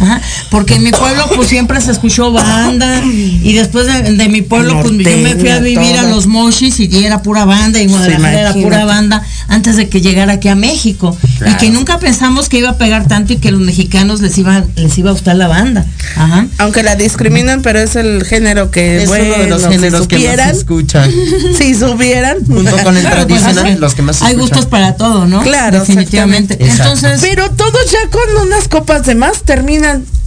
Ajá, 0.00 0.20
porque 0.50 0.74
en 0.74 0.82
mi 0.82 0.90
pueblo 0.90 1.24
pues 1.36 1.48
siempre 1.48 1.80
se 1.80 1.92
escuchó 1.92 2.32
banda 2.32 3.00
y 3.04 3.52
después 3.54 3.86
de, 3.86 4.12
de 4.14 4.28
mi 4.28 4.42
pueblo 4.42 4.80
pues 4.82 4.92
yo 4.92 5.16
me 5.18 5.36
fui 5.36 5.48
a 5.50 5.60
vivir 5.60 5.96
a 5.98 6.02
los 6.04 6.26
Mochis 6.26 6.80
y 6.80 7.04
era 7.04 7.22
pura 7.22 7.44
banda 7.44 7.80
y 7.80 7.86
Guadalajara 7.86 8.40
era 8.40 8.52
pura 8.54 8.84
banda 8.84 9.22
antes 9.48 9.76
de 9.76 9.88
que 9.88 10.00
llegara 10.00 10.34
aquí 10.34 10.48
a 10.48 10.54
México 10.56 11.16
y 11.46 11.54
que 11.56 11.70
nunca 11.70 11.98
pensamos 11.98 12.48
que 12.48 12.58
iba 12.58 12.70
a 12.70 12.78
pegar 12.78 13.06
tanto 13.06 13.32
y 13.34 13.36
que 13.36 13.48
a 13.48 13.52
los 13.52 13.60
mexicanos 13.60 14.20
les 14.20 14.36
iba 14.38 14.64
les 14.76 14.98
iba 14.98 15.10
a 15.10 15.12
gustar 15.12 15.36
la 15.36 15.48
banda. 15.48 15.86
Ajá. 16.16 16.46
Aunque 16.58 16.82
la 16.82 16.96
discriminan, 16.96 17.62
pero 17.62 17.78
es 17.78 17.96
el 17.96 18.24
género 18.24 18.70
que, 18.70 19.02
Es 19.02 19.08
bueno, 19.08 19.34
uno 19.34 19.44
de 19.44 19.50
los 19.50 19.62
si 19.62 19.68
géneros 19.68 20.06
que 20.08 20.18
más 20.36 20.56
escuchan. 20.56 21.10
si 21.58 21.74
supieran. 21.74 22.38
Junto 22.46 22.76
con 22.82 22.96
el 22.96 23.02
Claro, 23.02 23.26
pues, 23.28 23.40
tradicional, 23.42 23.66
es 23.66 23.74
que 23.74 23.80
los 23.80 23.94
que 23.94 24.02
más 24.02 24.22
Hay 24.22 24.32
escuchan. 24.34 24.40
gustos 24.40 24.66
para 24.66 24.94
todo, 24.96 25.26
¿no? 25.26 25.42
Claro, 25.42 25.80
definitivamente. 25.80 26.56
Entonces, 26.60 27.20
Pero 27.20 27.50
todos 27.50 27.90
ya 27.90 28.08
con 28.10 28.46
unas 28.46 28.68
copas 28.68 29.06
de 29.06 29.14
más 29.14 29.42
terminan 29.42 29.83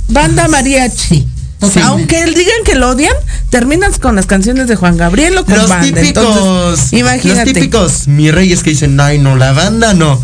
banda 0.10 0.48
mariachi. 0.48 1.28
totalmente. 1.60 1.82
Aunque 1.90 2.22
él 2.22 2.34
digan 2.36 2.64
que 2.66 2.76
lo 2.76 2.90
odian, 2.90 3.14
terminas 3.50 3.98
con 4.00 4.16
las 4.16 4.26
canciones 4.28 4.68
de 4.68 4.76
Juan 4.76 4.96
Gabriel 4.98 5.38
o 5.38 5.46
con 5.46 5.56
Los 5.58 5.70
banda. 5.70 5.86
típicos, 6.02 6.26
Entonces, 6.26 6.94
imagínate. 6.94 7.46
los 7.46 7.54
típicos, 7.54 8.08
mis 8.08 8.32
reyes 8.34 8.62
que 8.64 8.70
dicen, 8.72 9.00
ay 9.00 9.18
no, 9.20 9.36
la 9.36 9.52
banda 9.54 9.94
no. 9.94 10.22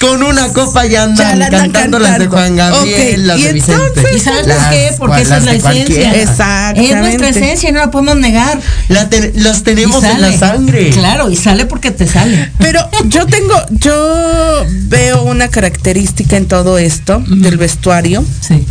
Con 0.00 0.22
una 0.22 0.52
copa 0.52 0.86
ya 0.86 1.02
andan 1.04 1.30
Ya 1.30 1.36
la 1.36 1.46
andan 1.46 1.60
cantando 1.72 1.98
las 1.98 2.18
de 2.20 2.26
Juan. 2.28 2.54
Gabriel, 2.54 3.20
Ok, 3.22 3.26
las 3.26 3.38
¿y 3.38 3.42
de 3.42 3.52
Vicente. 3.52 3.82
entonces? 3.88 4.16
¿Y 4.16 4.20
sabes 4.20 4.46
Las 4.46 4.58
por 4.58 4.70
qué? 4.70 4.90
Porque 4.98 5.22
esa 5.22 5.36
es 5.38 5.44
la 5.44 5.52
esencia. 5.54 6.14
Exactamente. 6.22 6.90
Es 6.92 6.96
nuestra 7.00 7.28
esencia 7.30 7.68
y 7.68 7.72
no 7.72 7.80
la 7.80 7.90
podemos 7.90 8.16
negar. 8.16 8.60
La 8.88 9.08
te- 9.10 9.32
las 9.34 9.64
tenemos 9.64 10.04
en 10.04 10.20
la 10.20 10.32
sangre. 10.38 10.90
Claro, 10.90 11.28
y 11.30 11.36
sale 11.36 11.66
porque 11.66 11.90
te 11.90 12.06
sale. 12.06 12.50
Pero 12.58 12.88
yo 13.06 13.26
tengo, 13.26 13.54
yo 13.70 14.64
veo 14.88 15.22
una 15.24 15.48
característica 15.48 16.36
en 16.36 16.46
todo 16.46 16.78
esto 16.78 17.20
del 17.26 17.56
vestuario, 17.56 18.24
Sí. 18.46 18.64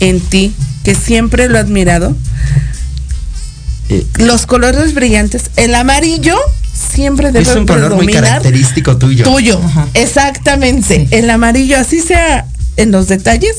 en 0.00 0.20
ti, 0.20 0.52
que 0.84 0.94
siempre 0.94 1.48
lo 1.48 1.56
he 1.56 1.60
admirado. 1.60 2.14
Eh, 3.88 4.06
Los 4.18 4.46
colores 4.46 4.94
brillantes, 4.94 5.44
el 5.56 5.74
amarillo 5.74 6.36
siempre 6.94 7.32
debe 7.32 7.40
es 7.42 7.54
un 7.56 7.66
color 7.66 7.94
muy 7.96 8.06
característico 8.12 8.96
tuyo. 8.96 9.24
tuyo. 9.24 9.60
Ajá. 9.64 9.88
Exactamente. 9.94 11.06
Sí. 11.08 11.08
El 11.10 11.28
amarillo, 11.30 11.78
así 11.78 12.00
sea 12.00 12.46
en 12.76 12.90
los 12.90 13.06
detalles, 13.06 13.54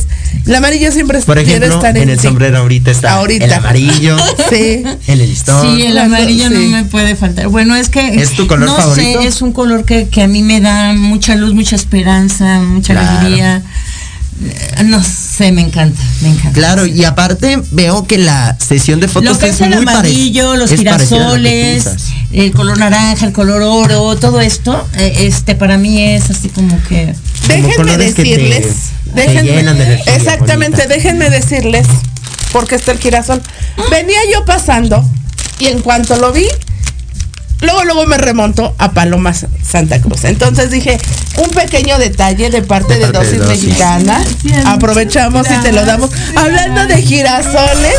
el 0.45 0.53
amarillo 0.55 0.91
siempre 0.91 1.21
Por 1.21 1.35
quiere 1.37 1.51
ejemplo, 1.67 1.75
estar 1.77 1.97
en 1.97 2.09
el 2.09 2.19
sombrero 2.19 2.57
ahorita 2.57 2.91
está 2.91 3.13
Ahorita. 3.13 3.45
el 3.45 3.53
amarillo, 3.53 4.17
Sí. 4.49 4.83
el 5.07 5.19
listón. 5.19 5.61
Sí, 5.77 5.83
el 5.83 5.97
amarillo 5.97 6.49
sí. 6.49 6.53
no 6.53 6.59
me 6.77 6.83
puede 6.83 7.15
faltar. 7.15 7.47
Bueno, 7.47 7.75
es 7.77 7.87
que. 7.89 8.05
¿Es 8.21 8.31
tu 8.33 8.45
color 8.45 8.65
no 8.67 8.75
favorito? 8.75 9.21
sé, 9.21 9.27
es 9.27 9.41
un 9.41 9.53
color 9.53 9.85
que, 9.85 10.09
que 10.09 10.21
a 10.21 10.27
mí 10.27 10.43
me 10.43 10.59
da 10.59 10.93
mucha 10.93 11.35
luz, 11.35 11.53
mucha 11.53 11.75
esperanza, 11.77 12.59
mucha 12.59 12.93
Claro. 12.93 13.19
alegría. 13.19 13.63
No 14.85 15.01
sé, 15.01 15.09
me 15.51 15.61
encanta, 15.61 16.01
me 16.21 16.29
encanta. 16.29 16.51
Claro, 16.53 16.85
y 16.85 17.03
aparte 17.03 17.61
veo 17.71 18.05
que 18.07 18.17
la 18.17 18.57
sesión 18.59 18.99
de 18.99 19.07
fotos 19.07 19.33
Lo 19.33 19.39
que 19.39 19.49
es, 19.49 19.61
el 19.61 19.69
muy 19.75 19.85
pare- 19.85 19.97
amarillo, 19.99 20.55
los 20.55 20.71
es 20.71 20.79
girasoles, 20.79 21.85
el 22.31 22.51
color 22.51 22.77
naranja, 22.77 23.25
el 23.27 23.33
color 23.33 23.61
oro, 23.61 24.15
todo 24.17 24.39
esto, 24.41 24.87
eh, 24.97 25.13
este 25.21 25.55
para 25.55 25.77
mí 25.77 26.01
es 26.01 26.29
así 26.29 26.49
como 26.49 26.81
que. 26.87 27.13
Déjenme 27.47 27.75
que 27.75 27.83
te- 27.83 27.97
decirles, 27.97 28.65
te 29.13 29.21
déjenme, 29.21 29.51
de 29.51 29.59
energía 29.83 30.15
exactamente, 30.15 30.77
bonita. 30.77 30.93
déjenme 30.95 31.29
decirles, 31.29 31.87
porque 32.51 32.75
está 32.75 32.91
el 32.91 32.99
girasol. 32.99 33.41
Venía 33.91 34.19
yo 34.33 34.45
pasando 34.45 35.03
y 35.59 35.67
en 35.67 35.81
cuanto 35.81 36.15
lo 36.17 36.31
vi, 36.31 36.45
luego 37.61 37.83
luego 37.83 38.05
me 38.05 38.17
remonto 38.17 38.75
a 38.77 38.91
Palomas 38.91 39.45
Santa 39.63 40.01
Cruz. 40.01 40.23
Entonces 40.25 40.71
dije, 40.71 40.99
un 41.37 41.49
pequeño 41.49 41.97
detalle 41.97 42.49
de 42.49 42.61
parte 42.61 42.93
De 42.93 43.05
de, 43.07 43.11
parte 43.11 43.31
de 43.31 43.37
Dosis 43.37 43.47
Dosis. 43.47 43.67
Mexicana. 43.67 44.23
Gracias. 44.43 44.65
Aprovechamos 44.65 45.47
y 45.49 45.61
te 45.63 45.71
lo 45.71 45.85
damos. 45.85 46.11
Gracias. 46.11 46.37
Hablando 46.37 46.87
de 46.87 47.01
girasoles, 47.01 47.95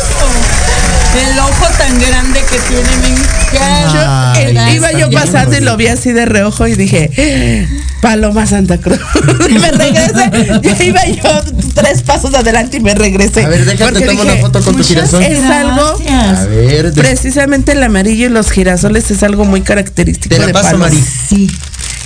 El 1.17 1.39
ojo 1.39 1.65
tan 1.77 1.99
grande 1.99 2.39
que 2.49 2.59
tiene 2.67 2.97
mi 2.97 3.15
yo, 3.53 3.59
Ay, 3.61 4.43
eh, 4.43 4.49
está 4.49 4.71
iba 4.71 4.91
yo 4.91 5.09
bien 5.09 5.21
pasando 5.21 5.57
y 5.57 5.61
lo 5.61 5.77
vi 5.77 5.87
así 5.87 6.11
de 6.11 6.25
reojo 6.25 6.67
y 6.67 6.75
dije, 6.75 7.67
Paloma 8.01 8.45
Santa 8.45 8.77
Cruz. 8.77 8.99
y 9.49 9.53
me 9.53 9.71
regresé. 9.71 10.61
Ya 10.61 10.83
iba 10.83 11.05
yo 11.05 11.41
tres 11.73 12.03
pasos 12.03 12.33
adelante 12.35 12.77
y 12.77 12.79
me 12.81 12.93
regresé. 12.93 13.45
A 13.45 13.49
ver, 13.49 13.65
déjate 13.65 14.01
tomar 14.01 14.25
una 14.25 14.35
foto 14.37 14.61
con 14.61 14.75
tu 14.75 14.83
girasol. 14.83 15.23
Es 15.23 15.43
algo-. 15.43 15.97
A 16.09 16.45
ver, 16.45 16.93
de- 16.93 17.01
Precisamente 17.01 17.71
el 17.71 17.83
amarillo 17.83 18.25
y 18.27 18.29
los 18.29 18.51
girasoles 18.51 19.09
es 19.09 19.23
algo 19.23 19.45
muy 19.45 19.61
característico 19.61 20.35
Te 20.35 20.39
la 20.41 20.47
de 20.47 20.53
paso, 20.53 20.65
Paloma. 20.65 20.85
Mari. 20.89 21.03
Sí. 21.29 21.49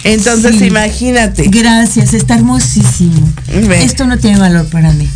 Entonces 0.03 0.55
Sí. 0.57 0.65
imagínate, 0.65 1.43
Gracias, 1.49 2.13
está 2.13 2.35
hermosísimo. 2.35 3.29
Esto 3.73 4.05
no 4.05 4.17
tiene 4.17 4.39
valor 4.39 4.65
para 4.67 4.91
mí. 4.91 5.07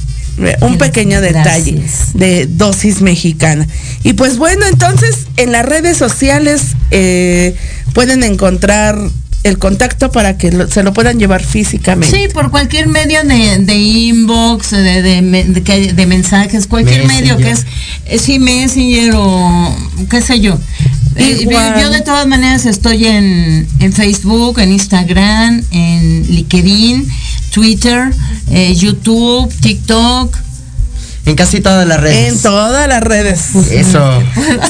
Un 0.61 0.77
pequeño 0.77 1.21
detalle 1.21 1.71
gracias. 1.73 2.13
de 2.13 2.45
dosis 2.47 3.01
mexicana. 3.01 3.67
Y 4.03 4.13
pues 4.13 4.37
bueno, 4.37 4.65
entonces 4.65 5.27
en 5.37 5.51
las 5.51 5.65
redes 5.65 5.97
sociales 5.97 6.61
eh, 6.91 7.55
pueden 7.93 8.23
encontrar 8.23 8.97
el 9.43 9.59
contacto 9.59 10.11
para 10.11 10.37
que 10.39 10.51
lo- 10.51 10.67
se 10.67 10.81
lo 10.81 10.91
puedan 10.91 11.19
llevar 11.19 11.43
físicamente. 11.43 12.15
Sí, 12.17 12.27
por 12.33 12.49
cualquier 12.49 12.87
medio 12.87 13.23
de, 13.23 13.59
de 13.59 13.75
inbox, 13.75 14.71
de, 14.71 15.01
de, 15.03 15.21
de 15.45 15.61
que- 15.63 15.93
de 15.93 16.05
mensajes, 16.07 16.65
cualquier 16.65 17.05
medio 17.05 17.37
que 17.37 17.51
es, 17.51 17.65
eh, 18.07 18.17
sí, 18.17 18.39
Messenger 18.39 19.13
o 19.15 19.75
qué 20.09 20.21
sé 20.21 20.39
yo. 20.39 20.57
Eh, 21.15 21.37
Igual. 21.43 21.79
yo 21.79 21.89
de 21.91 22.01
todas 22.01 22.27
maneras 22.27 22.65
estoy 22.65 23.05
en, 23.05 23.65
en 23.79 23.93
Facebook, 23.93 24.59
en 24.59 24.71
Instagram, 24.73 25.63
en 25.71 26.23
LinkedIn, 26.27 27.07
Twitter, 27.55 28.11
eh, 28.51 28.73
YouTube, 28.73 29.49
TikTok. 29.61 30.44
En 31.25 31.35
casi 31.35 31.59
todas 31.59 31.87
las 31.87 31.99
redes. 31.99 32.33
En 32.33 32.41
todas 32.41 32.87
las 32.87 33.01
redes. 33.01 33.55
Eso. 33.71 34.23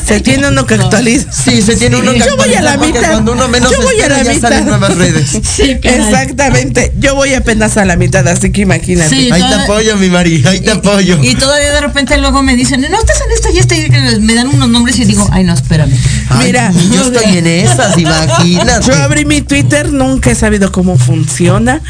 Se 0.07 0.21
tiene 0.21 0.47
uno 0.47 0.65
que 0.65 0.75
actualizar. 0.75 1.33
Sí, 1.33 1.61
se 1.61 1.75
tiene 1.75 1.97
uno 1.97 2.13
que 2.13 2.19
Yo 2.19 2.37
voy 2.37 2.53
a 2.53 2.61
la 2.61 2.77
mitad. 2.77 3.11
Cuando 3.11 3.33
uno 3.33 3.47
menos 3.49 3.71
Yo 3.71 3.81
voy 3.81 3.99
a 4.01 4.09
la 4.09 4.23
ya 4.23 4.33
mitad. 4.33 4.49
salen 4.49 4.65
nuevas 4.65 4.95
redes. 4.95 5.31
Sí, 5.43 5.77
caray. 5.81 5.99
Exactamente. 5.99 6.93
Yo 6.97 7.15
voy 7.15 7.33
apenas 7.33 7.75
a 7.77 7.85
la 7.85 7.97
mitad, 7.97 8.25
así 8.27 8.51
que 8.51 8.61
imagínate. 8.61 9.09
Sí. 9.09 9.29
Ahí 9.31 9.41
te 9.41 9.53
apoyo, 9.55 9.97
mi 9.97 10.09
Mari, 10.09 10.43
ahí 10.47 10.61
te 10.61 10.71
apoyo. 10.71 11.21
Y 11.21 11.35
todavía 11.35 11.73
de 11.73 11.81
repente 11.81 12.17
luego 12.17 12.41
me 12.41 12.55
dicen, 12.55 12.81
no, 12.89 12.99
estás 12.99 13.21
en 13.21 13.31
esto 13.31 13.49
y 13.53 13.57
esto, 13.59 13.75
y 13.75 14.19
me 14.21 14.33
dan 14.33 14.47
unos 14.47 14.69
nombres 14.69 14.97
y 14.99 15.05
digo, 15.05 15.27
ay, 15.31 15.43
no, 15.43 15.53
espérame. 15.53 15.93
Ay, 16.29 16.47
Mira. 16.47 16.71
yo 16.91 17.11
estoy 17.11 17.37
en 17.37 17.47
esas, 17.47 17.97
imagínate. 17.97 18.87
Yo 18.87 18.95
abrí 18.95 19.25
mi 19.25 19.41
Twitter, 19.41 19.91
nunca 19.91 20.31
he 20.31 20.35
sabido 20.35 20.71
cómo 20.71 20.97
funciona. 20.97 21.81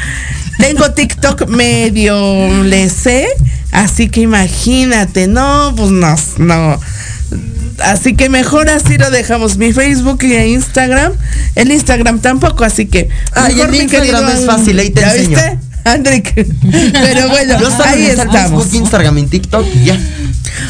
Tengo 0.58 0.90
TikTok 0.92 1.48
medio 1.48 2.64
le 2.64 2.88
sé, 2.88 3.28
así 3.72 4.08
que 4.08 4.20
imagínate, 4.20 5.28
no, 5.28 5.74
pues 5.76 5.90
no, 5.90 6.14
no. 6.38 6.80
Así 7.80 8.14
que 8.14 8.28
mejor 8.28 8.70
así 8.70 8.96
lo 8.96 9.10
dejamos. 9.10 9.58
Mi 9.58 9.72
Facebook 9.72 10.22
y 10.22 10.34
Instagram. 10.34 11.12
El 11.54 11.70
Instagram 11.70 12.20
tampoco, 12.20 12.64
así 12.64 12.86
que. 12.86 13.08
Mejor, 13.34 13.50
en 13.66 13.70
mi 13.70 13.78
Instagram 13.78 14.26
querido 14.26 14.28
es 14.28 14.46
fácil, 14.46 14.78
ahí 14.78 14.90
te 14.90 15.02
¿Ya 15.02 15.14
enseño. 15.14 15.28
viste? 15.36 15.58
Andrick. 15.84 16.34
Pero 16.92 17.28
bueno, 17.28 17.60
Yo 17.60 17.68
ahí 17.84 18.06
estamos. 18.06 18.32
Facebook, 18.32 18.68
Instagram 18.72 19.18
y 19.18 19.26
TikTok 19.26 19.66
y 19.74 19.84
ya. 19.84 19.98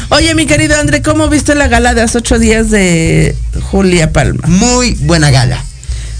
Oye, 0.09 0.35
mi 0.35 0.45
querido 0.45 0.75
André, 0.79 1.01
¿cómo 1.01 1.29
viste 1.29 1.55
la 1.55 1.67
gala 1.67 1.93
de 1.93 2.01
hace 2.01 2.17
ocho 2.17 2.39
días 2.39 2.69
de 2.69 3.35
Julia 3.71 4.11
Palma? 4.11 4.41
Muy 4.47 4.93
buena 5.01 5.31
gala. 5.31 5.63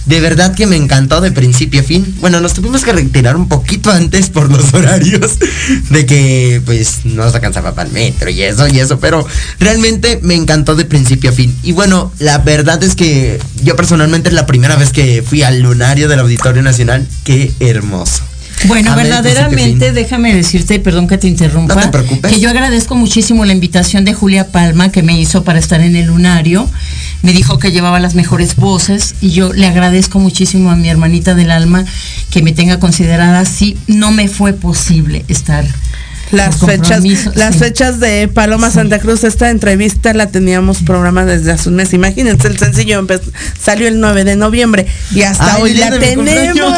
De 0.08 0.20
verdad 0.20 0.54
que 0.54 0.66
me 0.66 0.76
encantó 0.76 1.20
de 1.20 1.30
principio 1.30 1.80
a 1.80 1.84
fin. 1.84 2.16
Bueno, 2.20 2.40
nos 2.40 2.54
tuvimos 2.54 2.82
que 2.82 2.92
retirar 2.92 3.36
un 3.36 3.46
poquito 3.48 3.90
antes 3.90 4.30
por 4.30 4.50
los 4.50 4.72
horarios 4.74 5.38
de 5.90 6.06
que 6.06 6.62
pues 6.64 7.04
nos 7.04 7.34
alcanzaba 7.34 7.74
para 7.74 7.88
el 7.88 7.94
metro 7.94 8.30
y 8.30 8.42
eso 8.42 8.66
y 8.68 8.80
eso, 8.80 8.98
pero 9.00 9.26
realmente 9.60 10.18
me 10.22 10.34
encantó 10.34 10.76
de 10.76 10.86
principio 10.86 11.30
a 11.30 11.32
fin. 11.34 11.54
Y 11.62 11.72
bueno, 11.72 12.10
la 12.18 12.38
verdad 12.38 12.82
es 12.82 12.94
que 12.94 13.38
yo 13.62 13.76
personalmente 13.76 14.30
es 14.30 14.34
la 14.34 14.46
primera 14.46 14.76
vez 14.76 14.92
que 14.92 15.22
fui 15.22 15.42
al 15.42 15.60
lunario 15.60 16.08
del 16.08 16.20
Auditorio 16.20 16.62
Nacional. 16.62 17.06
Qué 17.24 17.52
hermoso. 17.60 18.22
Bueno, 18.66 18.92
A 18.92 18.96
verdaderamente, 18.96 19.92
déjame 19.92 20.34
decirte, 20.34 20.80
perdón 20.80 21.06
que 21.06 21.16
te 21.18 21.28
interrumpa, 21.28 21.74
No 21.74 21.80
te 21.82 21.88
preocupes. 21.88 22.32
que 22.32 22.40
yo 22.40 22.50
agradezco 22.50 22.96
muchísimo 22.96 23.44
la 23.44 23.52
invitación 23.52 24.04
de 24.04 24.14
Julia 24.14 24.48
Palma 24.48 24.90
que 24.90 25.02
me 25.02 25.18
hizo 25.18 25.44
para 25.44 25.58
estar 25.58 25.80
en 25.80 25.94
el 25.96 26.06
lunario. 26.06 26.68
Me 27.22 27.32
dijo 27.32 27.58
que 27.58 27.72
llevaba 27.72 28.00
las 28.00 28.14
mejores 28.14 28.56
voces 28.56 29.14
y 29.20 29.30
yo 29.30 29.52
le 29.52 29.66
agradezco 29.66 30.18
muchísimo 30.18 30.70
a 30.70 30.76
mi 30.76 30.88
hermanita 30.88 31.34
del 31.34 31.50
alma 31.50 31.84
que 32.30 32.42
me 32.42 32.52
tenga 32.52 32.78
considerada 32.78 33.40
así. 33.40 33.76
No 33.86 34.10
me 34.10 34.28
fue 34.28 34.52
posible 34.52 35.24
estar. 35.28 35.64
Las 36.30 36.58
fechas, 36.60 37.02
las 37.34 37.56
fechas 37.56 38.00
de 38.00 38.28
Paloma 38.28 38.70
Santa 38.70 38.98
Cruz, 38.98 39.24
esta 39.24 39.48
entrevista 39.50 40.12
la 40.12 40.26
teníamos 40.26 40.78
programa 40.82 41.24
desde 41.24 41.52
hace 41.52 41.68
un 41.70 41.76
mes. 41.76 41.92
Imagínense, 41.94 42.48
el 42.48 42.58
sencillo 42.58 43.04
salió 43.60 43.88
el 43.88 43.98
9 44.00 44.24
de 44.24 44.36
noviembre 44.36 44.86
y 45.10 45.22
hasta 45.22 45.54
Ay, 45.56 45.62
hoy 45.62 45.72
día 45.72 45.90
la 45.90 45.98
tenemos. 45.98 46.72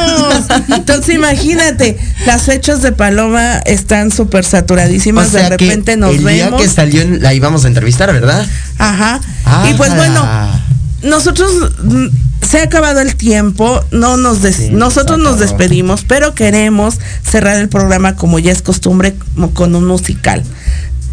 Entonces 0.68 1.14
imagínate, 1.14 1.98
las 2.26 2.42
fechas 2.42 2.82
de 2.82 2.92
Paloma 2.92 3.59
están 3.66 4.11
súper 4.12 4.44
O 4.44 4.48
saturadísimas. 4.48 5.28
sea 5.30 5.51
de 5.51 5.57
que 5.57 5.64
repente 5.66 5.96
nos 5.96 6.11
el 6.14 6.18
día 6.24 6.44
vemos. 6.46 6.62
que 6.62 6.68
salió 6.68 7.05
la 7.18 7.34
íbamos 7.34 7.64
a 7.64 7.68
entrevistar, 7.68 8.12
¿verdad? 8.12 8.46
Ajá. 8.78 9.20
Ah, 9.44 9.68
y 9.70 9.74
pues 9.74 9.94
bueno, 9.96 10.20
Ah. 10.24 10.61
Nosotros 11.03 11.51
mm, 11.82 12.07
se 12.48 12.61
ha 12.61 12.64
acabado 12.64 13.01
el 13.01 13.14
tiempo, 13.16 13.84
no 13.90 14.16
nos 14.16 14.42
des- 14.42 14.57
Sí, 14.57 14.68
nosotros 14.70 15.18
nos 15.18 15.38
despedimos, 15.38 16.05
pero 16.07 16.34
queremos 16.34 16.98
cerrar 17.28 17.57
el 17.59 17.68
programa 17.68 18.16
como 18.16 18.38
ya 18.38 18.53
es 18.53 18.62
costumbre 18.62 19.14
con 19.55 19.74
un 19.74 19.86
musical. 19.86 20.42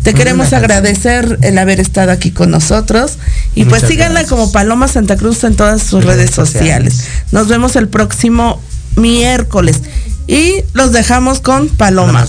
Te 0.03 0.13
queremos 0.13 0.53
agradecer 0.53 1.37
el 1.41 1.57
haber 1.57 1.81
estado 1.81 2.11
aquí 2.11 2.31
con 2.31 2.49
nosotros 2.49 3.17
y 3.55 3.65
Muchas 3.65 3.79
pues 3.81 3.91
síganla 3.91 4.21
gracias. 4.21 4.29
como 4.29 4.51
Paloma 4.53 4.87
Santa 4.87 5.17
Cruz 5.17 5.43
en 5.43 5.55
todas 5.55 5.81
sus 5.83 6.03
redes, 6.03 6.17
Redes 6.17 6.31
sociales. 6.35 6.93
sociales. 6.93 7.23
Nos 7.33 7.47
vemos 7.49 7.75
el 7.75 7.89
próximo 7.89 8.61
miércoles 8.95 9.81
y 10.27 10.63
los 10.73 10.93
dejamos 10.93 11.41
con 11.41 11.67
Paloma, 11.67 12.13
Paloma. 12.13 12.27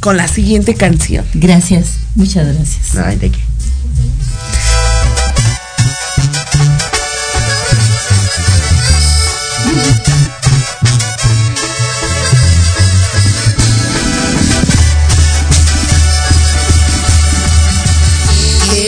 con 0.00 0.16
la 0.16 0.28
siguiente 0.28 0.74
canción. 0.74 1.26
Gracias, 1.34 1.88
muchas 2.14 2.46
gracias. 2.54 2.96
Ay, 2.96 3.16
de 3.16 3.30
qué. 3.30 3.38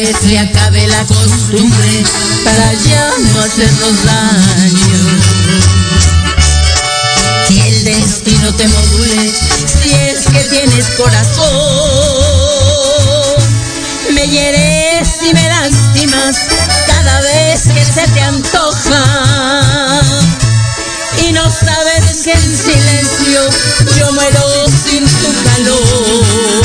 Que 0.05 0.13
se 0.13 0.37
acabe 0.37 0.87
la 0.89 1.05
costumbre 1.05 2.03
para 2.45 2.73
ya 2.73 3.13
no 3.35 3.41
hacernos 3.41 4.05
daño. 4.05 5.21
Que 7.47 7.69
el 7.69 7.85
destino 7.85 8.53
te 8.55 8.67
module 8.67 9.33
si 9.65 9.95
es 9.95 10.27
que 10.33 10.41
tienes 10.51 10.87
corazón. 10.97 11.47
Me 14.13 14.27
hieres 14.27 15.09
y 15.23 15.35
me 15.35 15.49
lastimas 15.49 16.37
cada 16.89 17.21
vez 17.21 17.63
que 17.73 17.85
se 17.85 18.09
te 18.09 18.21
antoja. 18.23 19.05
Y 21.29 21.33
no 21.33 21.49
sabes 21.49 22.23
que 22.25 22.33
en 22.33 22.57
silencio 22.57 23.41
yo 23.99 24.13
muero 24.13 24.67
sin 24.85 25.05
tu 25.05 25.33
calor 25.45 26.63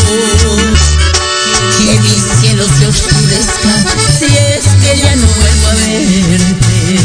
que 1.88 2.00
mi 2.02 2.20
cielo 2.42 2.66
se 2.68 2.88
si 4.18 4.26
es 4.26 4.66
que 4.82 5.00
ya 5.00 5.16
no 5.16 5.28
vuelvo 5.28 5.68
a 5.68 5.74
verte. 5.74 7.00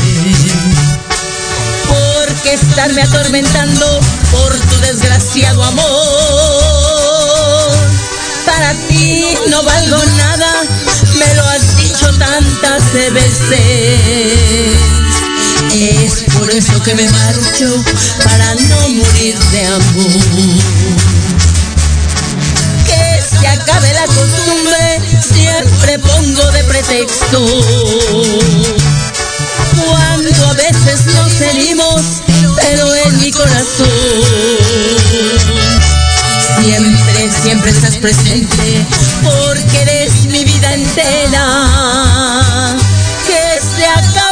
Porque 1.89 2.55
estarme 2.55 3.03
atormentando 3.03 4.01
por 4.31 4.57
tu 4.57 4.79
desgraciado 4.81 5.63
amor. 5.63 5.83
Para 8.47 8.75
ti 8.89 9.25
no 9.49 9.63
valgo 9.63 10.05
nada, 10.17 10.63
me 11.19 11.35
lo 11.35 11.45
has 11.45 11.77
dicho 11.77 12.07
tantas 12.19 12.93
veces. 12.93 14.73
Es 15.75 16.25
por 16.39 16.51
eso 16.51 16.83
que 16.83 16.95
me 16.95 17.09
marcho, 17.09 17.83
para 18.23 18.55
no 18.55 18.89
morir 18.91 19.39
de 19.39 19.67
amor 19.67 20.93
que 22.85 23.23
se 23.23 23.47
acabe 23.49 23.93
la 23.95 24.07
costumbre, 24.07 25.01
siempre 25.53 25.99
pongo 25.99 26.51
de 26.53 26.65
pretexto. 26.65 27.45
Cuando 29.85 30.47
a 30.47 30.53
veces 30.55 31.07
nos 31.07 31.41
herimos, 31.41 32.23
pero 32.61 32.95
en 32.95 33.21
mi 33.21 33.31
corazón, 33.31 33.89
siempre, 36.63 37.31
siempre 37.43 37.71
estás 37.71 37.97
presente, 37.99 38.87
porque 39.23 39.83
eres 39.83 40.25
mi 40.27 40.45
vida 40.45 40.75
entera. 40.75 41.47
Que 43.27 43.61
se 43.77 43.87
acabe 43.87 44.32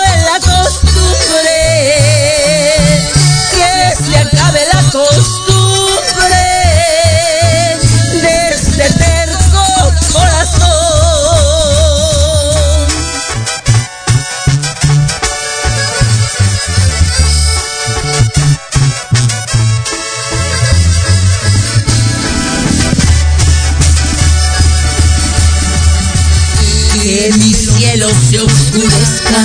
se 28.29 28.41
oscurezca 28.41 29.41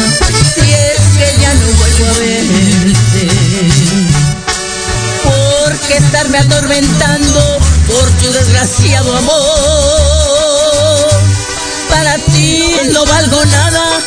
si 0.53 0.71
es 0.71 0.99
que 1.17 1.41
ya 1.41 1.53
no 1.53 1.67
vuelvo 1.77 2.05
a 2.05 2.13
verte 2.19 3.27
porque 5.23 5.97
estarme 5.97 6.37
atormentando 6.39 7.59
por 7.87 8.09
tu 8.17 8.31
desgraciado 8.31 9.15
amor. 9.17 9.39
Para 11.89 12.17
ti 12.33 12.63
no 12.91 13.05
valgo 13.05 13.45
nada, 13.45 14.01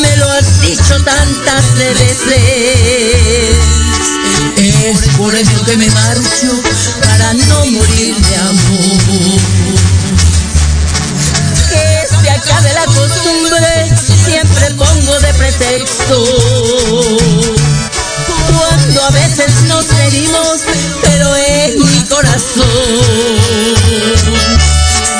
me 0.00 0.16
lo 0.16 0.30
has 0.30 0.60
dicho 0.62 1.02
tantas 1.04 1.74
veces. 1.76 3.56
Es 4.56 5.08
por 5.16 5.34
eso 5.34 5.64
que 5.64 5.76
me 5.76 5.90
marcho, 5.90 6.60
para 7.00 7.34
no 7.34 7.66
morir 7.66 8.16
de 8.16 8.36
amor 8.36 9.65
pretexto. 15.36 16.24
Cuando 18.48 19.04
a 19.04 19.10
veces 19.10 19.62
nos 19.64 19.90
herimos, 19.92 20.60
pero 21.02 21.36
en 21.36 21.78
mi 21.78 22.04
corazón, 22.04 22.64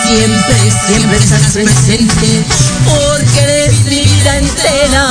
siempre, 0.07 0.71
siempre 0.87 1.19
estás 1.19 1.53
presente, 1.53 2.45
porque 2.85 3.41
eres 3.41 3.85
mi 3.85 4.03
vida 4.03 4.39
entera. 4.39 5.07